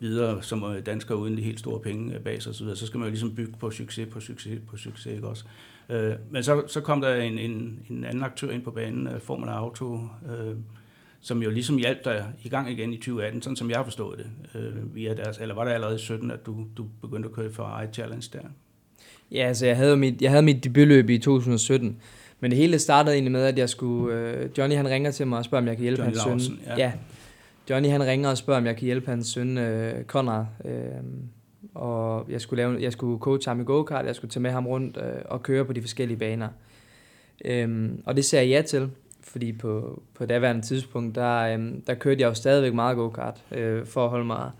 videre 0.00 0.42
som 0.42 0.64
øh, 0.64 0.86
dansker 0.86 1.14
uden 1.14 1.36
de 1.36 1.42
helt 1.42 1.60
store 1.60 1.80
penge 1.80 2.20
bag 2.20 2.42
sig, 2.42 2.54
så, 2.54 2.62
videre, 2.64 2.76
så 2.76 2.86
skal 2.86 2.98
man 2.98 3.06
jo 3.06 3.10
ligesom 3.10 3.34
bygge 3.34 3.52
på 3.60 3.70
succes, 3.70 4.08
på 4.12 4.20
succes, 4.20 4.60
på 4.70 4.76
succes, 4.76 5.14
ikke 5.14 5.28
også? 5.28 5.44
Øh, 5.88 6.14
men 6.30 6.42
så, 6.42 6.62
så 6.66 6.80
kom 6.80 7.00
der 7.00 7.14
en, 7.14 7.38
en, 7.38 7.78
en 7.90 8.04
anden 8.04 8.22
aktør 8.22 8.50
ind 8.50 8.62
på 8.62 8.70
banen, 8.70 9.06
øh, 9.06 9.20
Formula 9.20 9.52
Auto, 9.52 9.94
øh, 10.28 10.56
som 11.20 11.42
jo 11.42 11.50
ligesom 11.50 11.76
hjalp 11.76 12.04
dig 12.04 12.32
i 12.44 12.48
gang 12.48 12.70
igen 12.70 12.92
i 12.92 12.96
2018, 12.96 13.42
sådan 13.42 13.56
som 13.56 13.70
jeg 13.70 13.84
forstået 13.84 14.18
det, 14.18 14.60
øh, 14.60 14.94
via 14.94 15.14
deres, 15.14 15.38
eller 15.38 15.54
var 15.54 15.64
det 15.64 15.72
allerede 15.72 15.96
i 15.96 15.98
17, 15.98 16.30
at 16.30 16.46
du, 16.46 16.66
du 16.76 16.86
begyndte 17.00 17.28
at 17.28 17.34
køre 17.34 17.52
for 17.52 17.82
i 17.90 17.92
Challenge 17.92 18.28
der? 18.32 18.42
Ja, 19.32 19.46
altså 19.46 19.66
jeg 19.66 19.76
havde 19.76 19.96
mit, 19.96 20.22
jeg 20.22 20.30
havde 20.30 20.42
mit 20.42 20.64
debutløb 20.64 21.10
i 21.10 21.18
2017, 21.18 22.00
men 22.40 22.50
det 22.50 22.58
hele 22.58 22.78
startede 22.78 23.14
egentlig 23.14 23.32
med, 23.32 23.44
at 23.44 23.58
jeg 23.58 23.68
skulle, 23.68 24.14
øh, 24.14 24.50
Johnny 24.58 24.76
han 24.76 24.88
ringer 24.88 25.10
til 25.10 25.26
mig 25.26 25.38
og 25.38 25.44
spørger, 25.44 25.62
om 25.62 25.68
jeg 25.68 25.76
kan 25.76 25.82
hjælpe 25.82 26.02
Johnny 26.02 26.16
hans 26.16 26.26
Lausen, 26.26 26.56
søn. 26.56 26.66
Ja. 26.66 26.76
ja. 26.76 26.92
Johnny 27.70 27.88
han 27.88 28.02
ringer 28.02 28.30
og 28.30 28.38
spørger, 28.38 28.60
om 28.60 28.66
jeg 28.66 28.76
kan 28.76 28.84
hjælpe 28.84 29.10
hans 29.10 29.26
søn, 29.26 29.58
øh, 29.58 30.04
Conrad, 30.04 30.44
øh, 30.64 30.74
og 31.74 32.26
jeg 32.28 32.40
skulle, 32.40 32.62
lave, 32.62 32.82
jeg 32.82 32.92
skulle 32.92 33.20
coach 33.20 33.48
ham 33.48 33.60
i 33.60 33.64
go-kart, 33.64 34.06
jeg 34.06 34.14
skulle 34.14 34.30
tage 34.30 34.42
med 34.42 34.50
ham 34.50 34.66
rundt 34.66 34.96
øh, 34.96 35.22
og 35.24 35.42
køre 35.42 35.64
på 35.64 35.72
de 35.72 35.80
forskellige 35.80 36.18
baner. 36.18 36.48
Øhm, 37.44 38.02
og 38.06 38.16
det 38.16 38.24
sagde 38.24 38.50
jeg 38.50 38.56
ja 38.56 38.62
til, 38.62 38.90
fordi 39.20 39.52
på, 39.52 40.02
på 40.14 40.26
daværende 40.26 40.62
tidspunkt, 40.62 41.14
der, 41.14 41.38
øhm, 41.38 41.82
der 41.86 41.94
kørte 41.94 42.20
jeg 42.20 42.28
jo 42.28 42.34
stadigvæk 42.34 42.74
meget 42.74 42.96
go-kart, 42.96 43.44
øh, 43.52 43.86
for 43.86 44.04
at 44.04 44.10
holde 44.10 44.24
mig 44.24 44.50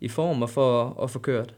i 0.00 0.08
form 0.08 0.42
og 0.42 0.50
for 0.50 0.84
at, 0.84 1.04
at 1.04 1.10
få 1.10 1.18
kørt. 1.18 1.54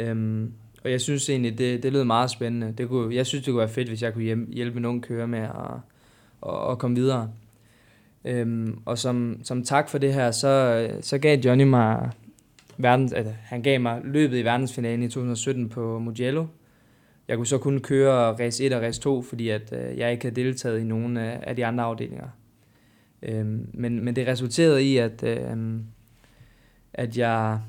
Øhm, 0.00 0.52
og 0.86 0.92
jeg 0.92 1.00
synes 1.00 1.30
egentlig, 1.30 1.58
det, 1.58 1.82
det 1.82 1.92
lød 1.92 2.04
meget 2.04 2.30
spændende. 2.30 2.74
Det 2.78 2.88
kunne, 2.88 3.14
jeg 3.14 3.26
synes, 3.26 3.44
det 3.44 3.52
kunne 3.52 3.58
være 3.58 3.68
fedt, 3.68 3.88
hvis 3.88 4.02
jeg 4.02 4.12
kunne 4.12 4.46
hjælpe 4.52 4.80
nogen 4.80 5.00
køre 5.00 5.28
med 5.28 5.38
at, 5.38 5.50
at, 6.46 6.70
at 6.70 6.78
komme 6.78 6.96
videre. 6.96 7.30
Øhm, 8.24 8.78
og 8.84 8.98
som, 8.98 9.40
som 9.42 9.64
tak 9.64 9.88
for 9.88 9.98
det 9.98 10.14
her, 10.14 10.30
så, 10.30 10.88
så 11.00 11.18
gav 11.18 11.38
Johnny 11.38 11.64
mig 11.64 12.10
verdens, 12.76 13.12
altså, 13.12 13.34
han 13.42 13.62
gav 13.62 13.80
mig 13.80 14.00
løbet 14.04 14.38
i 14.38 14.44
verdensfinalen 14.44 15.02
i 15.02 15.08
2017 15.08 15.68
på 15.68 15.98
Mugello. 15.98 16.46
Jeg 17.28 17.36
kunne 17.36 17.46
så 17.46 17.58
kun 17.58 17.80
køre 17.80 18.32
race 18.32 18.64
1 18.64 18.72
og 18.72 18.82
race 18.82 19.00
2, 19.00 19.22
fordi 19.22 19.48
at, 19.48 19.72
øh, 19.72 19.98
jeg 19.98 20.12
ikke 20.12 20.24
havde 20.24 20.42
deltaget 20.42 20.80
i 20.80 20.84
nogen 20.84 21.16
af, 21.16 21.40
af 21.42 21.56
de 21.56 21.66
andre 21.66 21.84
afdelinger. 21.84 22.28
Øhm, 23.22 23.70
men, 23.74 24.04
men 24.04 24.16
det 24.16 24.26
resulterede 24.26 24.84
i, 24.84 24.96
at, 24.96 25.22
øh, 25.22 25.56
at 26.94 27.18
jeg 27.18 27.60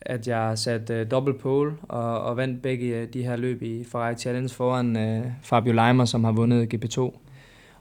at 0.00 0.28
jeg 0.28 0.58
satte 0.58 0.94
øh, 0.94 1.10
dobbelt 1.10 1.38
pole 1.38 1.74
og, 1.82 2.20
og 2.20 2.36
vandt 2.36 2.62
begge 2.62 2.86
øh, 2.86 3.08
de 3.12 3.22
her 3.22 3.36
løb 3.36 3.62
i 3.62 3.84
Ferrari 3.84 4.14
Challenge 4.14 4.54
foran 4.54 4.96
øh, 4.96 5.26
Fabio 5.42 5.72
Leimer, 5.72 6.04
som 6.04 6.24
har 6.24 6.32
vundet 6.32 6.74
GP2. 6.74 7.18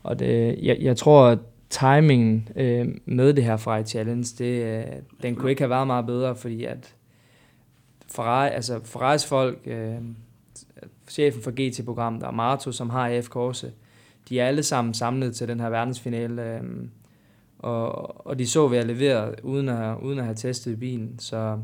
Og 0.04 0.20
det, 0.20 0.60
jeg, 0.62 0.78
jeg 0.82 0.98
tror, 0.98 1.28
at 1.28 1.40
timingen 1.70 2.48
øh, 2.56 2.88
med 3.06 3.34
det 3.34 3.44
her 3.44 3.58
Ferrari 3.58 3.84
Challenge, 3.84 4.28
det, 4.38 4.64
øh, 4.64 4.84
den 5.22 5.36
kunne 5.36 5.50
ikke 5.50 5.62
have 5.62 5.70
været 5.70 5.88
meget 5.88 6.06
bedre, 6.06 6.36
fordi 6.36 6.66
at 6.66 6.96
Ferrari, 8.16 8.50
altså 8.50 8.80
Ferraris 8.84 9.26
folk, 9.26 9.60
øh, 9.66 9.96
chefen 11.10 11.42
for 11.42 11.52
GT-programmet 11.52 12.24
og 12.24 12.34
Marto, 12.34 12.72
som 12.72 12.90
har 12.90 13.10
AF 13.10 13.28
Corse, 13.28 13.72
de 14.30 14.40
er 14.40 14.48
alle 14.48 14.64
sammen 14.64 14.94
samlet 14.94 15.36
til 15.36 15.48
den 15.48 15.60
her 15.60 15.70
verdensfinale, 15.70 16.54
øh, 16.54 16.62
og, 17.60 18.28
og 18.28 18.40
de 18.40 18.48
så, 18.48 18.68
hvad 18.68 18.78
jeg 18.78 18.88
leverede, 18.88 19.36
uden 19.44 19.70
at, 19.70 19.98
uden 20.02 20.20
at 20.20 20.26
have 20.26 20.36
testet 20.36 20.80
bilen. 20.80 21.20
Så 21.20 21.58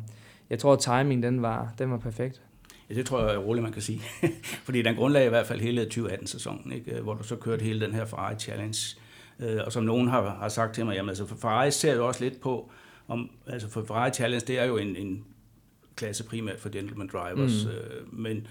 jeg 0.52 0.60
tror, 0.60 0.74
at 0.74 0.80
timingen 0.80 1.24
den 1.24 1.42
var, 1.42 1.74
den 1.80 1.92
var 1.92 1.98
perfekt. 1.98 2.42
Ja, 2.90 2.96
det 2.96 3.06
tror 3.06 3.30
jeg 3.30 3.40
roligt, 3.40 3.64
man 3.64 3.74
kan 3.74 3.82
sige. 3.82 4.02
Fordi 4.66 4.82
den 4.82 4.96
grundlag 4.96 5.26
i 5.26 5.30
hvert 5.30 5.48
fald 5.48 5.62
hele 5.62 5.88
2018-sæsonen, 5.94 6.72
ikke? 6.72 7.02
hvor 7.02 7.14
du 7.14 7.24
så 7.24 7.36
kørte 7.36 7.64
hele 7.64 7.86
den 7.86 7.94
her 7.94 8.06
Ferrari 8.06 8.36
Challenge 8.36 8.98
Øh, 9.42 9.60
og 9.66 9.72
som 9.72 9.84
nogen 9.84 10.08
har, 10.08 10.30
har 10.30 10.50
sagt 10.50 10.76
til 10.76 10.86
mig, 10.86 10.96
jamen 10.96 11.10
altså 11.10 11.26
Ferrari 11.26 11.72
ser 11.72 11.96
jo 11.96 12.08
også 12.08 12.24
lidt 12.24 12.42
på, 12.42 12.72
om, 13.08 13.30
altså 13.48 13.70
for 13.70 13.84
Ferrari 13.86 14.12
Challenge, 14.12 14.46
det 14.48 14.60
er 14.60 14.66
jo 14.66 14.78
en, 14.78 14.96
en 14.96 15.26
klasse 15.96 16.24
primært 16.24 16.60
for 16.60 16.70
gentleman 16.70 17.10
drivers, 17.14 17.66
mm. 17.66 17.72
øh, 17.72 18.14
men 18.14 18.48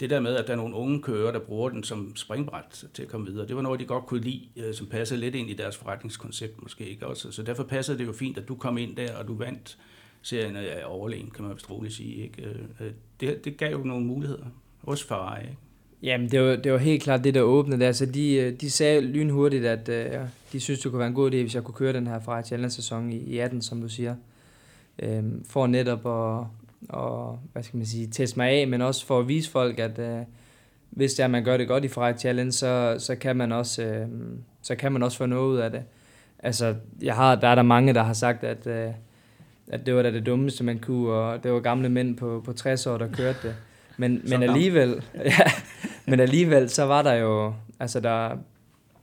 det 0.00 0.10
der 0.10 0.20
med, 0.20 0.36
at 0.36 0.46
der 0.46 0.52
er 0.52 0.56
nogle 0.56 0.74
unge 0.74 1.02
kører, 1.02 1.32
der 1.32 1.38
bruger 1.38 1.68
den 1.68 1.84
som 1.84 2.16
springbræt 2.16 2.84
til 2.94 3.02
at 3.02 3.08
komme 3.08 3.26
videre, 3.26 3.46
det 3.46 3.56
var 3.56 3.62
noget, 3.62 3.80
de 3.80 3.84
godt 3.84 4.06
kunne 4.06 4.20
lide, 4.20 4.48
øh, 4.56 4.74
som 4.74 4.86
passede 4.86 5.20
lidt 5.20 5.34
ind 5.34 5.50
i 5.50 5.54
deres 5.54 5.76
forretningskoncept 5.76 6.62
måske 6.62 6.86
ikke 6.86 7.06
også. 7.06 7.32
Så 7.32 7.42
derfor 7.42 7.62
passede 7.62 7.98
det 7.98 8.06
jo 8.06 8.12
fint, 8.12 8.38
at 8.38 8.48
du 8.48 8.54
kom 8.54 8.78
ind 8.78 8.96
der, 8.96 9.16
og 9.16 9.28
du 9.28 9.34
vandt 9.34 9.78
serien 10.24 10.56
er 10.56 10.84
overlegen, 10.84 11.30
kan 11.30 11.44
man 11.44 11.54
vist 11.54 11.70
roligt 11.70 11.94
sige. 11.94 12.14
Ikke? 12.22 12.42
Øh, 12.42 12.90
det, 13.20 13.44
det 13.44 13.56
gav 13.56 13.72
jo 13.72 13.78
nogle 13.78 14.06
muligheder, 14.06 14.46
også 14.82 15.06
Ferrari. 15.06 15.40
Ikke? 15.42 15.56
Jamen, 16.02 16.30
det 16.30 16.40
var, 16.40 16.56
det 16.56 16.72
var 16.72 16.78
helt 16.78 17.02
klart 17.02 17.24
det, 17.24 17.34
der 17.34 17.40
åbnede 17.40 17.80
der. 17.80 17.92
Så 17.92 18.06
de, 18.06 18.34
øh, 18.34 18.60
de 18.60 18.70
sagde 18.70 19.00
lynhurtigt, 19.00 19.64
at 19.66 19.88
uh, 19.88 20.28
de 20.52 20.60
synes, 20.60 20.80
det 20.80 20.90
kunne 20.90 20.98
være 20.98 21.08
en 21.08 21.14
god 21.14 21.30
idé, 21.30 21.36
hvis 21.36 21.54
jeg 21.54 21.64
kunne 21.64 21.74
køre 21.74 21.92
den 21.92 22.06
her 22.06 22.20
fra 22.20 22.42
Challenge-sæson 22.42 23.12
i, 23.12 23.16
i 23.16 23.38
18, 23.38 23.62
som 23.62 23.80
du 23.80 23.88
siger. 23.88 24.14
Um, 25.02 25.44
for 25.48 25.66
netop 25.66 26.06
at, 26.06 26.46
og, 26.88 27.38
hvad 27.52 27.62
skal 27.62 27.76
man 27.76 27.86
sige, 27.86 28.06
teste 28.06 28.38
mig 28.38 28.48
af, 28.48 28.68
men 28.68 28.80
også 28.80 29.06
for 29.06 29.18
at 29.18 29.28
vise 29.28 29.50
folk, 29.50 29.78
at 29.78 29.98
øh, 29.98 30.18
hvis 30.90 31.14
det 31.14 31.22
er, 31.22 31.28
man 31.28 31.44
gør 31.44 31.56
det 31.56 31.68
godt 31.68 31.84
i 31.84 31.88
Ferrari 31.88 32.18
Challenge, 32.18 32.52
så, 32.52 32.96
så, 32.98 33.16
kan 33.16 33.36
man 33.36 33.52
også, 33.52 33.82
øh, 33.82 34.08
så 34.62 34.74
kan 34.74 34.92
man 34.92 35.02
også 35.02 35.18
få 35.18 35.26
noget 35.26 35.50
ud 35.50 35.56
af 35.56 35.70
det. 35.70 35.82
Altså, 36.38 36.74
jeg 37.02 37.14
har, 37.14 37.34
der 37.34 37.48
er 37.48 37.54
der 37.54 37.62
mange, 37.62 37.94
der 37.94 38.02
har 38.02 38.12
sagt, 38.12 38.44
at, 38.44 38.66
Øh, 38.66 38.90
at 39.68 39.86
det 39.86 39.94
var 39.94 40.02
da 40.02 40.10
det 40.10 40.26
dummeste, 40.26 40.64
man 40.64 40.78
kunne, 40.78 41.12
og 41.12 41.44
det 41.44 41.52
var 41.52 41.60
gamle 41.60 41.88
mænd 41.88 42.16
på, 42.16 42.42
på 42.44 42.52
60 42.52 42.86
år, 42.86 42.98
der 42.98 43.08
kørte 43.12 43.38
det. 43.42 43.54
Men, 43.96 44.20
men 44.30 44.42
alligevel, 44.42 45.02
ja, 45.38 45.46
men 46.06 46.20
alligevel, 46.20 46.70
så 46.70 46.84
var 46.84 47.02
der 47.02 47.14
jo, 47.14 47.54
altså 47.80 48.00
der, 48.00 48.36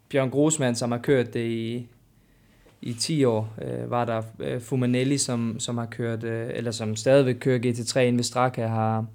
Bjørn 0.10 0.30
Grosmann, 0.30 0.76
som 0.76 0.91
har 0.91 1.00
kørt 1.00 1.34
det 1.34 1.47
i, 1.47 1.88
i 2.82 2.93
10 2.93 3.24
år, 3.24 3.54
øh, 3.62 3.91
var 3.91 4.06
der 4.06 4.21
øh, 4.39 4.62
Fumanelli, 4.62 5.17
som, 5.17 5.60
som 5.60 5.78
har 5.78 5.86
kørt, 5.86 6.24
øh, 6.24 6.50
eller 6.54 6.71
som 6.71 6.95
stadigvæk 6.95 7.36
kører 7.39 7.60
GT3 7.60 8.00
ind 8.00 8.15
ved 8.15 8.24
Straka, 8.24 8.65
har, 8.65 9.06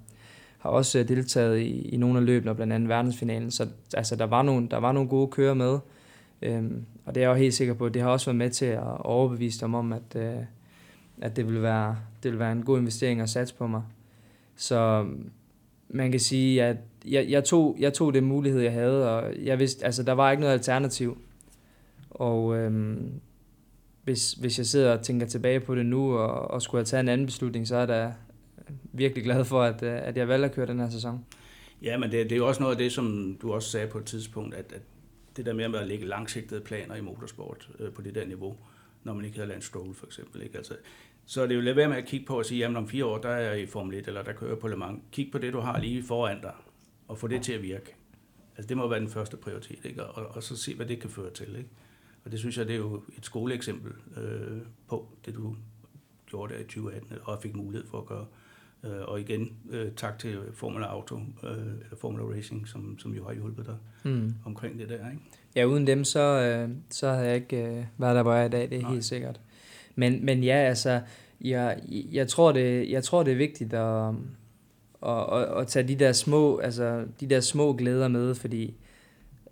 har 0.57 0.69
også 0.69 0.99
øh, 0.99 1.07
deltaget 1.07 1.59
i, 1.59 1.89
i 1.89 1.97
nogle 1.97 2.19
af 2.19 2.25
løbene, 2.25 2.55
blandt 2.55 2.73
andet 2.73 2.89
verdensfinalen. 2.89 3.51
Så 3.51 3.67
altså, 3.93 4.15
der, 4.15 4.25
var 4.25 4.41
nogle, 4.41 4.67
der 4.71 4.77
var 4.77 4.91
nogle 4.91 5.09
gode 5.09 5.27
kører 5.27 5.53
med. 5.53 5.79
Øhm, 6.41 6.85
og 7.05 7.15
det 7.15 7.23
er 7.23 7.27
jeg 7.27 7.35
jo 7.35 7.41
helt 7.41 7.53
sikker 7.53 7.73
på, 7.73 7.89
det 7.89 8.01
har 8.01 8.09
også 8.09 8.25
været 8.25 8.37
med 8.37 8.49
til 8.49 8.65
at 8.65 8.83
overbevise 8.99 9.61
dem 9.61 9.73
om, 9.73 9.93
at, 9.93 10.15
øh, 10.15 10.35
at 11.21 11.35
det, 11.35 11.47
vil 11.47 11.61
være, 11.61 11.97
det 12.23 12.31
vil 12.31 12.39
være 12.39 12.51
en 12.51 12.63
god 12.63 12.79
investering 12.79 13.21
at 13.21 13.29
satse 13.29 13.55
på 13.55 13.67
mig. 13.67 13.83
Så 14.55 15.03
mm, 15.03 15.29
man 15.89 16.11
kan 16.11 16.19
sige, 16.19 16.63
at 16.63 16.77
jeg, 17.05 17.29
jeg, 17.29 17.43
tog, 17.43 17.77
jeg 17.79 17.93
tog 17.93 18.13
det 18.13 18.23
mulighed, 18.23 18.61
jeg 18.61 18.71
havde, 18.71 19.11
og 19.11 19.35
jeg 19.43 19.59
vidste, 19.59 19.85
altså, 19.85 20.03
der 20.03 20.13
var 20.13 20.31
ikke 20.31 20.41
noget 20.41 20.53
alternativ. 20.53 21.17
Og 22.09 22.57
øhm, 22.57 23.11
hvis, 24.03 24.33
hvis 24.33 24.57
jeg 24.57 24.65
sidder 24.65 24.97
og 24.97 25.01
tænker 25.01 25.27
tilbage 25.27 25.59
på 25.59 25.75
det 25.75 25.85
nu, 25.85 26.17
og, 26.17 26.51
og 26.51 26.61
skulle 26.61 26.79
have 26.79 26.85
taget 26.85 27.03
en 27.03 27.09
anden 27.09 27.25
beslutning, 27.25 27.67
så 27.67 27.75
er 27.75 27.93
jeg 27.93 28.13
virkelig 28.83 29.23
glad 29.23 29.45
for, 29.45 29.61
at, 29.61 29.83
øh, 29.83 30.07
at 30.07 30.17
jeg 30.17 30.27
valgte 30.27 30.45
at 30.45 30.55
køre 30.55 30.65
den 30.65 30.79
her 30.79 30.89
sæson. 30.89 31.25
Ja, 31.81 31.97
men 31.97 32.11
det, 32.11 32.23
det 32.23 32.31
er 32.31 32.37
jo 32.37 32.47
også 32.47 32.61
noget 32.61 32.75
af 32.75 32.77
det, 32.77 32.91
som 32.91 33.37
du 33.41 33.53
også 33.53 33.69
sagde 33.69 33.87
på 33.87 33.97
et 33.97 34.05
tidspunkt, 34.05 34.55
at, 34.55 34.73
at 34.75 34.81
det 35.37 35.45
der 35.45 35.53
med 35.53 35.79
at 35.79 35.87
lægge 35.87 36.05
langsigtede 36.05 36.61
planer 36.61 36.95
i 36.95 37.01
motorsport 37.01 37.69
øh, 37.79 37.91
på 37.91 38.01
det 38.01 38.15
der 38.15 38.25
niveau, 38.25 38.55
når 39.07 39.13
man 39.13 39.25
ikke 39.25 39.37
havde 39.37 39.49
Lance 39.49 39.67
Stroll 39.67 39.93
for 39.93 40.05
eksempel. 40.05 40.41
Ikke? 40.41 40.57
Altså, 40.57 40.73
så 41.25 41.43
det 41.43 41.51
er 41.51 41.55
jo 41.55 41.61
lidt 41.61 41.75
værd 41.75 41.89
med 41.89 41.97
at 41.97 42.05
kigge 42.05 42.25
på 42.25 42.37
og 42.37 42.45
sige, 42.45 42.59
jamen 42.59 42.77
om 42.77 42.87
fire 42.87 43.05
år, 43.05 43.17
der 43.17 43.29
er 43.29 43.51
jeg 43.51 43.61
i 43.61 43.65
Formel 43.65 43.97
1, 43.97 44.07
eller 44.07 44.23
der 44.23 44.33
kører 44.33 44.51
jeg 44.51 44.59
på 44.59 44.67
Le 44.67 44.77
Mans. 44.77 45.01
Kig 45.11 45.29
på 45.31 45.37
det, 45.37 45.53
du 45.53 45.59
har 45.59 45.79
lige 45.79 46.03
foran 46.03 46.41
dig, 46.41 46.53
og 47.07 47.17
få 47.17 47.27
det 47.27 47.41
til 47.41 47.53
at 47.53 47.61
virke. 47.61 47.95
Altså 48.57 48.67
det 48.67 48.77
må 48.77 48.87
være 48.87 48.99
den 48.99 49.09
første 49.09 49.37
prioritet, 49.37 49.85
ikke? 49.85 50.03
Og, 50.03 50.35
og 50.35 50.43
så 50.43 50.57
se, 50.57 50.75
hvad 50.75 50.85
det 50.85 50.99
kan 50.99 51.09
føre 51.09 51.33
til. 51.33 51.55
Ikke? 51.57 51.69
Og 52.25 52.31
det 52.31 52.39
synes 52.39 52.57
jeg, 52.57 52.67
det 52.67 52.73
er 52.73 52.77
jo 52.77 53.03
et 53.17 53.25
skoleeksempel 53.25 53.91
øh, 54.17 54.61
på, 54.87 55.09
det 55.25 55.35
du 55.35 55.55
gjorde 56.25 56.53
der 56.53 56.59
i 56.59 56.63
2018, 56.63 57.17
og 57.23 57.41
fik 57.41 57.55
mulighed 57.55 57.87
for 57.87 57.97
at 57.97 58.05
gøre. 58.05 58.25
Øh, 58.83 59.01
og 59.07 59.19
igen, 59.19 59.57
øh, 59.69 59.91
tak 59.91 60.19
til 60.19 60.39
Formula 60.53 60.85
Auto, 60.85 61.15
øh, 61.43 61.57
eller 61.57 61.95
Formula 61.97 62.23
Racing, 62.23 62.67
som, 62.67 62.99
som 62.99 63.13
jo 63.13 63.25
har 63.25 63.33
hjulpet 63.33 63.65
dig 63.65 63.77
mm. 64.03 64.33
omkring 64.45 64.79
det 64.79 64.89
der. 64.89 65.11
Ikke? 65.11 65.23
Ja, 65.57 65.65
uden 65.65 65.87
dem, 65.87 66.03
så, 66.03 66.19
øh, 66.19 66.69
så 66.89 67.09
havde 67.09 67.27
jeg 67.27 67.35
ikke 67.35 67.63
øh, 67.63 67.83
været 67.97 68.15
der, 68.15 68.23
hvor 68.23 68.33
jeg 68.33 68.41
er 68.41 68.45
i 68.45 68.49
dag, 68.49 68.69
det 68.69 68.77
er 68.77 68.81
Nej. 68.81 68.91
helt 68.91 69.05
sikkert. 69.05 69.39
Men, 69.95 70.25
men 70.25 70.43
ja, 70.43 70.55
altså, 70.55 71.01
jeg, 71.41 71.79
jeg, 71.89 72.27
tror 72.27 72.51
det, 72.51 72.89
jeg 72.89 73.03
tror, 73.03 73.23
det 73.23 73.33
er 73.33 73.37
vigtigt 73.37 73.73
at, 73.73 74.13
at, 75.05 75.39
at, 75.41 75.59
at 75.61 75.67
tage 75.67 75.87
de 75.87 75.95
der 75.95 76.11
små, 76.11 76.57
altså, 76.57 77.05
de 77.19 77.27
der 77.27 77.39
små 77.39 77.73
glæder 77.73 78.07
med, 78.07 78.35
fordi 78.35 78.73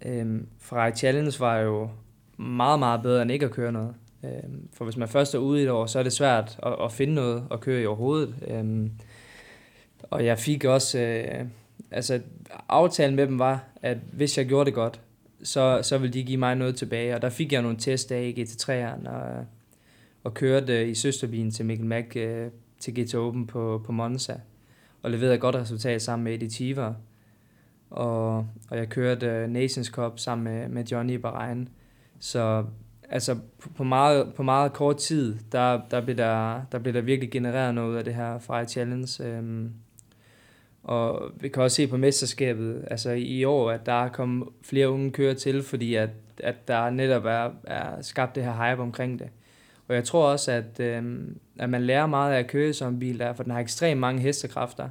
øhm, 0.05 0.47
Ferrari 0.59 0.91
Challenge 0.91 1.39
var 1.39 1.57
jo 1.57 1.89
meget, 2.37 2.79
meget 2.79 3.01
bedre 3.01 3.21
end 3.21 3.31
ikke 3.31 3.45
at 3.45 3.51
køre 3.51 3.71
noget. 3.71 3.93
Øhm, 4.23 4.67
for 4.73 4.85
hvis 4.85 4.97
man 4.97 5.07
først 5.07 5.35
er 5.35 5.39
ude 5.39 5.61
i 5.61 5.63
et 5.63 5.69
år, 5.69 5.85
så 5.85 5.99
er 5.99 6.03
det 6.03 6.13
svært 6.13 6.59
at, 6.63 6.75
at 6.83 6.91
finde 6.91 7.13
noget 7.13 7.43
at 7.51 7.59
køre 7.59 7.81
i 7.81 7.85
overhovedet. 7.85 8.35
Øhm, 8.47 8.91
og 10.01 10.25
jeg 10.25 10.39
fik 10.39 10.65
også, 10.65 10.99
øh, 10.99 11.45
altså 11.91 12.21
aftalen 12.69 13.15
med 13.15 13.27
dem 13.27 13.39
var, 13.39 13.63
at 13.81 13.97
hvis 14.11 14.37
jeg 14.37 14.45
gjorde 14.45 14.65
det 14.65 14.73
godt, 14.73 15.01
så, 15.43 15.79
så 15.83 15.97
ville 15.97 16.13
de 16.13 16.23
give 16.23 16.37
mig 16.37 16.55
noget 16.55 16.75
tilbage. 16.75 17.15
Og 17.15 17.21
der 17.21 17.29
fik 17.29 17.53
jeg 17.53 17.61
nogle 17.61 17.77
testdage 17.77 18.31
i 18.31 18.43
GT3'eren, 18.43 19.09
og, 19.09 19.45
og 20.23 20.33
kørte 20.33 20.81
øh, 20.81 20.89
i 20.89 20.95
søsterbilen 20.95 21.51
til 21.51 21.65
Mikkel 21.65 21.87
Mack 21.87 22.15
øh, 22.15 22.47
til 22.79 23.03
GT 23.03 23.15
Open 23.15 23.47
på, 23.47 23.81
på 23.85 23.91
Monza, 23.91 24.35
og 25.01 25.11
leverede 25.11 25.35
et 25.35 25.41
godt 25.41 25.55
resultat 25.55 26.01
sammen 26.01 26.23
med 26.23 26.33
Eddie 26.33 26.49
Tiver. 26.49 26.93
Og, 27.89 28.37
og 28.69 28.77
jeg 28.77 28.89
kørte 28.89 29.25
øh, 29.25 29.49
Nations 29.49 29.87
Cup 29.87 30.19
sammen 30.19 30.43
med, 30.43 30.67
med 30.69 30.83
Johnny 30.85 31.13
i 31.13 31.17
Bahrain. 31.17 31.69
Så 32.19 32.65
altså 33.09 33.37
på 33.75 33.83
meget, 33.83 34.33
på 34.35 34.43
meget 34.43 34.73
kort 34.73 34.97
tid, 34.97 35.37
der, 35.51 35.81
der, 35.91 36.01
blev 36.01 36.17
der, 36.17 36.61
der 36.71 36.79
blev 36.79 36.93
der 36.93 37.01
virkelig 37.01 37.31
genereret 37.31 37.75
noget 37.75 37.97
af 37.97 38.03
det 38.03 38.15
her 38.15 38.39
Fire 38.39 38.65
Challenge. 38.65 39.23
Øhm, 39.23 39.71
og 40.85 41.31
vi 41.39 41.47
kan 41.47 41.63
også 41.63 41.75
se 41.75 41.87
på 41.87 41.97
mesterskabet, 41.97 42.85
altså 42.91 43.11
i 43.11 43.43
år, 43.43 43.71
at 43.71 43.85
der 43.85 44.03
er 44.03 44.09
kommet 44.09 44.47
flere 44.63 44.89
unge 44.89 45.11
kører 45.11 45.33
til, 45.33 45.63
fordi 45.63 45.95
at, 45.95 46.09
at 46.37 46.67
der 46.67 46.89
netop 46.89 47.25
er, 47.25 47.49
er 47.63 48.01
skabt 48.01 48.35
det 48.35 48.43
her 48.43 48.69
hype 48.71 48.81
omkring 48.81 49.19
det. 49.19 49.27
Og 49.87 49.95
jeg 49.95 50.03
tror 50.03 50.27
også, 50.27 50.51
at, 50.51 50.79
øh, 50.79 51.03
at 51.59 51.69
man 51.69 51.81
lærer 51.81 52.05
meget 52.05 52.33
af 52.33 52.39
at 52.39 52.47
køre 52.47 52.73
som 52.73 52.93
en 52.93 52.99
bil 52.99 53.19
der, 53.19 53.33
for 53.33 53.43
den 53.43 53.51
har 53.51 53.59
ekstremt 53.59 53.99
mange 53.99 54.21
hestekræfter. 54.21 54.89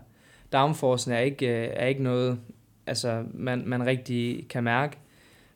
Downforcen 0.52 1.12
er 1.12 1.18
ikke, 1.18 1.46
øh, 1.46 1.68
er 1.72 1.86
ikke 1.86 2.02
noget, 2.02 2.38
altså 2.86 3.24
man, 3.34 3.62
man 3.66 3.86
rigtig 3.86 4.46
kan 4.48 4.64
mærke, 4.64 4.96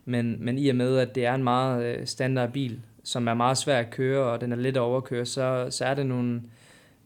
men, 0.04 0.36
men 0.44 0.58
i 0.58 0.68
og 0.68 0.76
med, 0.76 0.98
at 0.98 1.14
det 1.14 1.26
er 1.26 1.34
en 1.34 1.44
meget 1.44 1.84
øh, 1.84 2.06
standard 2.06 2.52
bil, 2.52 2.80
som 3.04 3.28
er 3.28 3.34
meget 3.34 3.58
svær 3.58 3.78
at 3.78 3.90
køre, 3.90 4.32
og 4.32 4.40
den 4.40 4.52
er 4.52 4.56
let 4.56 4.76
at 4.76 4.80
overkøre, 4.80 5.26
så, 5.26 5.66
så 5.70 5.84
er 5.84 5.94
det 5.94 6.06
nogle, 6.06 6.42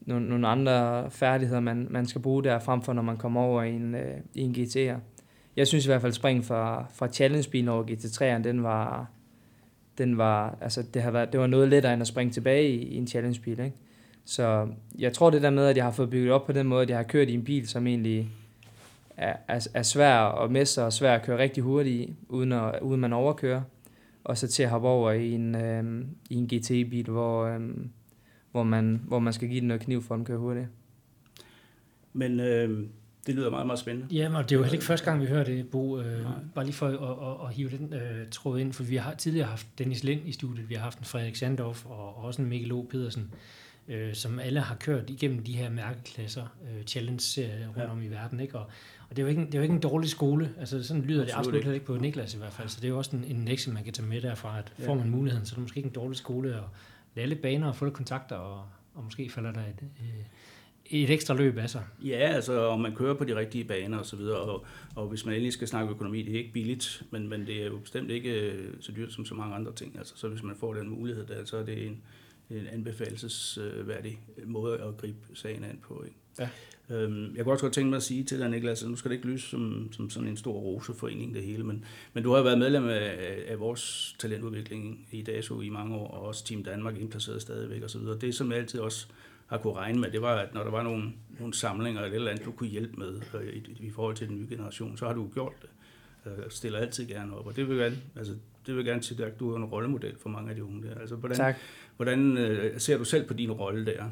nogle, 0.05 0.29
nogle 0.29 0.47
andre 0.47 1.11
færdigheder, 1.11 1.59
man, 1.59 1.87
man 1.89 2.05
skal 2.05 2.21
bruge 2.21 2.43
der, 2.43 2.59
frem 2.59 2.81
for 2.81 2.93
når 2.93 3.01
man 3.01 3.17
kommer 3.17 3.41
over 3.41 3.63
i 3.63 3.73
en, 3.73 3.95
øh, 3.95 4.17
i 4.33 4.41
en 4.41 4.51
GT'er. 4.51 4.99
Jeg 5.55 5.67
synes 5.67 5.85
i 5.85 5.89
hvert 5.89 6.01
fald, 6.01 6.13
spring 6.13 6.45
fra, 6.45 6.85
fra 6.93 7.07
Challenge-bilen 7.07 7.69
over 7.69 7.83
GT3'eren, 7.83 8.43
den 8.43 8.63
var, 8.63 9.07
den 9.97 10.17
var, 10.17 10.57
altså 10.61 10.83
det, 10.93 11.01
har 11.01 11.11
været, 11.11 11.31
det 11.31 11.39
var 11.39 11.47
noget 11.47 11.69
lettere 11.69 11.93
end 11.93 12.01
at 12.01 12.07
springe 12.07 12.33
tilbage 12.33 12.69
i, 12.69 12.83
i 12.83 12.97
en 12.97 13.07
Challenge-bil. 13.07 13.59
Ikke? 13.59 13.75
Så 14.25 14.67
jeg 14.99 15.13
tror 15.13 15.29
det 15.29 15.41
der 15.41 15.49
med, 15.49 15.65
at 15.65 15.77
jeg 15.77 15.85
har 15.85 15.91
fået 15.91 16.09
bygget 16.09 16.31
op 16.31 16.45
på 16.45 16.51
den 16.51 16.67
måde, 16.67 16.81
at 16.81 16.89
jeg 16.89 16.97
har 16.97 17.03
kørt 17.03 17.29
i 17.29 17.33
en 17.33 17.43
bil, 17.43 17.67
som 17.67 17.87
egentlig 17.87 18.29
er, 19.17 19.35
er, 19.47 19.67
er 19.73 19.83
svær 19.83 20.43
at 20.43 20.51
mestre 20.51 20.83
og 20.83 20.93
svær 20.93 21.15
at 21.15 21.23
køre 21.23 21.37
rigtig 21.37 21.63
hurtigt 21.63 21.95
i, 21.95 22.15
uden, 22.29 22.51
at, 22.51 22.79
uden 22.81 23.01
man 23.01 23.13
overkører. 23.13 23.61
Og 24.23 24.37
så 24.37 24.47
til 24.47 24.63
at 24.63 24.69
hoppe 24.69 24.87
over 24.87 25.11
i 25.11 25.31
en, 25.31 25.55
øh, 25.55 26.05
i 26.29 26.35
en 26.35 26.47
GT-bil, 26.47 27.05
hvor, 27.05 27.45
øh, 27.45 27.59
hvor, 28.53 28.63
man, 28.63 29.01
hvor 29.07 29.19
man 29.19 29.33
skal 29.33 29.47
give 29.47 29.59
den 29.59 29.67
noget 29.67 29.81
kniv 29.81 30.01
for 30.01 30.15
at 30.15 30.17
den 30.17 30.25
kører 30.25 30.39
hurtigt. 30.39 30.67
Men 32.13 32.39
øh, 32.39 32.87
det 33.27 33.35
lyder 33.35 33.49
meget, 33.49 33.65
meget 33.65 33.79
spændende. 33.79 34.15
Ja, 34.15 34.37
og 34.37 34.43
det 34.43 34.55
er 34.55 34.59
jo 34.59 34.63
heller 34.63 34.73
ikke 34.73 34.85
første 34.85 35.05
gang, 35.05 35.21
vi 35.21 35.25
hører 35.25 35.43
det, 35.43 35.69
Bo. 35.69 35.99
Øh, 35.99 36.25
bare 36.55 36.65
lige 36.65 36.75
for 36.75 36.87
at, 36.87 36.93
at, 36.93 37.47
at 37.47 37.53
hive 37.53 37.69
den 37.69 37.93
øh, 37.93 38.29
tråd 38.31 38.59
ind, 38.59 38.73
for 38.73 38.83
vi 38.83 38.95
har 38.95 39.13
tidligere 39.13 39.47
haft 39.47 39.67
Dennis 39.77 40.03
Lind 40.03 40.21
i 40.25 40.31
studiet, 40.31 40.69
vi 40.69 40.75
har 40.75 40.81
haft 40.81 40.99
en 40.99 41.05
Frederik 41.05 41.35
Sandorf 41.35 41.85
og 41.85 42.15
også 42.15 42.41
en 42.41 42.49
Mikkel 42.49 42.71
O. 42.71 42.81
Pedersen, 42.89 43.33
øh, 43.87 44.13
som 44.13 44.39
alle 44.39 44.59
har 44.59 44.75
kørt 44.75 45.09
igennem 45.09 45.43
de 45.43 45.53
her 45.53 45.69
mærkeklasser, 45.69 46.43
øh, 46.63 46.83
challenge 46.83 47.49
rundt 47.67 47.77
ja. 47.77 47.91
om 47.91 48.03
i 48.03 48.07
verden. 48.07 48.39
Ikke? 48.39 48.57
Og, 48.57 48.65
og 49.09 49.15
det 49.15 49.19
er, 49.19 49.23
jo 49.23 49.29
ikke, 49.29 49.41
det 49.41 49.55
er 49.55 49.59
jo 49.59 49.63
ikke 49.63 49.75
en 49.75 49.81
dårlig 49.81 50.09
skole. 50.09 50.49
Altså, 50.59 50.83
sådan 50.83 51.03
lyder 51.03 51.21
absolut 51.21 51.27
det 51.27 51.39
absolut 51.39 51.59
ikke. 51.59 51.73
ikke 51.73 51.85
på 51.85 51.97
Niklas 51.97 52.33
i 52.33 52.37
hvert 52.37 52.53
fald. 52.53 52.69
Så 52.69 52.77
det 52.81 52.85
er 52.85 52.89
jo 52.89 52.97
også 52.97 53.15
en, 53.15 53.23
en 53.27 53.45
lektie, 53.45 53.73
man 53.73 53.83
kan 53.83 53.93
tage 53.93 54.07
med 54.07 54.21
derfra, 54.21 54.59
at 54.59 54.73
ja. 54.79 54.87
får 54.87 54.93
man 54.93 55.09
muligheden, 55.09 55.45
så 55.45 55.53
er 55.53 55.55
det 55.55 55.61
måske 55.61 55.77
ikke 55.77 55.87
en 55.87 55.93
dårlig 55.93 56.17
skole 56.17 56.55
at 56.55 56.63
lære 57.15 57.27
lidt 57.27 57.41
baner 57.41 57.67
og 57.67 57.75
få 57.75 57.85
lidt 57.85 57.95
kontakter, 57.95 58.35
og, 58.35 58.65
og 58.93 59.03
måske 59.03 59.29
falder 59.29 59.51
der 59.51 59.61
et, 59.61 59.83
øh, 59.99 60.25
et 60.85 61.09
ekstra 61.09 61.33
løb 61.33 61.57
af 61.57 61.69
sig. 61.69 61.83
Ja, 62.03 62.17
altså 62.17 62.67
om 62.67 62.79
man 62.79 62.95
kører 62.95 63.13
på 63.13 63.23
de 63.23 63.35
rigtige 63.35 63.63
baner 63.63 63.97
og 63.97 64.05
så 64.05 64.15
videre, 64.15 64.37
og, 64.37 64.65
og 64.95 65.07
hvis 65.07 65.25
man 65.25 65.33
endelig 65.33 65.53
skal 65.53 65.67
snakke 65.67 65.91
økonomi, 65.91 66.21
det 66.21 66.33
er 66.33 66.37
ikke 66.37 66.53
billigt, 66.53 67.03
men, 67.11 67.29
men 67.29 67.47
det 67.47 67.61
er 67.61 67.65
jo 67.65 67.77
bestemt 67.77 68.11
ikke 68.11 68.51
øh, 68.51 68.73
så 68.79 68.91
dyrt 68.91 69.13
som 69.13 69.25
så 69.25 69.35
mange 69.35 69.55
andre 69.55 69.73
ting. 69.73 69.97
Altså, 69.97 70.17
så 70.17 70.27
hvis 70.27 70.43
man 70.43 70.55
får 70.55 70.73
den 70.73 70.89
mulighed 70.89 71.25
der, 71.25 71.45
så 71.45 71.57
er 71.57 71.63
det 71.63 71.87
en, 71.87 72.01
en 72.49 72.67
anbefalesværdig 72.67 74.19
måde 74.45 74.81
at 74.81 74.97
gribe 74.97 75.17
sagen 75.33 75.63
an 75.63 75.79
på. 75.81 76.03
Ikke? 76.03 76.17
Ja. 76.39 76.49
Øhm, 76.89 77.35
jeg 77.35 77.43
kunne 77.43 77.53
også 77.53 77.63
godt 77.63 77.73
tænke 77.73 77.89
mig 77.89 77.97
at 77.97 78.03
sige 78.03 78.23
til 78.23 78.39
dig, 78.39 78.49
Niklas, 78.49 78.83
at 78.83 78.89
nu 78.89 78.95
skal 78.95 79.11
det 79.11 79.15
ikke 79.15 79.27
lyse 79.27 79.49
som, 79.49 79.89
som 79.91 80.09
sådan 80.09 80.29
en 80.29 80.37
stor 80.37 80.53
roseforening 80.53 81.35
det 81.35 81.43
hele, 81.43 81.63
men, 81.63 81.85
men 82.13 82.23
du 82.23 82.33
har 82.33 82.41
været 82.41 82.59
medlem 82.59 82.87
af, 82.87 83.43
af 83.47 83.59
vores 83.59 84.15
talentudvikling 84.19 85.07
i 85.11 85.21
DASO 85.21 85.61
i 85.61 85.69
mange 85.69 85.95
år, 85.95 86.07
og 86.07 86.21
også 86.21 86.45
Team 86.45 86.63
Danmark 86.63 86.97
indplaceret 86.97 87.41
stadigvæk 87.41 87.83
osv. 87.83 88.01
Det, 88.21 88.35
som 88.35 88.51
jeg 88.51 88.59
altid 88.59 88.79
også 88.79 89.07
har 89.47 89.57
kunne 89.57 89.73
regne 89.73 89.99
med, 89.99 90.11
det 90.11 90.21
var, 90.21 90.35
at 90.35 90.53
når 90.53 90.63
der 90.63 90.71
var 90.71 90.83
nogle, 90.83 91.11
nogle 91.39 91.53
samlinger 91.53 92.01
eller 92.01 92.11
et 92.11 92.15
eller 92.15 92.31
andet, 92.31 92.45
du 92.45 92.51
kunne 92.51 92.69
hjælpe 92.69 92.93
med 92.97 93.21
øh, 93.41 93.53
i, 93.53 93.85
i 93.87 93.89
forhold 93.89 94.15
til 94.15 94.27
den 94.27 94.35
nye 94.35 94.47
generation, 94.49 94.97
så 94.97 95.05
har 95.05 95.13
du 95.13 95.29
gjort 95.33 95.53
det. 95.61 95.69
Jeg 96.25 96.45
øh, 96.45 96.51
stiller 96.51 96.79
altid 96.79 97.07
gerne 97.07 97.37
op, 97.37 97.47
og 97.47 97.55
det 97.55 97.69
vil 97.69 97.77
gerne, 97.77 97.97
altså, 98.15 98.33
det 98.65 98.75
vil 98.75 98.85
gerne 98.85 99.03
sige, 99.03 99.25
at 99.25 99.39
du 99.39 99.53
er 99.53 99.57
en 99.57 99.65
rollemodel 99.65 100.15
for 100.19 100.29
mange 100.29 100.49
af 100.49 100.55
de 100.55 100.63
unge 100.63 100.87
der. 100.87 100.95
Altså, 100.95 101.15
hvordan, 101.15 101.37
tak. 101.37 101.55
hvordan 101.95 102.37
øh, 102.37 102.79
ser 102.79 102.97
du 102.97 103.03
selv 103.03 103.27
på 103.27 103.33
din 103.33 103.51
rolle 103.51 103.85
der? 103.85 104.03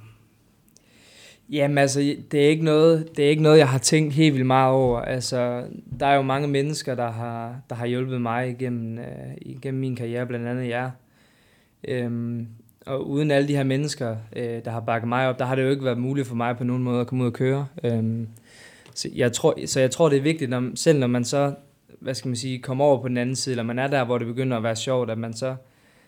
Jamen 1.52 1.78
altså, 1.78 2.16
det 2.32 2.46
er, 2.46 2.50
ikke 2.50 2.64
noget, 2.64 3.18
det 3.18 3.26
er 3.26 3.30
ikke 3.30 3.44
noget, 3.44 3.58
jeg 3.58 3.70
har 3.70 3.78
tænkt 3.78 4.14
helt 4.14 4.34
vildt 4.34 4.48
meget 4.48 4.74
over. 4.74 5.00
Altså, 5.00 5.64
der 6.00 6.06
er 6.06 6.16
jo 6.16 6.22
mange 6.22 6.48
mennesker, 6.48 6.96
der 6.96 7.12
har, 7.12 7.62
der 7.70 7.76
har 7.76 7.86
hjulpet 7.86 8.22
mig 8.22 8.50
igennem, 8.50 8.98
øh, 9.00 9.06
igennem 9.42 9.80
min 9.80 9.96
karriere, 9.96 10.26
blandt 10.26 10.48
andet 10.48 10.70
jer. 10.70 10.92
Øhm, 11.88 12.48
og 12.86 13.10
uden 13.10 13.32
alle 13.32 13.48
de 13.48 13.56
her 13.56 13.64
mennesker, 13.64 14.16
øh, 14.36 14.66
der 14.66 14.72
har 14.72 14.80
bakket 14.80 15.10
mig 15.10 15.28
op, 15.28 15.40
der 15.40 15.46
har 15.46 15.56
det 15.56 15.64
jo 15.64 15.70
ikke 15.70 15.86
været 15.86 15.98
muligt 15.98 16.28
for 16.28 16.36
mig 16.36 16.58
på 16.58 16.64
nogen 16.64 16.84
måde 16.84 17.02
at 17.02 17.08
komme 17.08 17.24
ud 17.24 17.30
og 17.30 17.34
køre. 17.34 17.68
Øhm, 17.84 18.28
så, 18.96 19.10
jeg 19.16 19.32
tror, 19.32 19.66
så 19.66 19.80
jeg 19.80 19.92
tror, 19.92 20.10
det 20.10 20.18
er 20.18 20.22
vigtigt, 20.22 20.50
når, 20.50 20.72
selv 20.76 21.00
når 21.00 21.08
man 21.08 21.24
så, 21.24 21.54
hvad 22.00 22.14
skal 22.14 22.30
man 22.30 22.36
sige, 22.36 22.60
kommer 22.60 22.86
over 22.86 23.02
på 23.02 23.08
den 23.08 23.18
anden 23.18 23.36
side, 23.36 23.54
eller 23.54 23.64
man 23.64 23.80
er 23.80 23.88
der, 23.88 24.04
hvor 24.04 24.18
det 24.18 24.28
begynder 24.28 24.58
at 24.58 24.64
være 24.64 24.76
sjovt, 24.76 25.10
at 25.10 25.18
man 25.18 25.34
så 25.34 25.56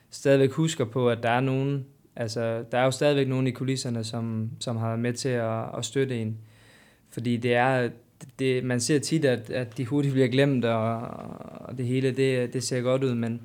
stadigvæk 0.09 0.51
husker 0.51 0.85
på, 0.85 1.09
at 1.09 1.23
der 1.23 1.29
er 1.29 1.39
nogen, 1.39 1.85
altså 2.15 2.63
der 2.71 2.77
er 2.77 2.83
jo 2.83 2.91
stadigvæk 2.91 3.27
nogen 3.27 3.47
i 3.47 3.51
kulisserne, 3.51 4.03
som, 4.03 4.51
som 4.59 4.77
har 4.77 4.87
været 4.87 4.99
med 4.99 5.13
til 5.13 5.29
at, 5.29 5.77
at 5.77 5.85
støtte 5.85 6.21
en. 6.21 6.37
Fordi 7.09 7.37
det 7.37 7.53
er, 7.55 7.89
det, 8.39 8.63
man 8.63 8.79
ser 8.79 8.99
tit, 8.99 9.25
at, 9.25 9.49
at 9.49 9.77
de 9.77 9.85
hurtigt 9.85 10.13
bliver 10.13 10.27
glemt, 10.27 10.65
og, 10.65 10.99
og 11.51 11.77
det 11.77 11.85
hele, 11.85 12.11
det, 12.11 12.53
det 12.53 12.63
ser 12.63 12.81
godt 12.81 13.03
ud, 13.03 13.15
men, 13.15 13.41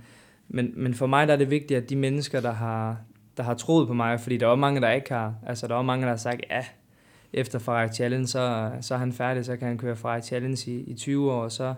men, 0.49 0.73
men 0.77 0.95
for 0.95 1.07
mig 1.07 1.27
der 1.27 1.33
er 1.33 1.39
det 1.39 1.51
vigtigt, 1.51 1.83
at 1.83 1.91
de 1.91 1.97
mennesker, 1.97 2.41
der 2.41 2.53
har, 2.53 2.97
der 3.37 3.43
har 3.43 3.55
troet 3.55 3.89
på 3.89 3.95
mig, 3.95 4.21
fordi 4.21 4.37
der 4.37 4.47
er 4.47 4.51
også 4.51 4.61
mange, 4.61 4.81
der 4.81 4.91
ikke 4.91 5.13
har. 5.13 5.35
Altså, 5.47 5.67
der 5.67 5.75
er 5.75 5.79
også 5.79 5.87
mange, 5.87 6.03
der 6.03 6.11
har 6.11 6.17
sagt, 6.17 6.41
ja, 6.51 6.65
efter 7.33 7.59
Ferrari 7.59 7.89
Challenge, 7.89 8.27
så, 8.27 8.71
så 8.81 8.95
er 8.95 8.99
han 8.99 9.13
færdig, 9.13 9.45
så 9.45 9.57
kan 9.57 9.69
han 9.69 9.79
køre 9.79 9.97
Ferrari 9.97 10.21
Challenge 10.21 10.71
i, 10.71 10.91
i 10.91 10.95
20 10.95 11.33
år, 11.33 11.43
og 11.43 11.53
så, 11.53 11.75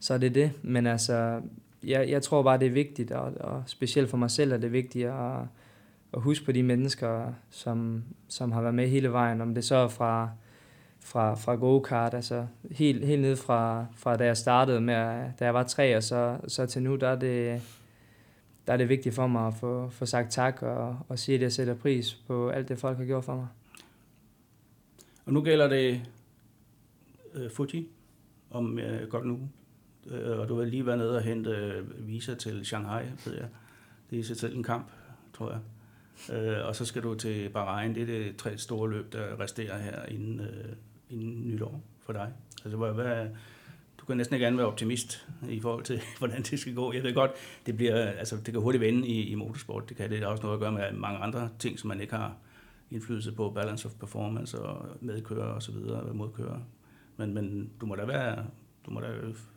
så 0.00 0.14
er 0.14 0.18
det 0.18 0.34
det. 0.34 0.52
Men 0.62 0.86
altså, 0.86 1.40
jeg, 1.84 2.08
jeg 2.08 2.22
tror 2.22 2.42
bare, 2.42 2.58
det 2.58 2.66
er 2.66 2.70
vigtigt, 2.70 3.12
og, 3.12 3.32
og 3.40 3.62
specielt 3.66 4.10
for 4.10 4.16
mig 4.16 4.30
selv 4.30 4.52
er 4.52 4.56
det 4.56 4.72
vigtigt 4.72 5.06
at, 5.06 5.38
at 6.14 6.20
huske 6.20 6.44
på 6.44 6.52
de 6.52 6.62
mennesker, 6.62 7.32
som, 7.50 8.04
som 8.28 8.52
har 8.52 8.62
været 8.62 8.74
med 8.74 8.88
hele 8.88 9.12
vejen, 9.12 9.40
om 9.40 9.54
det 9.54 9.64
så 9.64 9.74
er 9.74 9.88
fra, 9.88 10.30
fra, 11.00 11.34
fra 11.34 11.54
go-kart, 11.54 12.14
altså 12.14 12.46
helt, 12.70 13.06
helt 13.06 13.22
ned 13.22 13.36
fra, 13.36 13.86
fra 13.96 14.16
da 14.16 14.24
jeg 14.24 14.36
startede 14.36 14.80
med, 14.80 15.30
da 15.38 15.44
jeg 15.44 15.54
var 15.54 15.62
tre, 15.62 15.96
og 15.96 16.02
så, 16.02 16.38
så 16.48 16.66
til 16.66 16.82
nu, 16.82 16.96
der 16.96 17.08
er 17.08 17.16
det, 17.16 17.62
der 18.66 18.72
er 18.72 18.76
det 18.76 18.88
vigtigt 18.88 19.14
for 19.14 19.26
mig 19.26 19.46
at 19.46 19.54
få, 19.54 19.88
få 19.88 20.06
sagt 20.06 20.32
tak 20.32 20.62
og, 20.62 20.98
og 21.08 21.18
sige, 21.18 21.34
at 21.34 21.42
jeg 21.42 21.52
sætter 21.52 21.74
pris 21.74 22.14
på 22.14 22.48
alt 22.48 22.68
det, 22.68 22.78
folk 22.78 22.98
har 22.98 23.04
gjort 23.04 23.24
for 23.24 23.36
mig. 23.36 23.46
Og 25.26 25.32
nu 25.32 25.42
gælder 25.42 25.68
det 25.68 26.02
uh, 27.34 27.50
Fuji 27.50 27.88
om 28.50 28.78
uh, 28.78 29.08
godt 29.08 29.26
nu. 29.26 29.40
Uh, 30.04 30.38
og 30.40 30.48
du 30.48 30.54
vil 30.54 30.68
lige 30.68 30.86
være 30.86 30.96
nede 30.96 31.16
og 31.16 31.22
hente 31.22 31.84
visa 31.98 32.34
til 32.34 32.64
Shanghai, 32.64 33.04
ved 33.24 33.34
jeg. 33.34 33.48
Det 34.10 34.16
er 34.16 34.20
i 34.20 34.22
sig 34.22 34.36
selv 34.36 34.56
en 34.56 34.62
kamp, 34.62 34.90
tror 35.34 35.50
jeg. 35.50 35.60
Øh, 36.32 36.66
og 36.66 36.76
så 36.76 36.84
skal 36.84 37.02
du 37.02 37.14
til 37.14 37.48
Bahrain. 37.48 37.94
Det 37.94 38.02
er 38.02 38.06
det 38.06 38.36
tre 38.36 38.58
store 38.58 38.90
løb, 38.90 39.12
der 39.12 39.40
resterer 39.40 39.78
her 39.78 40.04
inden, 40.08 40.40
øh, 40.40 40.72
inden 41.10 41.48
nytår 41.48 41.82
for 42.06 42.12
dig. 42.12 42.32
Altså, 42.64 42.76
hvad, 42.76 42.92
hvad, 42.92 43.26
kan 44.10 44.16
næsten 44.16 44.34
ikke 44.34 44.56
være 44.56 44.66
optimist 44.66 45.26
i 45.48 45.60
forhold 45.60 45.84
til, 45.84 46.00
hvordan 46.18 46.42
det 46.42 46.60
skal 46.60 46.74
gå. 46.74 46.92
Jeg 46.92 47.02
ved 47.02 47.14
godt, 47.14 47.30
det, 47.66 47.76
bliver, 47.76 47.96
altså, 47.96 48.36
det 48.36 48.54
kan 48.54 48.62
hurtigt 48.62 48.80
vende 48.80 49.08
i, 49.08 49.30
i 49.30 49.34
motorsport. 49.34 49.88
Det 49.88 49.96
kan 49.96 50.10
det 50.10 50.26
også 50.26 50.42
noget 50.42 50.56
at 50.56 50.60
gøre 50.60 50.72
med 50.72 50.92
mange 50.92 51.18
andre 51.18 51.48
ting, 51.58 51.78
som 51.78 51.88
man 51.88 52.00
ikke 52.00 52.14
har 52.14 52.36
indflydelse 52.90 53.32
på, 53.32 53.50
balance 53.50 53.88
of 53.88 53.92
performance 54.00 54.58
og 54.58 54.86
medkører 55.00 55.44
og 55.44 55.62
så 55.62 55.72
videre, 55.72 56.14
modkører. 56.14 56.58
Men, 57.16 57.34
men 57.34 57.70
du 57.80 57.86
må 57.86 57.94
da 57.94 58.04
være, 58.04 58.44
du 58.86 58.90
må 58.90 59.00
da 59.00 59.06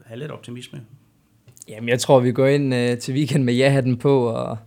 have 0.05 0.19
lidt 0.19 0.31
optimisme. 0.31 0.81
Jamen, 1.67 1.89
jeg 1.89 1.99
tror, 1.99 2.19
vi 2.19 2.31
går 2.31 2.47
ind 2.47 2.75
øh, 2.75 2.97
til 2.97 3.13
weekend 3.13 3.43
med 3.43 3.53
ja-hatten 3.53 3.97
på 3.97 4.27
og, 4.27 4.57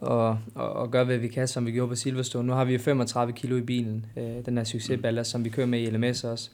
og, 0.00 0.38
og, 0.54 0.72
og 0.72 0.90
gøre, 0.90 1.04
hvad 1.04 1.18
vi 1.18 1.28
kan, 1.28 1.48
som 1.48 1.66
vi 1.66 1.72
gjorde 1.72 1.88
på 1.88 1.94
Silverstone. 1.94 2.46
Nu 2.46 2.52
har 2.52 2.64
vi 2.64 2.78
35 2.78 3.32
kilo 3.32 3.56
i 3.56 3.60
bilen, 3.60 4.06
øh, 4.16 4.46
den 4.46 4.56
her 4.56 4.64
succesballer, 4.64 5.22
som 5.22 5.44
vi 5.44 5.48
kører 5.48 5.66
med 5.66 5.80
i 5.80 5.86
LMS 5.86 6.24
også. 6.24 6.50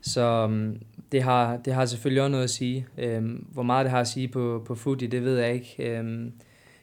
Så 0.00 0.44
um, 0.44 0.76
det, 1.12 1.22
har, 1.22 1.56
det 1.56 1.74
har 1.74 1.86
selvfølgelig 1.86 2.22
også 2.22 2.30
noget 2.30 2.44
at 2.44 2.50
sige. 2.50 2.86
Øhm, 2.98 3.46
hvor 3.52 3.62
meget 3.62 3.84
det 3.84 3.90
har 3.90 4.00
at 4.00 4.08
sige 4.08 4.28
på, 4.28 4.62
på 4.66 4.74
footy, 4.74 5.04
det 5.04 5.24
ved 5.24 5.38
jeg 5.38 5.54
ikke. 5.54 5.74
Øhm, 5.78 6.32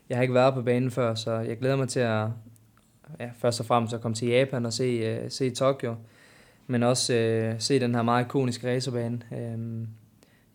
jeg 0.09 0.17
har 0.17 0.21
ikke 0.21 0.33
været 0.33 0.53
på 0.53 0.61
banen 0.61 0.91
før, 0.91 1.15
så 1.15 1.31
jeg 1.31 1.57
glæder 1.57 1.75
mig 1.75 1.89
til 1.89 1.99
at 1.99 2.27
ja, 3.19 3.29
først 3.37 3.59
og 3.59 3.65
fremmest 3.65 3.93
at 3.93 4.01
komme 4.01 4.15
til 4.15 4.27
Japan 4.27 4.65
og 4.65 4.73
se, 4.73 5.17
uh, 5.23 5.31
se 5.31 5.49
Tokyo, 5.49 5.95
men 6.67 6.83
også 6.83 7.13
uh, 7.53 7.59
se 7.59 7.79
den 7.79 7.95
her 7.95 8.01
meget 8.01 8.25
ikoniske 8.25 8.75
racerbane. 8.75 9.21
Øhm, 9.31 9.87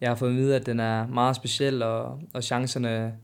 jeg 0.01 0.11
har 0.11 0.15
fået 0.15 0.31
at 0.31 0.37
vide, 0.37 0.57
at 0.57 0.67
den 0.67 0.81
er 0.81 1.07
meget 1.07 1.37
speciel, 1.37 1.83
og, 1.83 2.21
og 2.33 2.43
chancerne 2.43 3.15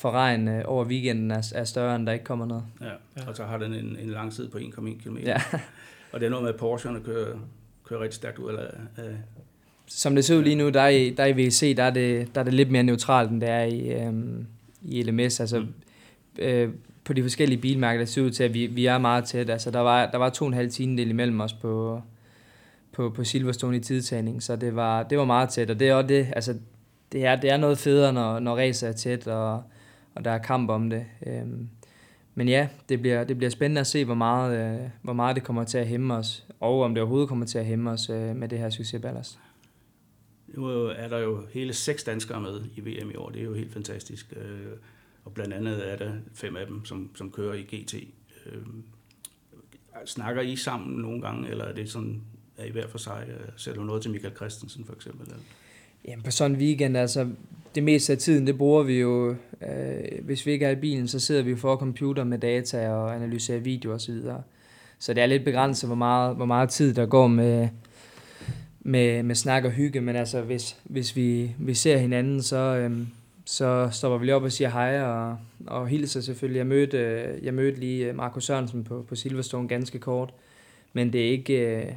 for 0.00 0.10
regn 0.10 0.48
øh, 0.48 0.62
over 0.64 0.84
weekenden 0.84 1.30
er, 1.30 1.52
er 1.54 1.64
større, 1.64 1.96
end 1.96 2.06
der 2.06 2.12
ikke 2.12 2.24
kommer 2.24 2.46
noget. 2.46 2.64
Ja, 2.80 3.22
og 3.28 3.36
så 3.36 3.44
har 3.44 3.58
den 3.58 3.74
en, 3.74 3.96
en 4.02 4.10
lang 4.10 4.32
tid 4.32 4.48
på 4.48 4.58
1,1 4.58 5.02
km. 5.04 5.16
Ja. 5.16 5.42
Og 6.12 6.20
det 6.20 6.26
er 6.26 6.30
noget 6.30 6.44
med, 6.44 6.54
at 6.54 6.60
Porsche'erne 6.60 7.04
kører, 7.04 7.36
kører 7.84 8.00
rigtig 8.00 8.16
stærkt 8.16 8.38
ud 8.38 8.52
af, 8.52 8.66
af 8.96 9.10
Som 9.86 10.14
det 10.14 10.24
ser 10.24 10.36
ud 10.36 10.42
lige 10.42 10.56
nu, 10.56 10.68
der 10.68 10.86
i, 10.86 11.10
der 11.10 11.26
i 11.26 11.46
VC, 11.46 11.76
der 11.76 11.82
er, 11.82 11.90
det, 11.90 12.34
der 12.34 12.40
er 12.40 12.44
det 12.44 12.54
lidt 12.54 12.70
mere 12.70 12.82
neutralt, 12.82 13.30
end 13.30 13.40
det 13.40 13.48
er 13.48 13.62
i, 13.62 13.88
øhm, 13.88 14.46
i 14.82 15.02
LMS. 15.02 15.40
Altså, 15.40 15.60
Mm. 15.60 15.66
øh, 16.38 16.70
på 17.04 17.12
de 17.12 17.22
forskellige 17.22 17.60
bilmærker, 17.60 17.98
der 17.98 18.06
ser 18.06 18.22
ud 18.22 18.30
til, 18.30 18.44
at 18.44 18.54
vi, 18.54 18.66
vi 18.66 18.86
er 18.86 18.98
meget 18.98 19.24
tæt. 19.24 19.50
Altså, 19.50 19.70
der 19.70 19.80
var, 19.80 20.06
der 20.10 20.18
var 20.18 20.30
to 20.30 20.44
og 20.44 20.48
en 20.48 20.54
halv 20.54 20.70
tiendedel 20.70 21.10
imellem 21.10 21.40
os 21.40 21.52
på, 21.52 22.02
på, 22.92 23.10
på 23.10 23.24
Silverstone 23.24 23.76
i 23.76 23.80
tidtagning, 23.80 24.42
så 24.42 24.56
det 24.56 24.76
var, 24.76 25.02
det 25.02 25.18
var 25.18 25.24
meget 25.24 25.48
tæt. 25.48 25.70
Og 25.70 25.80
det 25.80 25.88
er 25.88 25.94
også 25.94 26.06
det, 26.06 26.26
altså, 26.32 26.54
det 27.12 27.26
er, 27.26 27.36
det 27.36 27.50
er 27.50 27.56
noget 27.56 27.78
federe, 27.78 28.12
når, 28.12 28.38
når 28.38 28.56
racet 28.56 28.88
er 28.88 28.92
tæt, 28.92 29.26
og, 29.26 29.62
og 30.14 30.24
der 30.24 30.30
er 30.30 30.38
kamp 30.38 30.70
om 30.70 30.90
det. 30.90 31.06
Øhm, 31.26 31.68
men 32.34 32.48
ja, 32.48 32.68
det 32.88 33.00
bliver, 33.00 33.24
det 33.24 33.36
bliver 33.36 33.50
spændende 33.50 33.80
at 33.80 33.86
se, 33.86 34.04
hvor 34.04 34.14
meget, 34.14 34.80
øh, 34.82 34.88
hvor 35.02 35.12
meget 35.12 35.36
det 35.36 35.44
kommer 35.44 35.64
til 35.64 35.78
at 35.78 35.86
hæmme 35.86 36.14
os, 36.14 36.46
og 36.60 36.80
om 36.82 36.94
det 36.94 37.02
overhovedet 37.02 37.28
kommer 37.28 37.46
til 37.46 37.58
at 37.58 37.66
hæmme 37.66 37.90
os 37.90 38.10
øh, 38.10 38.36
med 38.36 38.48
det 38.48 38.58
her 38.58 38.70
succesballast. 38.70 39.38
Nu 40.48 40.70
øh, 40.70 40.94
er 40.98 41.08
der 41.08 41.18
jo 41.18 41.42
hele 41.52 41.72
seks 41.72 42.04
danskere 42.04 42.40
med 42.40 42.60
i 42.76 42.80
VM 42.80 43.10
i 43.10 43.14
år. 43.16 43.30
Det 43.30 43.40
er 43.40 43.44
jo 43.44 43.54
helt 43.54 43.72
fantastisk. 43.72 44.32
Øh, 44.36 44.66
Og 45.24 45.32
blandt 45.34 45.54
andet 45.54 45.92
er 45.92 45.96
der 45.96 46.12
fem 46.34 46.56
af 46.56 46.66
dem, 46.66 46.84
som, 46.84 47.10
som 47.16 47.30
kører 47.30 47.54
i 47.54 47.62
GT. 47.62 47.94
Øh, 48.46 48.62
Snakker 50.06 50.42
I 50.42 50.56
sammen 50.56 50.98
nogle 50.98 51.22
gange, 51.22 51.48
eller 51.48 51.64
er 51.64 51.72
det 51.74 51.90
sådan, 51.90 52.22
er 52.56 52.64
I 52.64 52.70
hver 52.70 52.86
for 52.88 52.98
sig? 52.98 53.26
Øh, 53.28 53.48
Sætter 53.56 53.80
du 53.80 53.86
noget 53.86 54.02
til 54.02 54.10
Michael 54.10 54.36
Christensen 54.36 54.84
for 54.84 54.94
eksempel? 54.94 55.26
Eller? 55.26 55.38
Jamen 56.08 56.22
på 56.22 56.30
sådan 56.30 56.56
en 56.56 56.60
weekend, 56.60 56.96
altså 56.96 57.28
det 57.74 57.82
meste 57.82 58.12
af 58.12 58.18
tiden, 58.18 58.46
det 58.46 58.58
bruger 58.58 58.82
vi 58.82 59.00
jo, 59.00 59.30
øh, 59.62 60.24
hvis 60.24 60.46
vi 60.46 60.52
ikke 60.52 60.66
er 60.66 60.70
i 60.70 60.76
bilen, 60.76 61.08
så 61.08 61.20
sidder 61.20 61.42
vi 61.42 61.56
for 61.56 61.76
computer 61.76 62.24
med 62.24 62.38
data 62.38 62.88
og 62.88 63.14
analyserer 63.14 63.58
video 63.58 63.92
og 63.92 64.00
så 64.00 64.12
videre. 64.12 64.42
Så 64.98 65.14
det 65.14 65.22
er 65.22 65.26
lidt 65.26 65.44
begrænset, 65.44 65.88
hvor 65.88 65.96
meget, 65.96 66.36
hvor 66.36 66.44
meget 66.44 66.68
tid 66.68 66.94
der 66.94 67.06
går 67.06 67.26
med, 67.26 67.68
med, 68.80 69.22
med 69.22 69.34
snak 69.34 69.64
og 69.64 69.70
hygge, 69.70 70.00
men 70.00 70.16
altså 70.16 70.40
hvis, 70.40 70.76
hvis 70.84 71.16
vi, 71.16 71.54
vi 71.58 71.74
ser 71.74 71.98
hinanden, 71.98 72.42
så, 72.42 72.56
øh, 72.56 72.98
så 73.44 73.88
stopper 73.92 74.18
vi 74.18 74.24
lige 74.24 74.34
op 74.34 74.42
og 74.42 74.52
siger 74.52 74.70
hej 74.70 75.02
og, 75.02 75.36
og 75.66 75.88
hilser 75.88 76.20
selvfølgelig. 76.20 76.58
Jeg 76.58 76.66
mødte, 76.66 76.98
øh, 76.98 77.44
jeg 77.44 77.54
mødte 77.54 77.80
lige 77.80 78.12
Marco 78.12 78.40
Sørensen 78.40 78.84
på, 78.84 79.04
på 79.08 79.14
Silverstone 79.14 79.68
ganske 79.68 79.98
kort, 79.98 80.34
men 80.92 81.12
det 81.12 81.26
er 81.26 81.30
ikke, 81.30 81.76
øh, 81.76 81.92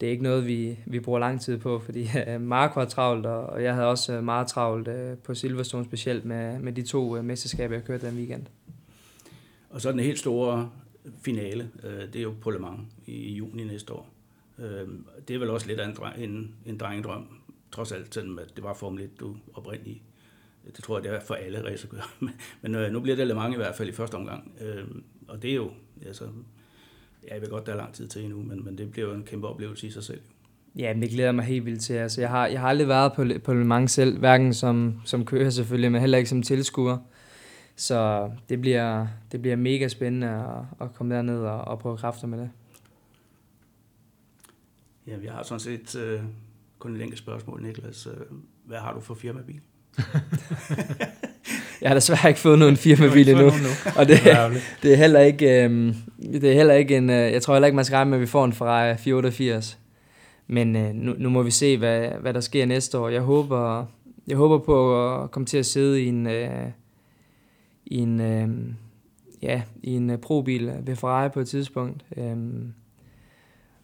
det 0.00 0.06
er 0.06 0.10
ikke 0.10 0.22
noget, 0.22 0.46
vi, 0.46 0.78
vi 0.86 1.00
bruger 1.00 1.18
lang 1.18 1.40
tid 1.40 1.58
på, 1.58 1.78
fordi 1.78 2.08
øh, 2.28 2.40
Marco 2.40 2.80
har 2.80 2.86
travlt, 2.86 3.26
og, 3.26 3.46
og 3.46 3.62
jeg 3.62 3.74
havde 3.74 3.88
også 3.88 4.12
øh, 4.12 4.24
meget 4.24 4.46
travlt 4.46 4.88
øh, 4.88 5.16
på 5.18 5.34
Silverstone 5.34 5.84
specielt 5.84 6.24
med, 6.24 6.58
med 6.58 6.72
de 6.72 6.82
to 6.82 7.16
øh, 7.16 7.24
mesterskaber, 7.24 7.74
jeg 7.74 7.84
kørte 7.84 8.06
den 8.06 8.16
weekend. 8.16 8.46
Og 9.70 9.80
så 9.80 9.92
den 9.92 10.00
helt 10.00 10.18
store 10.18 10.70
finale, 11.22 11.70
øh, 11.84 12.00
det 12.00 12.16
er 12.16 12.22
jo 12.22 12.34
på 12.40 12.50
Le 12.50 12.58
Mans 12.58 12.80
i 13.06 13.32
juni 13.32 13.64
næste 13.64 13.92
år. 13.92 14.08
Øh, 14.58 14.88
det 15.28 15.34
er 15.34 15.38
vel 15.38 15.50
også 15.50 15.66
lidt 15.66 15.80
af 15.80 15.88
en, 15.88 15.94
dreng, 15.94 16.18
en, 16.18 16.54
en 16.66 16.78
drengedrøm, 16.78 17.26
trods 17.72 17.92
alt, 17.92 18.14
selvom 18.14 18.38
det 18.56 18.64
var 18.64 18.74
Formel 18.74 19.04
1, 19.04 19.20
du 19.20 19.36
oprindeligt. 19.54 20.02
Øh, 20.66 20.72
det 20.76 20.84
tror 20.84 20.96
jeg, 20.98 21.04
det 21.04 21.12
er 21.12 21.20
for 21.20 21.34
alle 21.34 21.64
racerkører. 21.64 22.14
Men, 22.20 22.30
men 22.62 22.74
øh, 22.74 22.92
nu 22.92 23.00
bliver 23.00 23.16
det 23.16 23.26
Le 23.26 23.34
Mans 23.34 23.54
i 23.54 23.56
hvert 23.56 23.76
fald 23.76 23.88
i 23.88 23.92
første 23.92 24.14
omgang. 24.14 24.52
Øh, 24.60 24.84
og 25.28 25.42
det 25.42 25.50
er 25.50 25.54
jo, 25.54 25.70
altså, 26.06 26.24
ja, 27.28 27.34
jeg 27.34 27.42
ved 27.42 27.48
godt, 27.48 27.66
der 27.66 27.72
er 27.72 27.76
lang 27.76 27.94
tid 27.94 28.08
til 28.08 28.24
endnu, 28.24 28.42
men, 28.42 28.64
men 28.64 28.78
det 28.78 28.90
bliver 28.90 29.08
jo 29.08 29.14
en 29.14 29.22
kæmpe 29.22 29.48
oplevelse 29.48 29.86
i 29.86 29.90
sig 29.90 30.04
selv. 30.04 30.20
Ja, 30.76 30.94
men 30.94 31.02
det 31.02 31.10
glæder 31.10 31.32
mig 31.32 31.44
helt 31.44 31.64
vildt 31.64 31.80
til. 31.80 31.94
Altså, 31.94 32.20
jeg, 32.20 32.30
har, 32.30 32.46
jeg 32.46 32.60
har 32.60 32.68
aldrig 32.68 32.88
været 32.88 33.12
på, 33.12 33.24
på 33.44 33.54
Le 33.54 33.64
Mans 33.64 33.92
selv, 33.92 34.18
hverken 34.18 34.54
som, 34.54 35.00
som 35.04 35.24
kører 35.24 35.50
selvfølgelig, 35.50 35.92
men 35.92 36.00
heller 36.00 36.18
ikke 36.18 36.30
som 36.30 36.42
tilskuer. 36.42 36.98
Så 37.76 38.30
det 38.48 38.60
bliver, 38.60 39.06
det 39.32 39.42
bliver 39.42 39.56
mega 39.56 39.88
spændende 39.88 40.28
at, 40.28 40.86
at 40.86 40.94
komme 40.94 41.14
derned 41.14 41.38
og, 41.38 41.60
og 41.60 41.78
prøve 41.78 41.96
kræfter 41.96 42.26
med 42.26 42.38
det. 42.38 42.50
Ja, 45.06 45.16
jeg 45.24 45.32
har 45.32 45.42
sådan 45.42 45.60
set 45.60 45.96
øh, 45.96 46.22
kun 46.78 46.96
et 46.96 47.02
enkelt 47.02 47.18
spørgsmål, 47.18 47.62
Niklas. 47.62 48.06
Øh, 48.06 48.12
hvad 48.64 48.78
har 48.78 48.94
du 48.94 49.00
for 49.00 49.14
firmabil? 49.14 49.60
Jeg 51.82 51.90
har 51.90 51.94
desværre 51.94 52.28
ikke 52.28 52.40
fået 52.40 52.58
nogen 52.58 52.76
firmabil 52.86 53.28
endnu. 53.28 53.52
Og 53.96 54.08
det, 54.08 54.20
det 54.82 54.92
er 54.92 54.96
heller 54.96 55.20
ikke, 55.20 55.64
øhm, 55.64 55.94
det 56.32 56.44
er 56.44 56.54
heller 56.54 56.74
ikke 56.74 56.96
en, 56.96 57.10
øh, 57.10 57.32
jeg 57.32 57.42
tror 57.42 57.54
heller 57.54 57.66
ikke, 57.66 57.76
man 57.76 57.84
skal 57.84 57.96
regne 57.96 58.10
med, 58.10 58.18
at 58.18 58.22
vi 58.22 58.26
får 58.26 58.44
en 58.44 58.52
Ferrari 58.52 58.96
488. 58.96 59.78
Men 60.46 60.76
øh, 60.76 60.94
nu, 60.94 61.14
nu 61.18 61.28
må 61.28 61.42
vi 61.42 61.50
se, 61.50 61.78
hvad, 61.78 62.08
hvad 62.20 62.34
der 62.34 62.40
sker 62.40 62.66
næste 62.66 62.98
år. 62.98 63.08
Jeg 63.08 63.20
håber, 63.20 63.86
jeg 64.28 64.36
håber 64.36 64.58
på 64.58 65.06
at 65.14 65.30
komme 65.30 65.46
til 65.46 65.58
at 65.58 65.66
sidde 65.66 66.02
i 66.02 66.06
en, 66.06 66.26
øh, 66.26 66.66
i 67.86 67.96
en, 67.96 68.20
øh, 68.20 68.48
ja, 69.42 69.62
i 69.82 69.90
en 69.90 70.10
øh, 70.10 70.18
probil 70.18 70.72
ved 70.82 70.96
Ferrari 70.96 71.28
på 71.28 71.40
et 71.40 71.48
tidspunkt. 71.48 72.04
Øhm, 72.16 72.72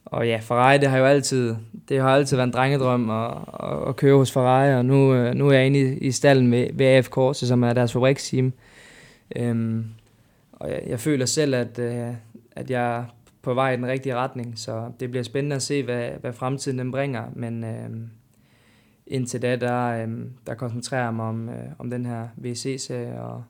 og 0.07 0.29
ja, 0.29 0.39
Ferrari, 0.43 0.79
det 0.79 0.89
har 0.89 0.99
jo 0.99 1.05
altid, 1.05 1.55
det 1.89 2.01
har 2.01 2.09
altid 2.09 2.37
været 2.37 2.47
en 2.47 2.53
drengedrøm 2.53 3.11
at, 3.11 3.35
at, 3.89 3.97
køre 3.97 4.17
hos 4.17 4.33
Ferrari, 4.33 4.75
og 4.75 4.85
nu, 4.85 5.15
øh, 5.15 5.35
nu 5.35 5.49
er 5.49 5.53
jeg 5.53 5.67
inde 5.67 5.81
i, 5.81 5.99
i 5.99 6.11
stallen 6.13 6.53
ved, 6.53 6.69
ved 6.73 6.87
AF 6.87 7.09
Corse, 7.09 7.47
som 7.47 7.63
er 7.63 7.73
deres 7.73 7.93
fabriksteam. 7.93 8.53
Øhm, 9.37 9.85
og 10.53 10.71
jeg, 10.71 10.83
jeg 10.87 11.01
føler 11.01 11.27
selv, 11.27 11.55
at, 11.55 11.79
øh, 11.79 12.15
at 12.57 12.71
jeg 12.71 12.97
er 12.97 13.05
på 13.43 13.55
vej 13.55 13.73
i 13.73 13.77
den 13.77 13.87
rigtige 13.87 14.15
retning, 14.15 14.59
så 14.59 14.91
det 15.01 15.11
bliver 15.11 15.23
spændende 15.23 15.57
at 15.57 15.63
se, 15.63 15.83
hvad, 15.83 16.11
hvad 16.21 16.33
fremtiden 16.33 16.79
den 16.79 16.91
bringer, 16.91 17.25
men 17.35 17.65
øh, 17.65 17.91
indtil 19.07 19.43
da, 19.43 19.57
der, 19.57 19.87
øh, 19.87 20.09
der 20.47 20.55
koncentrerer 20.55 21.05
jeg 21.05 21.15
mig 21.15 21.27
om, 21.27 21.49
øh, 21.49 21.65
om 21.79 21.91
den 21.91 22.07
her 22.07 22.29
VC-serie, 22.37 23.23
og 23.23 23.45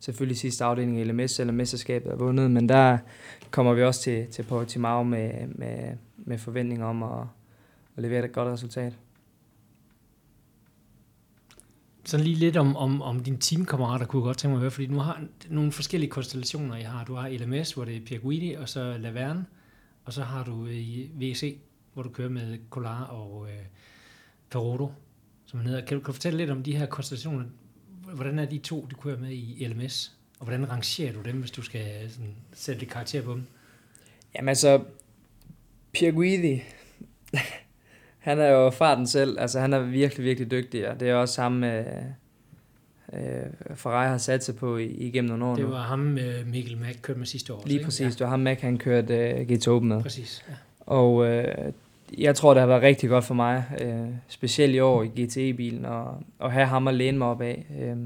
selvfølgelig 0.00 0.38
sidste 0.38 0.64
afdeling 0.64 1.00
i 1.00 1.04
LMS, 1.04 1.40
eller 1.40 1.52
mesterskabet 1.52 2.12
er 2.12 2.16
vundet, 2.16 2.50
men 2.50 2.68
der 2.68 2.98
kommer 3.52 3.74
vi 3.74 3.82
også 3.82 4.00
til, 4.00 4.26
til 4.26 4.42
Portimao 4.42 5.02
med, 5.02 5.46
med, 5.46 5.96
med 6.16 6.38
forventninger 6.38 6.86
om 6.86 7.02
at, 7.02 7.26
at 7.96 8.02
levere 8.02 8.24
et 8.24 8.32
godt 8.32 8.48
resultat. 8.48 8.98
Sådan 12.04 12.26
lige 12.26 12.36
lidt 12.36 12.56
om, 12.56 12.76
om, 12.76 13.02
om 13.02 13.20
dine 13.20 13.36
teamkammerater 13.36 14.06
kunne 14.06 14.20
jeg 14.20 14.24
godt 14.24 14.38
tænke 14.38 14.52
mig 14.52 14.56
at 14.56 14.60
høre, 14.60 14.70
fordi 14.70 14.86
nu 14.86 14.98
har 14.98 15.24
nogle 15.48 15.72
forskellige 15.72 16.10
konstellationer, 16.10 16.76
I 16.76 16.82
har. 16.82 17.04
Du 17.04 17.14
har 17.14 17.28
LMS, 17.28 17.72
hvor 17.72 17.84
det 17.84 17.96
er 17.96 18.00
Pierre 18.06 18.22
Guidi, 18.22 18.52
og 18.52 18.68
så 18.68 18.96
Laverne, 18.98 19.46
og 20.04 20.12
så 20.12 20.22
har 20.22 20.44
du 20.44 20.66
øh, 20.66 20.74
i 20.74 21.10
VC, 21.14 21.58
hvor 21.94 22.02
du 22.02 22.08
kører 22.08 22.28
med 22.28 22.58
Colar 22.70 23.04
og 23.04 23.46
øh, 23.48 23.64
Perodo, 24.50 24.92
som 25.46 25.58
han 25.58 25.68
hedder. 25.68 25.84
Kan 25.84 25.98
du, 25.98 26.04
kan 26.04 26.06
du 26.06 26.12
fortælle 26.12 26.36
lidt 26.36 26.50
om 26.50 26.62
de 26.62 26.76
her 26.76 26.86
konstellationer? 26.86 27.44
Hvordan 28.14 28.38
er 28.38 28.44
de 28.44 28.58
to, 28.58 28.86
du 28.90 28.96
kører 28.96 29.18
med 29.18 29.30
i 29.30 29.66
LMS? 29.66 30.21
Og 30.42 30.46
hvordan 30.48 30.70
rangerer 30.70 31.12
du 31.12 31.20
dem, 31.20 31.36
hvis 31.36 31.50
du 31.50 31.62
skal 31.62 31.84
sådan, 32.10 32.34
sætte 32.52 32.80
lidt 32.80 32.90
karakter 32.90 33.22
på 33.22 33.32
dem? 33.32 33.42
Jamen 34.36 34.48
altså, 34.48 34.82
Pierre 35.92 36.12
Guidi, 36.14 36.62
han 38.18 38.38
er 38.38 38.48
jo 38.48 38.70
farten 38.70 39.06
selv. 39.06 39.40
Altså, 39.40 39.60
han 39.60 39.72
er 39.72 39.80
virkelig, 39.80 40.24
virkelig 40.24 40.50
dygtig, 40.50 40.88
og 40.88 41.00
det 41.00 41.08
er 41.08 41.14
også 41.14 41.42
ham, 41.42 41.64
øh, 41.64 41.86
øh, 43.12 43.20
Ferrari 43.74 44.08
har 44.08 44.18
sat 44.18 44.44
sig 44.44 44.56
på 44.56 44.76
igennem 44.78 45.28
nogle 45.28 45.44
år 45.44 45.54
Det 45.54 45.64
nu. 45.64 45.70
var 45.70 45.82
ham, 45.82 46.18
øh, 46.18 46.46
Mikkel 46.46 46.78
Mack 46.78 46.98
kørte 47.02 47.18
med 47.18 47.26
sidste 47.26 47.54
år. 47.54 47.62
Lige 47.66 47.74
ikke? 47.74 47.84
præcis, 47.84 48.00
Ja, 48.04 48.10
det 48.10 48.20
var 48.20 48.28
ham, 48.28 48.40
Mac, 48.40 48.60
han 48.60 48.78
kørte 48.78 49.14
øh, 49.16 49.46
GT 49.48 49.68
Open 49.68 49.88
med. 49.88 50.02
præcis. 50.02 50.44
Ja. 50.48 50.54
Og 50.80 51.26
øh, 51.26 51.72
jeg 52.18 52.34
tror, 52.36 52.54
det 52.54 52.60
har 52.60 52.66
været 52.66 52.82
rigtig 52.82 53.08
godt 53.08 53.24
for 53.24 53.34
mig, 53.34 53.64
øh, 53.80 54.06
specielt 54.28 54.74
i 54.74 54.78
år 54.80 55.02
i 55.02 55.06
GTE-bilen, 55.24 55.84
og, 55.84 56.22
og 56.38 56.52
have 56.52 56.66
ham 56.66 56.88
at 56.88 56.94
læne 56.94 57.18
mig 57.18 57.26
op 57.26 57.40
af. 57.40 57.66
Øh, 57.80 57.96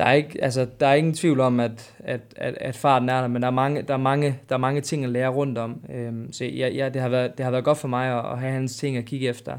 der 0.00 0.06
er 0.06 0.12
ikke, 0.12 0.44
altså, 0.44 0.66
der 0.80 0.86
er 0.86 0.94
ingen 0.94 1.14
tvivl 1.14 1.40
om, 1.40 1.60
at, 1.60 1.94
at, 1.98 2.20
at, 2.36 2.54
at 2.60 2.76
farten 2.76 3.08
er 3.08 3.20
der, 3.20 3.28
men 3.28 3.42
der 3.42 3.48
er 3.48 3.52
mange, 3.52 3.82
der 3.82 3.94
er 3.94 3.98
mange, 3.98 4.38
der 4.48 4.54
er 4.54 4.58
mange 4.58 4.80
ting 4.80 5.04
at 5.04 5.10
lære 5.10 5.28
rundt 5.28 5.58
om. 5.58 5.84
Øhm, 5.90 6.32
så 6.32 6.44
ja, 6.44 6.68
ja, 6.68 6.88
det, 6.88 7.02
har 7.02 7.08
været, 7.08 7.38
det 7.38 7.44
har 7.44 7.50
været 7.50 7.64
godt 7.64 7.78
for 7.78 7.88
mig 7.88 8.18
at, 8.18 8.32
at 8.32 8.38
have 8.38 8.52
hans 8.52 8.76
ting 8.76 8.96
at 8.96 9.04
kigge 9.04 9.28
efter. 9.28 9.58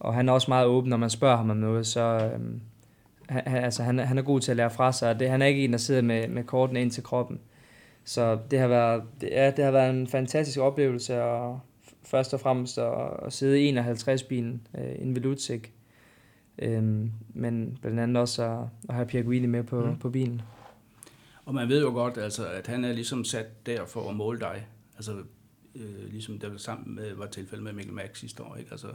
Og 0.00 0.14
han 0.14 0.28
er 0.28 0.32
også 0.32 0.50
meget 0.50 0.66
åben, 0.66 0.90
når 0.90 0.96
man 0.96 1.10
spørger 1.10 1.36
ham 1.36 1.50
om 1.50 1.56
noget, 1.56 1.86
så 1.86 2.30
øhm, 2.34 2.60
han, 3.28 3.64
altså, 3.64 3.82
han, 3.82 3.98
han 3.98 4.18
er 4.18 4.22
god 4.22 4.40
til 4.40 4.50
at 4.50 4.56
lære 4.56 4.70
fra 4.70 4.92
sig. 4.92 5.20
Det, 5.20 5.30
han 5.30 5.42
er 5.42 5.46
ikke 5.46 5.64
en, 5.64 5.72
der 5.72 5.78
sidder 5.78 6.02
med, 6.02 6.28
med 6.28 6.44
kortene 6.44 6.80
ind 6.80 6.90
til 6.90 7.02
kroppen. 7.02 7.40
Så 8.04 8.38
det 8.50 8.58
har 8.58 8.68
været, 8.68 9.02
det, 9.20 9.28
ja, 9.32 9.50
det 9.50 9.64
har 9.64 9.72
været 9.72 9.90
en 9.90 10.06
fantastisk 10.06 10.58
oplevelse, 10.58 11.22
og 11.22 11.60
først 12.04 12.34
og 12.34 12.40
fremmest 12.40 12.78
at, 12.78 12.92
at 13.26 13.32
sidde 13.32 13.60
i 13.60 13.78
51-bilen, 13.78 14.66
øh, 14.78 14.92
en 14.98 15.14
Velutsic, 15.16 15.70
Øhm, 16.58 17.12
men 17.34 17.78
blandt 17.80 18.00
andet 18.00 18.16
også 18.16 18.42
at, 18.44 18.58
at 18.88 18.94
have 18.94 19.06
Pierre 19.06 19.24
Guidi 19.24 19.46
med 19.46 19.62
på, 19.62 19.86
Mm. 19.86 19.96
på 19.98 20.10
bilen. 20.10 20.42
Og 21.44 21.54
man 21.54 21.68
ved 21.68 21.82
jo 21.82 21.90
godt, 21.90 22.18
altså, 22.18 22.46
at 22.48 22.66
han 22.66 22.84
er 22.84 22.92
ligesom 22.92 23.24
sat 23.24 23.66
der 23.66 23.84
for 23.86 24.10
at 24.10 24.16
måle 24.16 24.40
dig. 24.40 24.66
Altså, 24.96 25.12
øh, 25.74 26.10
ligesom 26.10 26.38
det 26.38 26.52
var 26.52 26.58
sammen 26.58 26.94
med, 26.94 27.14
var 27.14 27.26
tilfældet 27.26 27.64
med 27.64 27.72
Mikkel 27.72 27.94
Max 27.94 28.18
sidste 28.20 28.42
år. 28.42 28.56
Ikke? 28.56 28.70
Altså, 28.70 28.86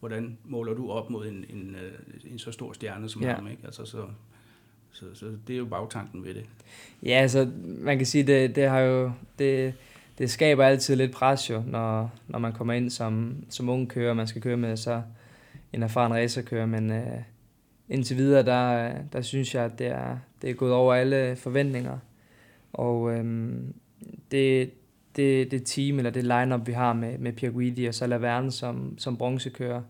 hvordan 0.00 0.38
måler 0.44 0.74
du 0.74 0.90
op 0.90 1.10
mod 1.10 1.26
en, 1.26 1.44
en, 1.48 1.76
øh, 1.84 2.32
en 2.32 2.38
så 2.38 2.52
stor 2.52 2.72
stjerne 2.72 3.08
som 3.08 3.22
Ja. 3.22 3.34
ham? 3.34 3.46
Ikke? 3.48 3.62
Altså, 3.64 3.84
så, 3.84 4.04
så, 4.92 5.04
så 5.14 5.26
det 5.46 5.54
er 5.54 5.58
jo 5.58 5.64
bagtanken 5.64 6.24
ved 6.24 6.34
det. 6.34 6.44
Ja, 7.02 7.10
altså, 7.10 7.50
man 7.64 7.96
kan 7.96 8.06
sige, 8.06 8.24
det, 8.26 8.56
det 8.56 8.68
har 8.68 8.78
jo, 8.80 9.12
det, 9.38 9.74
det 10.18 10.30
skaber 10.30 10.64
altid 10.64 10.96
lidt 10.96 11.12
pres 11.12 11.50
jo, 11.50 11.62
når, 11.66 12.12
når 12.28 12.38
man 12.38 12.52
kommer 12.52 12.74
ind 12.74 12.90
som, 12.90 13.36
som 13.48 13.68
ung 13.68 13.88
kører, 13.88 14.14
man 14.14 14.26
skal 14.26 14.42
køre 14.42 14.56
med 14.56 14.76
så 14.76 15.02
en 15.72 15.82
erfaren 15.82 16.14
racerkører, 16.14 16.66
men 16.66 16.90
øh, 16.92 17.22
indtil 17.88 18.16
videre, 18.16 18.42
der, 18.42 18.92
der 19.12 19.22
synes 19.22 19.54
jeg, 19.54 19.64
at 19.64 19.78
det 19.78 19.86
er, 19.86 20.18
det 20.42 20.50
er 20.50 20.54
gået 20.54 20.72
over 20.72 20.94
alle 20.94 21.36
forventninger. 21.36 21.98
Og 22.72 23.12
øh, 23.12 23.52
det, 24.30 24.70
det, 25.16 25.50
det 25.50 25.66
team, 25.66 25.98
eller 25.98 26.10
det 26.10 26.22
lineup 26.22 26.66
vi 26.66 26.72
har 26.72 26.92
med, 26.92 27.18
med 27.18 27.32
Pierre 27.32 27.52
Guidi 27.52 27.84
og 27.84 27.94
så 27.94 28.06
Laverne 28.06 28.50
som, 28.50 28.98
som 28.98 29.16
bronzekører, 29.16 29.82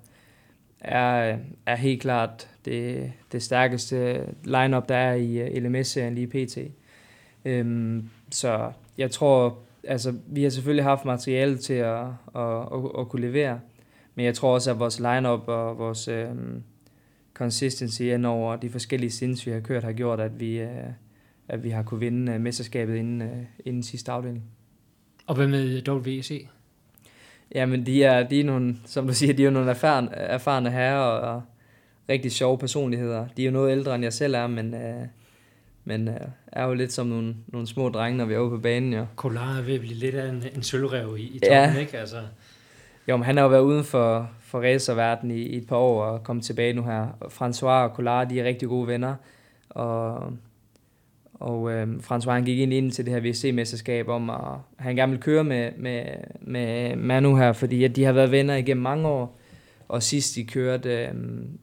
er, 0.80 1.38
er 1.66 1.76
helt 1.76 2.00
klart 2.00 2.48
det, 2.64 3.12
det 3.32 3.42
stærkeste 3.42 4.26
lineup 4.44 4.88
der 4.88 4.96
er 4.96 5.14
i 5.14 5.38
øh, 5.38 5.62
LMS-serien 5.62 6.14
lige 6.14 6.26
pt. 6.26 6.58
Øhm, 7.44 8.08
så 8.30 8.72
jeg 8.98 9.10
tror, 9.10 9.58
altså 9.84 10.14
vi 10.26 10.42
har 10.42 10.50
selvfølgelig 10.50 10.84
haft 10.84 11.04
materiale 11.04 11.58
til 11.58 11.74
at, 11.74 12.06
at, 12.36 12.60
at, 12.72 12.80
at 12.98 13.08
kunne 13.08 13.26
levere, 13.26 13.60
men 14.14 14.24
jeg 14.24 14.34
tror 14.34 14.54
også, 14.54 14.70
at 14.70 14.78
vores 14.78 14.98
lineup 14.98 15.48
og 15.48 15.78
vores 15.78 16.08
øhm, 16.08 16.62
consistency 17.34 18.02
ind 18.02 18.26
over 18.26 18.56
de 18.56 18.70
forskellige 18.70 19.10
sinds, 19.10 19.46
vi 19.46 19.50
har 19.50 19.60
kørt, 19.60 19.84
har 19.84 19.92
gjort, 19.92 20.20
at 20.20 20.40
vi, 20.40 20.58
øh, 20.58 20.68
at 21.48 21.64
vi 21.64 21.70
har 21.70 21.82
kunne 21.82 22.00
vinde 22.00 22.32
øh, 22.32 22.40
mesterskabet 22.40 22.96
inden, 22.96 23.22
øh, 23.22 23.44
inden 23.64 23.82
sidste 23.82 24.12
afdeling. 24.12 24.44
Og 25.26 25.34
hvad 25.34 25.48
med 25.48 25.88
WEC? 25.88 26.46
Jamen, 27.54 27.86
de 27.86 28.04
er, 28.04 28.28
de 28.28 28.40
er 28.40 28.44
nogle, 28.44 28.76
som 28.84 29.06
du 29.06 29.14
siger, 29.14 29.32
de 29.32 29.44
er 29.44 29.50
nogle 29.50 29.70
erfarne, 29.70 30.10
erfarne 30.14 30.70
herrer 30.70 30.98
og, 30.98 31.34
og 31.34 31.42
rigtig 32.08 32.32
sjove 32.32 32.58
personligheder. 32.58 33.26
De 33.36 33.42
er 33.42 33.46
jo 33.46 33.52
noget 33.52 33.72
ældre, 33.72 33.94
end 33.94 34.04
jeg 34.04 34.12
selv 34.12 34.34
er, 34.34 34.46
men, 34.46 34.74
øh, 34.74 35.06
men 35.84 36.08
øh, 36.08 36.20
er 36.46 36.64
jo 36.64 36.74
lidt 36.74 36.92
som 36.92 37.06
nogle, 37.06 37.36
nogle 37.46 37.66
små 37.66 37.88
drenge, 37.88 38.18
når 38.18 38.24
vi 38.24 38.34
er 38.34 38.38
ude 38.38 38.50
på 38.50 38.58
banen. 38.58 38.92
Jo. 38.92 39.06
Kolar 39.16 39.58
er 39.58 39.62
ved 39.62 39.74
at 39.74 39.80
blive 39.80 39.94
lidt 39.94 40.14
af 40.14 40.28
en, 40.28 40.44
en 40.54 40.62
sølvrev 40.62 41.16
i, 41.18 41.22
i 41.22 41.38
toppen, 41.38 41.74
ja. 41.74 41.78
ikke? 41.78 41.98
Altså. 41.98 42.16
Jo, 43.08 43.16
men 43.16 43.24
han 43.24 43.36
har 43.36 43.44
jo 43.44 43.50
været 43.50 43.62
uden 43.62 43.84
for, 43.84 44.30
for 44.40 44.60
racerverdenen 44.60 45.36
i, 45.36 45.40
i 45.40 45.56
et 45.56 45.66
par 45.66 45.76
år 45.76 46.04
og 46.04 46.24
kommet 46.24 46.44
tilbage 46.44 46.72
nu 46.72 46.82
her. 46.82 47.06
François 47.24 47.66
og 47.66 47.90
Collard, 47.96 48.28
de 48.28 48.40
er 48.40 48.44
rigtig 48.44 48.68
gode 48.68 48.86
venner, 48.86 49.14
og 49.70 50.32
og 51.40 51.72
øh, 51.72 51.88
François 51.88 52.30
han 52.30 52.44
gik 52.44 52.58
ind, 52.58 52.72
ind 52.72 52.90
til 52.90 53.06
det 53.06 53.14
her 53.14 53.20
VC-mesterskab 53.20 54.08
om, 54.08 54.30
at 54.30 54.58
han 54.76 54.96
gerne 54.96 55.12
vil 55.12 55.20
køre 55.20 55.44
med, 55.44 55.70
med, 55.76 56.04
med 56.40 56.96
Manu 56.96 57.36
her, 57.36 57.52
fordi 57.52 57.84
at 57.84 57.96
de 57.96 58.04
har 58.04 58.12
været 58.12 58.30
venner 58.30 58.54
igennem 58.54 58.82
mange 58.82 59.08
år. 59.08 59.38
Og 59.88 60.02
sidst 60.02 60.36
de 60.36 60.44
kørte 60.44 61.04
øh, 61.04 61.14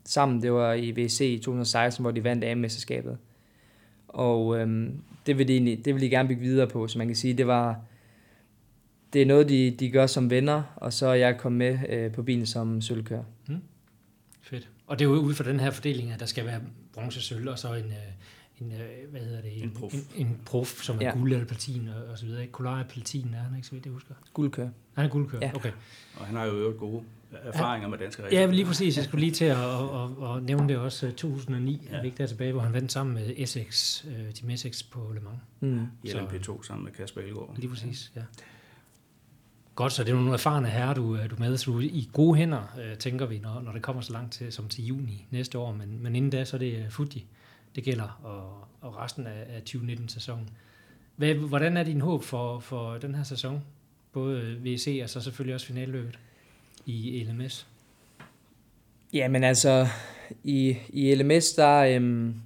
sammen, 0.05 0.41
det 0.41 0.53
var 0.53 0.73
i 0.73 0.91
VC 0.91 1.21
i 1.21 1.38
2016, 1.38 2.03
hvor 2.03 2.11
de 2.11 2.23
vandt 2.23 2.43
AM-mesterskabet. 2.43 3.17
Og 4.07 4.59
øh, 4.59 4.89
det, 5.25 5.38
vil 5.38 5.47
de, 5.47 5.75
det 5.85 5.93
vil 5.93 6.01
de 6.01 6.09
gerne 6.09 6.29
bygge 6.29 6.41
videre 6.41 6.67
på, 6.67 6.88
så 6.88 6.97
man 6.97 7.07
kan 7.07 7.15
sige, 7.15 7.33
det 7.33 7.47
var 7.47 7.79
det 9.14 9.22
er 9.22 9.26
noget, 9.26 9.49
de, 9.49 9.76
de 9.80 9.91
gør 9.91 10.08
som 10.08 10.30
venner, 10.30 10.64
og 10.76 10.93
så 10.93 11.08
er 11.08 11.14
jeg 11.14 11.38
kommet 11.38 11.58
med 11.58 11.89
øh, 11.89 12.12
på 12.12 12.24
bilen 12.24 12.45
som 12.45 12.82
sølvkører. 12.82 13.24
Hmm. 13.47 13.62
Fedt. 14.41 14.70
Og 14.88 14.99
det 14.99 15.05
er 15.05 15.10
jo 15.10 15.16
ud 15.16 15.34
fra 15.34 15.43
den 15.43 15.60
her 15.60 15.72
fordeling, 15.72 16.12
at 16.12 16.20
der 16.20 16.26
skal 16.26 16.45
være 16.45 16.62
bronze, 16.93 17.22
sølv 17.22 17.49
og 17.49 17.60
så 17.60 17.74
en, 17.74 17.86
øh, 17.86 18.62
en, 18.62 18.72
øh, 18.72 19.12
hvad 19.12 19.22
hedder 19.22 19.41
det? 19.41 19.58
En, 19.58 19.64
en 19.64 19.72
prof. 19.72 19.93
En, 19.93 20.28
en 20.28 20.39
prof, 20.45 20.82
som 20.82 20.95
er 20.95 21.05
ja. 21.05 21.12
guld 21.12 21.32
eller 21.32 21.45
platin 21.45 21.89
og, 21.89 22.12
og 22.12 22.18
så 22.18 22.26
videre. 22.26 22.47
Kolar 22.47 22.80
er 22.80 22.84
platin, 22.84 23.34
er 23.34 23.43
han 23.43 23.55
ikke, 23.55 23.68
så 23.68 23.74
vidt 23.74 23.86
jeg 23.86 23.93
husker? 23.93 24.14
Guldkører. 24.34 24.70
Han 24.93 25.05
er 25.05 25.10
guldkører, 25.10 25.45
ja. 25.45 25.55
okay. 25.55 25.72
Og 26.16 26.26
han 26.26 26.36
har 26.36 26.45
jo 26.45 26.51
øvrigt 26.51 26.78
gode 26.78 27.03
erfaringer 27.32 27.88
ja. 27.88 27.89
med 27.89 27.97
danske 27.97 28.24
regler. 28.24 28.39
Ja, 28.39 28.45
lige 28.45 28.66
præcis. 28.66 28.97
Jeg 28.97 29.05
skulle 29.05 29.22
lige 29.22 29.32
til 29.32 29.45
at, 29.45 29.58
at, 29.58 29.64
at, 29.64 30.36
at 30.36 30.43
nævne 30.43 30.68
det 30.68 30.78
også. 30.78 31.12
2009 31.12 31.88
ja. 31.91 31.97
er 31.97 32.12
der 32.18 32.28
tilbage, 32.28 32.51
hvor 32.51 32.62
han 32.62 32.74
vandt 32.74 32.91
sammen 32.91 33.16
med 33.16 33.34
Essex, 33.38 34.03
uh, 34.05 34.34
Team 34.34 34.49
Essex 34.49 34.84
på 34.84 35.12
Le 35.14 35.20
Mans. 35.20 35.39
Mm. 35.60 35.88
I 36.03 36.10
LMP2 36.10 36.68
sammen 36.68 36.86
med 36.86 36.93
Kasper 36.93 37.22
Elgaard. 37.22 37.55
Lige 37.58 37.70
præcis, 37.70 38.12
ja. 38.16 38.22
Godt, 39.78 39.93
så 39.93 40.03
det 40.03 40.11
er 40.11 40.15
nogle 40.15 40.34
erfarne 40.34 40.67
herrer, 40.67 40.93
du, 40.93 41.15
øh, 41.15 41.30
du 41.30 41.36
med, 41.39 41.57
så 41.57 41.71
du 41.71 41.78
er 41.78 41.82
i 41.82 42.09
gode 42.13 42.38
hænder, 42.38 42.78
øh, 42.82 42.97
tænker 42.97 43.25
vi, 43.25 43.39
når, 43.39 43.61
når 43.61 43.71
det 43.71 43.82
kommer 43.82 44.01
så 44.01 44.13
langt 44.13 44.34
til, 44.34 44.51
som 44.51 44.67
til 44.67 44.86
juni 44.86 45.25
næste 45.32 45.57
år. 45.57 45.71
Men, 45.71 46.03
men 46.03 46.15
inden 46.15 46.32
da, 46.32 46.45
så 46.45 46.57
er 46.57 46.59
det 46.59 46.78
øh, 46.78 46.89
Fuji, 46.89 47.25
det 47.75 47.84
gælder, 47.84 48.19
og, 48.23 48.67
og 48.82 48.97
resten 48.97 49.28
af, 49.28 49.45
af 49.49 49.61
2019-sæsonen. 49.69 50.49
Hvad, 51.15 51.34
hvordan 51.34 51.78
er 51.78 51.84
din 51.84 52.01
håb 52.01 52.23
for, 52.23 52.59
for 52.59 52.97
den 52.97 53.15
her 53.15 53.23
sæson? 53.23 53.63
Både 54.11 54.57
VC 54.63 54.99
og 55.03 55.09
så 55.09 55.21
selvfølgelig 55.21 55.55
også 55.55 55.67
finalløbet 55.67 56.19
i 56.86 57.28
LMS. 57.32 57.67
Jamen 59.13 59.43
altså, 59.43 59.88
i, 60.43 60.78
i 60.89 61.15
LMS, 61.15 61.53
der, 61.53 61.78
øhm, 61.78 62.41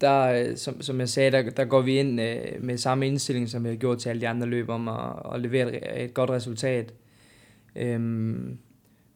der 0.00 0.56
som, 0.56 0.82
som 0.82 1.00
jeg 1.00 1.08
sagde, 1.08 1.30
der, 1.30 1.50
der 1.50 1.64
går 1.64 1.80
vi 1.80 1.98
ind 1.98 2.20
øh, 2.20 2.36
med 2.60 2.76
samme 2.76 3.06
indstilling, 3.06 3.48
som 3.48 3.64
vi 3.64 3.68
har 3.68 3.76
gjort 3.76 3.98
til 3.98 4.08
alle 4.08 4.20
de 4.20 4.28
andre 4.28 4.46
løb, 4.46 4.68
om 4.68 4.88
at, 4.88 5.34
at 5.34 5.40
levere 5.40 5.76
et, 5.76 6.04
et 6.04 6.14
godt 6.14 6.30
resultat. 6.30 6.94
Øhm, 7.76 8.58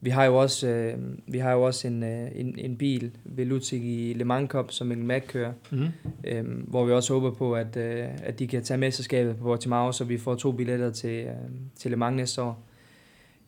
vi 0.00 0.10
har 0.10 0.24
jo 0.24 0.36
også, 0.36 0.68
øh, 0.68 0.98
vi 1.26 1.38
har 1.38 1.52
jo 1.52 1.62
også 1.62 1.88
en, 1.88 2.02
øh, 2.02 2.28
en, 2.34 2.58
en 2.58 2.76
bil 2.76 3.10
ved 3.24 3.44
Lutzig 3.44 3.82
i 3.82 4.12
Le 4.12 4.24
Mans 4.24 4.50
Cup, 4.50 4.70
som 4.70 4.86
Mikkel 4.86 5.06
Mack 5.06 5.24
kører, 5.28 5.52
mm. 5.70 5.86
øh, 6.24 6.44
hvor 6.68 6.84
vi 6.84 6.92
også 6.92 7.14
håber 7.14 7.30
på, 7.30 7.54
at, 7.54 7.76
øh, 7.76 8.08
at 8.22 8.38
de 8.38 8.46
kan 8.46 8.62
tage 8.62 8.78
mesterskabet 8.78 9.36
på 9.36 9.42
Portimao, 9.42 9.92
så 9.92 10.04
vi 10.04 10.18
får 10.18 10.34
to 10.34 10.52
billetter 10.52 10.90
til, 10.90 11.24
øh, 11.24 11.34
til 11.76 11.90
Le 11.90 11.96
Mans 11.96 12.16
næste 12.16 12.42
år. 12.42 12.64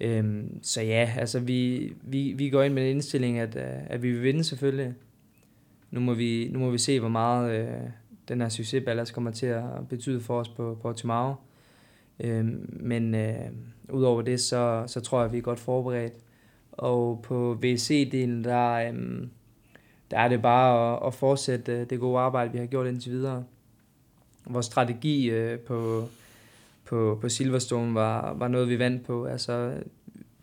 Øh, 0.01 0.45
så 0.63 0.83
ja, 0.83 1.11
altså 1.19 1.41
vi, 1.41 1.93
vi, 2.03 2.33
vi 2.33 2.51
går 2.51 2.63
ind 2.63 2.75
med 2.75 2.83
en 2.83 2.91
indstilling, 2.91 3.39
at, 3.39 3.57
øh, 3.57 3.63
at 3.87 4.03
vi 4.03 4.11
vil 4.11 4.23
vinde 4.23 4.45
selvfølgelig. 4.45 4.95
Nu 5.95 6.01
må 6.01 6.15
vi, 6.15 6.49
nu 6.53 6.59
må 6.59 6.71
vi 6.71 6.79
se, 6.79 7.01
hvor 7.01 7.09
meget 7.09 7.61
øh, 7.61 7.91
den 8.29 8.41
her 8.41 8.49
succesballast 8.49 9.15
kommer 9.15 9.31
til 9.31 9.47
at 9.47 9.89
betyde 9.89 10.21
for 10.21 10.41
os 10.41 10.49
på, 10.49 10.79
på 10.83 10.93
Timao. 10.93 11.35
Øh, 12.21 12.45
men 12.69 13.15
øh, 13.15 13.35
udover 13.93 14.23
det, 14.23 14.41
så, 14.41 14.85
så 14.87 15.01
tror 15.01 15.19
jeg, 15.19 15.27
at 15.27 15.33
vi 15.33 15.39
er 15.39 15.43
godt 15.43 15.59
forberedt. 15.59 16.13
Og 16.73 17.21
på 17.23 17.59
VC-delen, 17.65 18.45
der, 18.45 18.73
øh, 18.75 19.27
der 20.11 20.19
er 20.19 20.29
det 20.29 20.43
bare 20.43 20.97
at, 20.97 21.07
at 21.07 21.15
fortsætte 21.15 21.73
øh, 21.73 21.91
det 21.91 22.01
gode 22.01 22.19
arbejde, 22.19 22.53
vi 22.53 22.59
har 22.59 22.67
gjort 22.67 22.87
indtil 22.87 23.13
videre. 23.13 23.45
Vores 24.47 24.67
strategi 24.67 25.31
øh, 25.31 25.59
på, 25.59 26.09
på, 26.85 27.19
på 27.21 27.29
Silverstone 27.29 27.95
var, 27.95 28.33
var 28.33 28.49
noget, 28.49 28.69
vi 28.69 28.79
vandt 28.79 29.07
på. 29.07 29.25
Altså, 29.25 29.75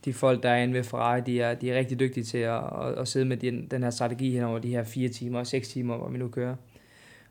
de 0.05 0.13
folk, 0.13 0.43
der 0.43 0.49
er 0.49 0.63
inde 0.63 0.73
ved 0.73 0.83
Ferrari, 0.83 1.21
de 1.21 1.41
er, 1.41 1.53
de 1.55 1.71
er 1.71 1.77
rigtig 1.77 1.99
dygtige 1.99 2.23
til 2.23 2.37
at, 2.37 2.63
at, 2.81 2.97
at 2.97 3.07
sidde 3.07 3.25
med 3.25 3.37
den, 3.37 3.67
den 3.71 3.83
her 3.83 3.89
strategi 3.89 4.31
hen 4.31 4.43
over 4.43 4.59
de 4.59 4.69
her 4.69 4.83
fire 4.83 5.09
timer 5.09 5.39
og 5.39 5.47
seks 5.47 5.67
timer, 5.67 5.97
hvor 5.97 6.09
vi 6.09 6.17
nu 6.17 6.27
kører. 6.27 6.55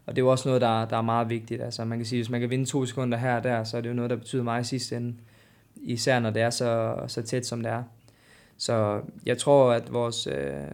Og 0.07 0.16
det 0.16 0.23
er 0.23 0.25
jo 0.25 0.31
også 0.31 0.49
noget, 0.49 0.61
der, 0.61 0.85
der 0.85 0.97
er 0.97 1.03
meget 1.03 1.31
vigtigt. 1.31 1.62
Altså, 1.62 1.85
man 1.85 1.99
kan 1.99 2.07
sige, 2.07 2.18
hvis 2.18 2.31
man 2.31 2.41
kan 2.41 2.51
vinde 2.51 2.64
to 2.64 2.87
sekunder 2.87 3.18
her 3.18 3.37
og 3.37 3.45
der, 3.45 3.64
så 3.64 3.77
er 3.77 3.81
det 3.81 3.89
jo 3.89 3.95
noget, 3.95 4.11
der 4.11 4.16
betyder 4.16 4.43
meget 4.43 4.64
i 4.64 4.68
sidste 4.68 4.97
ende. 4.97 5.14
Især 5.77 6.21
når 6.21 6.31
det 6.31 6.43
er 6.43 6.51
så, 6.51 6.97
så 7.07 7.23
tæt, 7.23 7.47
som 7.47 7.62
det 7.62 7.73
er. 7.73 7.83
Så 8.57 9.01
jeg 9.27 9.39
tror, 9.39 9.73
at 9.73 9.93
vores, 9.93 10.27
øh, 10.27 10.71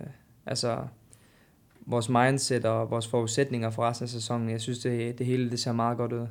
altså, 0.47 0.78
vores 1.86 2.09
mindset 2.09 2.64
og 2.64 2.90
vores 2.90 3.07
forudsætninger 3.07 3.70
for 3.70 3.88
resten 3.88 4.05
af 4.05 4.09
sæsonen, 4.09 4.51
jeg 4.51 4.61
synes, 4.61 4.78
det, 4.78 5.18
det 5.18 5.26
hele 5.26 5.51
det 5.51 5.61
ser 5.61 5.72
meget 5.72 5.99
godt 5.99 6.12
ud. 6.12 6.26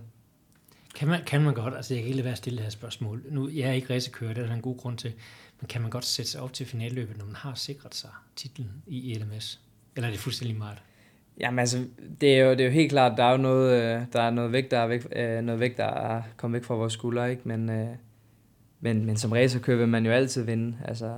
Kan 0.96 1.08
man, 1.08 1.24
kan 1.26 1.42
man 1.42 1.54
godt, 1.54 1.76
altså 1.76 1.94
jeg 1.94 2.02
kan 2.02 2.08
ikke 2.08 2.18
lade 2.18 2.26
være 2.26 2.32
at 2.32 2.38
stille 2.38 2.58
det 2.58 2.64
her 2.64 2.70
spørgsmål. 2.70 3.24
Nu, 3.30 3.50
jeg 3.50 3.70
er 3.70 3.74
ikke 3.74 3.94
racerkører, 3.94 4.34
det 4.34 4.44
er 4.44 4.48
der 4.48 4.54
en 4.54 4.62
god 4.62 4.78
grund 4.78 4.98
til, 4.98 5.14
men 5.62 5.68
kan 5.68 5.82
man 5.82 5.92
godt 5.92 6.06
sætte 6.06 6.32
sig 6.32 6.42
op 6.42 6.54
til 6.54 6.66
finalløbet, 6.66 7.18
når 7.18 7.26
man 7.26 7.36
har 7.36 7.54
sikret 7.56 7.96
sig 7.96 8.10
titlen 8.36 8.72
i 8.88 9.14
LMS? 9.14 9.60
Eller 9.96 10.08
er 10.08 10.12
det 10.12 10.20
fuldstændig 10.20 10.58
meget? 10.58 10.78
Jamen 11.40 11.60
altså, 11.60 11.86
det 12.22 12.40
er, 12.40 12.46
jo, 12.46 12.52
det 12.52 12.62
er 12.62 12.66
jo 12.66 12.72
helt 12.72 12.92
klart, 12.92 13.18
der 13.18 13.24
er 13.24 13.32
jo 13.32 13.38
noget, 13.38 13.72
øh, 13.74 14.02
der 14.14 14.22
er 14.22 14.30
noget 14.30 14.52
vægt, 14.52 14.72
der 14.72 14.80
er 14.80 14.88
væk, 14.88 15.08
øh, 15.16 15.42
noget 15.42 15.60
vægt, 15.60 15.78
der 15.78 15.86
er 15.86 16.22
kommet 16.38 16.60
væk 16.60 16.66
fra 16.66 16.76
vores 16.76 16.94
skuldre, 16.94 17.32
ikke? 17.32 17.42
Men, 17.46 17.70
øh, 17.70 17.88
men, 18.80 19.06
men 19.06 19.18
som 19.18 19.32
racerkører 19.32 19.78
vil 19.78 19.88
man 19.88 20.06
jo 20.06 20.12
altid 20.12 20.44
vinde. 20.44 20.78
Altså, 20.86 21.16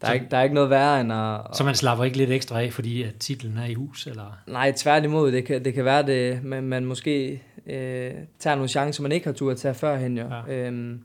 der 0.00 0.06
er, 0.06 0.10
så, 0.10 0.14
ikke, 0.14 0.26
der 0.30 0.36
er 0.36 0.42
ikke 0.42 0.54
noget 0.54 0.70
værre 0.70 1.00
end 1.00 1.12
at... 1.12 1.56
Så 1.56 1.64
man 1.64 1.74
slapper 1.74 2.04
ikke 2.04 2.16
lidt 2.16 2.30
ekstra 2.30 2.62
af, 2.62 2.72
fordi 2.72 3.02
at 3.02 3.16
titlen 3.16 3.56
er 3.56 3.64
i 3.64 3.74
hus? 3.74 4.06
Eller? 4.06 4.38
Nej, 4.46 4.72
tværtimod. 4.76 5.32
Det 5.32 5.44
kan, 5.44 5.64
det 5.64 5.74
kan 5.74 5.84
være, 5.84 6.06
det, 6.06 6.44
man, 6.44 6.62
man 6.62 6.84
måske 6.84 7.42
øh, 7.66 8.12
tager 8.38 8.54
nogle 8.54 8.68
chancer, 8.68 9.02
man 9.02 9.12
ikke 9.12 9.26
har 9.26 9.32
tur 9.32 9.50
at 9.50 9.56
tage 9.56 9.74
førhen. 9.74 10.18
Jo. 10.18 10.26
Ja. 10.48 10.54
Øhm, 10.54 11.00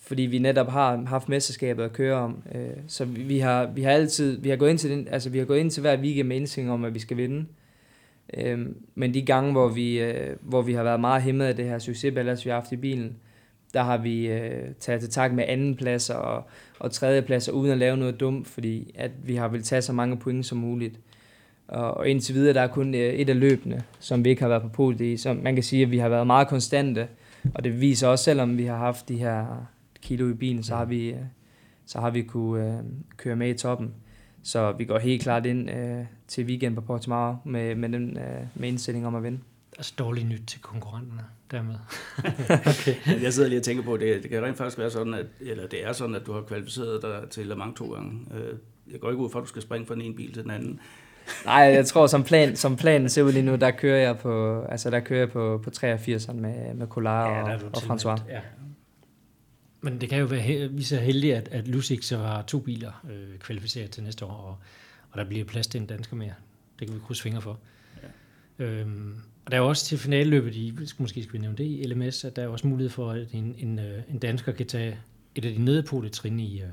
fordi 0.00 0.22
vi 0.22 0.38
netop 0.38 0.70
har 0.70 1.04
haft 1.06 1.28
mesterskabet 1.28 1.84
at 1.84 1.92
køre 1.92 2.16
om. 2.16 2.42
Øh, 2.54 2.60
så 2.86 3.04
vi, 3.04 3.22
vi, 3.22 3.38
har, 3.38 3.66
vi 3.66 3.82
har 3.82 3.90
altid, 3.90 4.40
vi 4.40 4.48
har 4.48 4.56
gået 4.56 4.70
ind 4.70 4.78
til 4.78 4.90
den, 4.90 5.08
altså 5.10 5.30
vi 5.30 5.38
har 5.38 5.44
gået 5.44 5.58
ind 5.58 5.70
til 5.70 5.80
hver 5.80 5.96
weekend 5.96 6.28
med 6.28 6.36
indstilling 6.36 6.72
om, 6.72 6.84
at 6.84 6.94
vi 6.94 6.98
skal 6.98 7.16
vinde. 7.16 7.46
Øh, 8.34 8.66
men 8.94 9.14
de 9.14 9.22
gange, 9.22 9.52
hvor 9.52 9.68
vi, 9.68 10.00
øh, 10.00 10.36
hvor 10.40 10.62
vi 10.62 10.72
har 10.72 10.82
været 10.82 11.00
meget 11.00 11.22
hæmmet 11.22 11.44
af 11.44 11.56
det 11.56 11.64
her 11.64 11.78
succesballast, 11.78 12.44
vi 12.44 12.50
har 12.50 12.56
haft 12.60 12.72
i 12.72 12.76
bilen, 12.76 13.16
der 13.74 13.82
har 13.82 13.96
vi 13.96 14.26
øh, 14.28 14.74
taget 14.80 15.00
til 15.00 15.10
tak 15.10 15.32
med 15.32 15.44
anden 15.48 15.76
plads 15.76 16.10
og, 16.10 16.44
og 16.78 16.92
tredje 16.92 17.22
plads, 17.22 17.48
uden 17.48 17.72
at 17.72 17.78
lave 17.78 17.96
noget 17.96 18.20
dumt, 18.20 18.48
fordi 18.48 18.94
at 18.94 19.10
vi 19.24 19.36
har 19.36 19.48
vil 19.48 19.62
tage 19.62 19.82
så 19.82 19.92
mange 19.92 20.16
point 20.16 20.46
som 20.46 20.58
muligt. 20.58 21.00
Og, 21.68 21.96
og 21.96 22.08
indtil 22.08 22.34
videre, 22.34 22.54
der 22.54 22.60
er 22.60 22.66
kun 22.66 22.94
øh, 22.94 23.00
et 23.00 23.28
af 23.28 23.40
løbene, 23.40 23.82
som 23.98 24.24
vi 24.24 24.30
ikke 24.30 24.42
har 24.42 24.48
været 24.48 24.62
på 24.62 24.68
podiet 24.68 25.00
i. 25.00 25.16
Så 25.16 25.32
man 25.32 25.54
kan 25.54 25.64
sige, 25.64 25.82
at 25.82 25.90
vi 25.90 25.98
har 25.98 26.08
været 26.08 26.26
meget 26.26 26.48
konstante, 26.48 27.08
og 27.54 27.64
det 27.64 27.80
viser 27.80 28.08
også, 28.08 28.24
selvom 28.24 28.58
vi 28.58 28.64
har 28.64 28.76
haft 28.76 29.08
de 29.08 29.16
her 29.16 29.66
kilo 30.02 30.30
i 30.30 30.34
bilen, 30.34 30.62
så 30.62 30.74
har 30.74 30.84
vi, 30.84 31.10
øh, 31.10 31.20
så 31.86 32.00
har 32.00 32.10
vi 32.10 32.22
kunne 32.22 32.68
øh, 32.68 32.84
køre 33.16 33.36
med 33.36 33.48
i 33.48 33.54
toppen. 33.54 33.94
Så 34.42 34.72
vi 34.72 34.84
går 34.84 34.98
helt 34.98 35.22
klart 35.22 35.46
ind 35.46 35.70
øh, 35.70 36.04
til 36.28 36.44
weekend 36.44 36.74
på 36.74 36.80
Portimao 36.80 37.36
med, 37.44 37.74
med, 37.74 37.88
den, 37.88 38.16
øh, 38.16 38.46
med 38.54 38.68
indstilling 38.68 39.06
om 39.06 39.14
at 39.14 39.22
vinde. 39.22 39.38
Altså 39.80 39.94
dårligt 39.98 40.28
nyt 40.28 40.42
til 40.46 40.60
konkurrenterne 40.60 41.24
dermed. 41.50 41.74
okay. 42.72 42.94
Jeg 43.24 43.32
sidder 43.32 43.48
lige 43.48 43.58
og 43.58 43.64
tænker 43.64 43.82
på, 43.82 43.96
det, 43.96 44.22
det 44.22 44.30
kan 44.30 44.42
rent 44.42 44.56
faktisk 44.56 44.78
være 44.78 44.90
sådan, 44.90 45.14
at, 45.14 45.26
eller 45.40 45.66
det 45.66 45.86
er 45.86 45.92
sådan, 45.92 46.14
at 46.14 46.26
du 46.26 46.32
har 46.32 46.42
kvalificeret 46.42 47.02
dig 47.02 47.30
til 47.30 47.46
Le 47.46 47.56
Mans 47.56 47.78
to 47.78 47.94
gange. 47.94 48.26
Øh, 48.34 48.58
jeg 48.92 49.00
går 49.00 49.10
ikke 49.10 49.22
ud 49.22 49.30
fra, 49.30 49.38
at 49.38 49.42
du 49.42 49.48
skal 49.48 49.62
springe 49.62 49.86
fra 49.86 49.94
den 49.94 50.02
ene 50.02 50.14
bil 50.14 50.32
til 50.32 50.42
den 50.42 50.50
anden. 50.50 50.80
Nej, 51.44 51.56
jeg 51.56 51.86
tror, 51.86 52.06
som, 52.06 52.24
plan, 52.24 52.56
som 52.56 52.76
planen 52.76 53.08
ser 53.08 53.22
ud 53.22 53.32
lige 53.32 53.42
nu, 53.42 53.56
der 53.56 53.70
kører 53.70 53.98
jeg 53.98 54.18
på, 54.18 54.62
altså 54.62 54.90
der 54.90 55.00
kører 55.00 55.20
jeg 55.20 55.30
på, 55.30 55.60
på 55.64 55.70
83'eren 55.76 56.32
med, 56.32 56.74
med 56.74 56.86
Collard 56.86 57.48
Ja, 57.48 57.54
og, 57.54 57.60
og 57.64 57.82
François. 57.82 58.22
Ja. 58.28 58.40
Men 59.80 60.00
det 60.00 60.08
kan 60.08 60.18
jo 60.18 60.26
være, 60.26 60.68
vi 60.68 60.80
er 60.80 60.84
så 60.84 60.96
heldige, 60.96 61.36
at, 61.36 61.48
at 61.48 61.68
Lusik 61.68 62.02
så 62.02 62.18
har 62.18 62.42
to 62.42 62.58
biler 62.58 63.04
øh, 63.10 63.38
kvalificeret 63.38 63.90
til 63.90 64.02
næste 64.02 64.24
år, 64.24 64.30
og, 64.30 64.56
og 65.10 65.18
der 65.18 65.24
bliver 65.24 65.44
plads 65.44 65.66
til 65.66 65.80
en 65.80 65.86
dansker 65.86 66.16
mere. 66.16 66.34
Det 66.78 66.86
kan 66.88 66.96
vi 66.96 67.00
krydse 67.06 67.22
fingre 67.22 67.40
for. 67.40 67.58
Ja. 68.58 68.64
Øhm, 68.64 69.14
og 69.44 69.50
der 69.52 69.56
er 69.56 69.60
også 69.60 69.84
til 69.84 69.98
finaleløbet, 69.98 70.54
i, 70.54 70.74
måske 70.98 71.22
skal 71.22 71.32
vi 71.32 71.38
nævne 71.38 71.56
det 71.56 71.64
i 71.64 71.82
LMS, 71.82 72.24
at 72.24 72.36
der 72.36 72.42
er 72.42 72.48
også 72.48 72.66
mulighed 72.66 72.90
for, 72.90 73.10
at 73.10 73.26
en, 73.32 73.54
en, 73.58 73.78
øh, 73.78 74.02
en 74.10 74.18
dansker 74.18 74.52
kan 74.52 74.66
tage 74.66 74.98
et 75.34 75.44
af 75.44 75.52
de 75.52 75.64
nederpole 75.64 76.08
trin 76.08 76.40
i, 76.40 76.60
øh, 76.60 76.66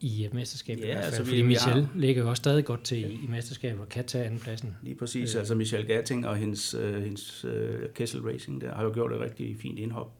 i 0.00 0.24
øh, 0.26 0.34
mesterskabet. 0.34 0.82
Ja, 0.82 0.88
i 0.88 1.02
altså, 1.02 1.24
fordi 1.24 1.36
vi 1.36 1.42
Michel 1.46 1.72
har- 1.72 1.88
ligger 1.94 2.22
jo 2.22 2.28
også 2.28 2.40
stadig 2.40 2.64
godt 2.64 2.84
til 2.84 2.98
i, 2.98 3.12
i 3.12 3.26
mesterskabet 3.28 3.80
og 3.80 3.88
kan 3.88 4.04
tage 4.04 4.24
andenpladsen. 4.24 4.76
Lige 4.82 4.94
præcis. 4.94 5.34
Øh. 5.34 5.38
Altså 5.38 5.54
Michelle 5.54 5.86
Gatting 5.86 6.26
og 6.26 6.36
hendes, 6.36 6.74
øh, 6.74 7.02
hendes 7.02 7.44
øh, 7.44 7.88
Kessel 7.94 8.20
Racing 8.20 8.60
der 8.60 8.74
har 8.74 8.84
jo 8.84 8.90
gjort 8.94 9.12
et 9.12 9.20
rigtig 9.20 9.56
fint 9.58 9.78
indhop 9.78 10.12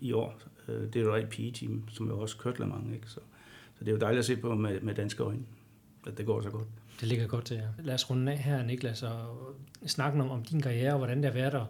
i 0.00 0.12
år. 0.12 0.40
Det 0.66 0.96
er 0.96 1.00
jo 1.00 1.14
et 1.14 1.28
pigeteam, 1.28 1.82
som 1.92 2.08
jo 2.08 2.18
også 2.20 2.36
kørt 2.36 2.58
Le 2.58 2.66
Mans, 2.66 2.94
ikke? 2.94 3.06
Så, 3.10 3.20
så 3.78 3.80
det 3.84 3.88
er 3.88 3.92
jo 3.92 3.98
dejligt 3.98 4.18
at 4.18 4.24
se 4.24 4.36
på 4.36 4.54
med, 4.54 4.80
med 4.80 4.94
danske 4.94 5.22
øjne, 5.22 5.42
at 6.06 6.18
det 6.18 6.26
går 6.26 6.42
så 6.42 6.50
godt. 6.50 6.66
Det 7.04 7.08
ligger 7.10 7.26
godt 7.26 7.44
til 7.44 7.56
jer. 7.56 7.68
Lad 7.78 7.94
os 7.94 8.10
runde 8.10 8.32
af 8.32 8.38
her, 8.38 8.62
Niklas, 8.62 9.02
og 9.02 9.10
snakke 9.86 10.20
om, 10.20 10.30
om 10.30 10.42
din 10.42 10.60
karriere, 10.60 10.92
og 10.92 10.98
hvordan 10.98 11.16
det 11.16 11.24
har 11.24 11.32
været 11.32 11.52
der 11.52 11.64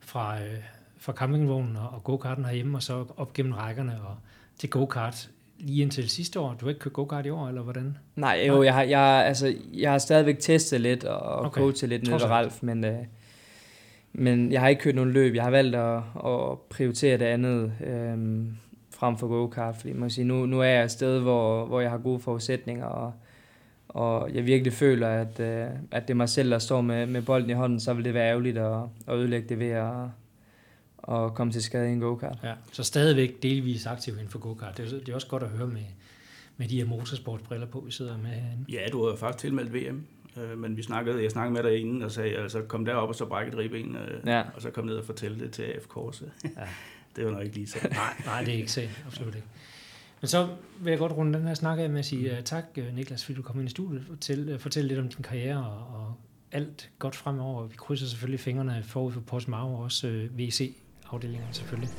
fra, 0.00 0.40
øh, 0.40 0.58
fra 0.98 1.12
campingvognen 1.12 1.76
og, 1.76 1.88
og 1.88 2.04
go-karten 2.04 2.44
herhjemme, 2.44 2.78
og 2.78 2.82
så 2.82 3.04
op 3.16 3.32
gennem 3.32 3.52
rækkerne 3.52 3.92
og 3.92 4.16
til 4.58 4.70
go-kart 4.70 5.30
lige 5.58 5.82
indtil 5.82 6.10
sidste 6.10 6.40
år. 6.40 6.56
Du 6.60 6.66
har 6.66 6.68
ikke 6.68 6.80
kørt 6.80 6.92
go-kart 6.92 7.26
i 7.26 7.30
år, 7.30 7.48
eller 7.48 7.62
hvordan? 7.62 7.98
Nej, 8.16 8.44
jo, 8.48 8.62
jeg 8.62 8.74
har, 8.74 8.82
jeg, 8.82 9.24
altså, 9.26 9.54
jeg 9.72 9.90
har 9.90 9.98
stadigvæk 9.98 10.38
testet 10.38 10.80
lidt 10.80 11.04
og 11.04 11.46
Okay. 11.46 11.60
coachet 11.60 11.88
lidt 11.88 12.02
nede 12.02 12.14
ved. 12.14 12.22
Ralf, 12.22 12.62
men, 12.62 12.84
øh, 12.84 12.98
men 14.12 14.52
jeg 14.52 14.60
har 14.60 14.68
ikke 14.68 14.82
kørt 14.82 14.94
nogen 14.94 15.12
løb. 15.12 15.34
Jeg 15.34 15.44
har 15.44 15.50
valgt 15.50 15.76
at, 15.76 15.96
at 16.26 16.58
prioritere 16.70 17.18
det 17.18 17.24
andet 17.24 17.72
øh, 17.86 18.46
frem 18.90 19.16
for 19.16 19.26
go-kart, 19.26 19.76
fordi 19.76 19.92
man 19.92 20.02
kan 20.02 20.10
sige, 20.10 20.24
nu, 20.24 20.46
nu 20.46 20.60
er 20.60 20.64
jeg 20.64 20.84
et 20.84 20.90
sted, 20.90 21.20
hvor, 21.20 21.66
hvor 21.66 21.80
jeg 21.80 21.90
har 21.90 21.98
gode 21.98 22.20
forudsætninger, 22.20 22.86
og, 22.86 23.12
og 23.88 24.34
jeg 24.34 24.46
virkelig 24.46 24.72
føler, 24.72 25.08
at, 25.08 25.40
øh, 25.40 25.66
at 25.90 26.02
det 26.08 26.10
er 26.10 26.14
mig 26.16 26.28
selv, 26.28 26.50
der 26.50 26.58
står 26.58 26.80
med, 26.80 27.06
med 27.06 27.22
bolden 27.22 27.50
i 27.50 27.52
hånden, 27.52 27.80
så 27.80 27.94
vil 27.94 28.04
det 28.04 28.14
være 28.14 28.28
ærgerligt 28.28 28.58
at, 28.58 28.82
at 29.06 29.14
ødelægge 29.14 29.48
det 29.48 29.58
ved 29.58 29.70
at, 29.70 29.92
at 31.14 31.34
komme 31.34 31.52
til 31.52 31.62
skade 31.62 31.88
i 31.88 31.92
en 31.92 32.00
go-kart. 32.00 32.38
Ja. 32.44 32.52
Så 32.72 32.82
stadigvæk 32.82 33.42
delvis 33.42 33.86
aktiv 33.86 34.14
inden 34.14 34.28
for 34.28 34.38
go-kart. 34.38 34.76
Det 34.76 34.86
er, 34.92 34.98
det 34.98 35.08
er 35.08 35.14
også 35.14 35.26
godt 35.28 35.42
at 35.42 35.48
høre 35.48 35.66
med, 35.66 35.82
med 36.56 36.68
de 36.68 36.76
her 36.76 36.84
motorsportbriller 36.86 37.66
på, 37.66 37.80
vi 37.80 37.92
sidder 37.92 38.16
med 38.18 38.30
herinde. 38.30 38.64
Ja, 38.68 38.86
du 38.92 39.02
har 39.04 39.10
jo 39.10 39.16
faktisk 39.16 39.40
tilmeldt 39.42 39.74
VM, 39.74 40.06
øh, 40.36 40.58
men 40.58 40.76
vi 40.76 40.82
snakkede, 40.82 41.22
jeg 41.22 41.30
snakkede 41.30 41.62
med 41.62 41.70
dig 41.70 41.80
inden 41.80 42.02
og 42.02 42.10
sagde, 42.12 42.36
altså 42.36 42.62
kom 42.62 42.84
derop 42.84 43.08
og 43.08 43.14
så 43.14 43.26
brække 43.26 43.52
et 43.52 43.58
ribben, 43.58 43.96
øh, 43.96 44.26
Ja. 44.26 44.42
og 44.54 44.62
så 44.62 44.70
kom 44.70 44.84
ned 44.84 44.94
og 44.96 45.04
fortælle 45.04 45.38
det 45.40 45.52
til 45.52 45.62
AF 45.62 45.86
Korse. 45.88 46.24
Ja. 46.44 46.48
det 47.16 47.24
var 47.24 47.30
nok 47.30 47.42
ikke 47.44 47.54
lige 47.56 47.66
så. 47.66 47.78
Nej, 47.90 48.22
nej, 48.24 48.40
det 48.44 48.54
er 48.54 48.58
ikke 48.58 48.72
sagen. 48.72 48.90
Absolut 49.06 49.34
ikke. 49.34 49.46
Men 50.20 50.28
så 50.28 50.48
vil 50.80 50.90
jeg 50.90 50.98
godt 50.98 51.12
runde 51.12 51.38
den 51.38 51.46
her 51.46 51.54
snak 51.54 51.78
af 51.78 51.90
med 51.90 51.98
at 51.98 52.04
sige 52.04 52.32
uh, 52.32 52.44
tak, 52.44 52.64
uh, 52.78 52.94
Niklas, 52.94 53.24
fordi 53.24 53.36
du 53.36 53.42
kom 53.42 53.58
ind 53.60 53.68
i 53.68 53.70
studiet. 53.70 54.04
Fortæl, 54.08 54.54
uh, 54.54 54.60
fortæl 54.60 54.84
lidt 54.84 54.98
om 54.98 55.08
din 55.08 55.22
karriere 55.22 55.66
og, 55.66 56.00
og 56.00 56.14
alt 56.52 56.90
godt 56.98 57.16
fremover. 57.16 57.66
Vi 57.66 57.76
krydser 57.76 58.06
selvfølgelig 58.06 58.40
fingrene 58.40 58.82
forud 58.82 59.12
for 59.12 59.20
Portsmouth 59.20 59.64
og 59.64 59.78
også 59.78 60.06
uh, 60.06 60.38
VC-afdelingen 60.38 61.48
selvfølgelig. 61.52 61.90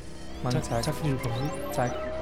Mange 0.44 0.60
tak. 0.60 0.70
tak. 0.70 0.84
Tak 0.84 0.94
fordi 0.94 1.12
du 1.12 1.18
kom 1.18 1.32
ud. 1.32 1.74
tak. 1.74 2.19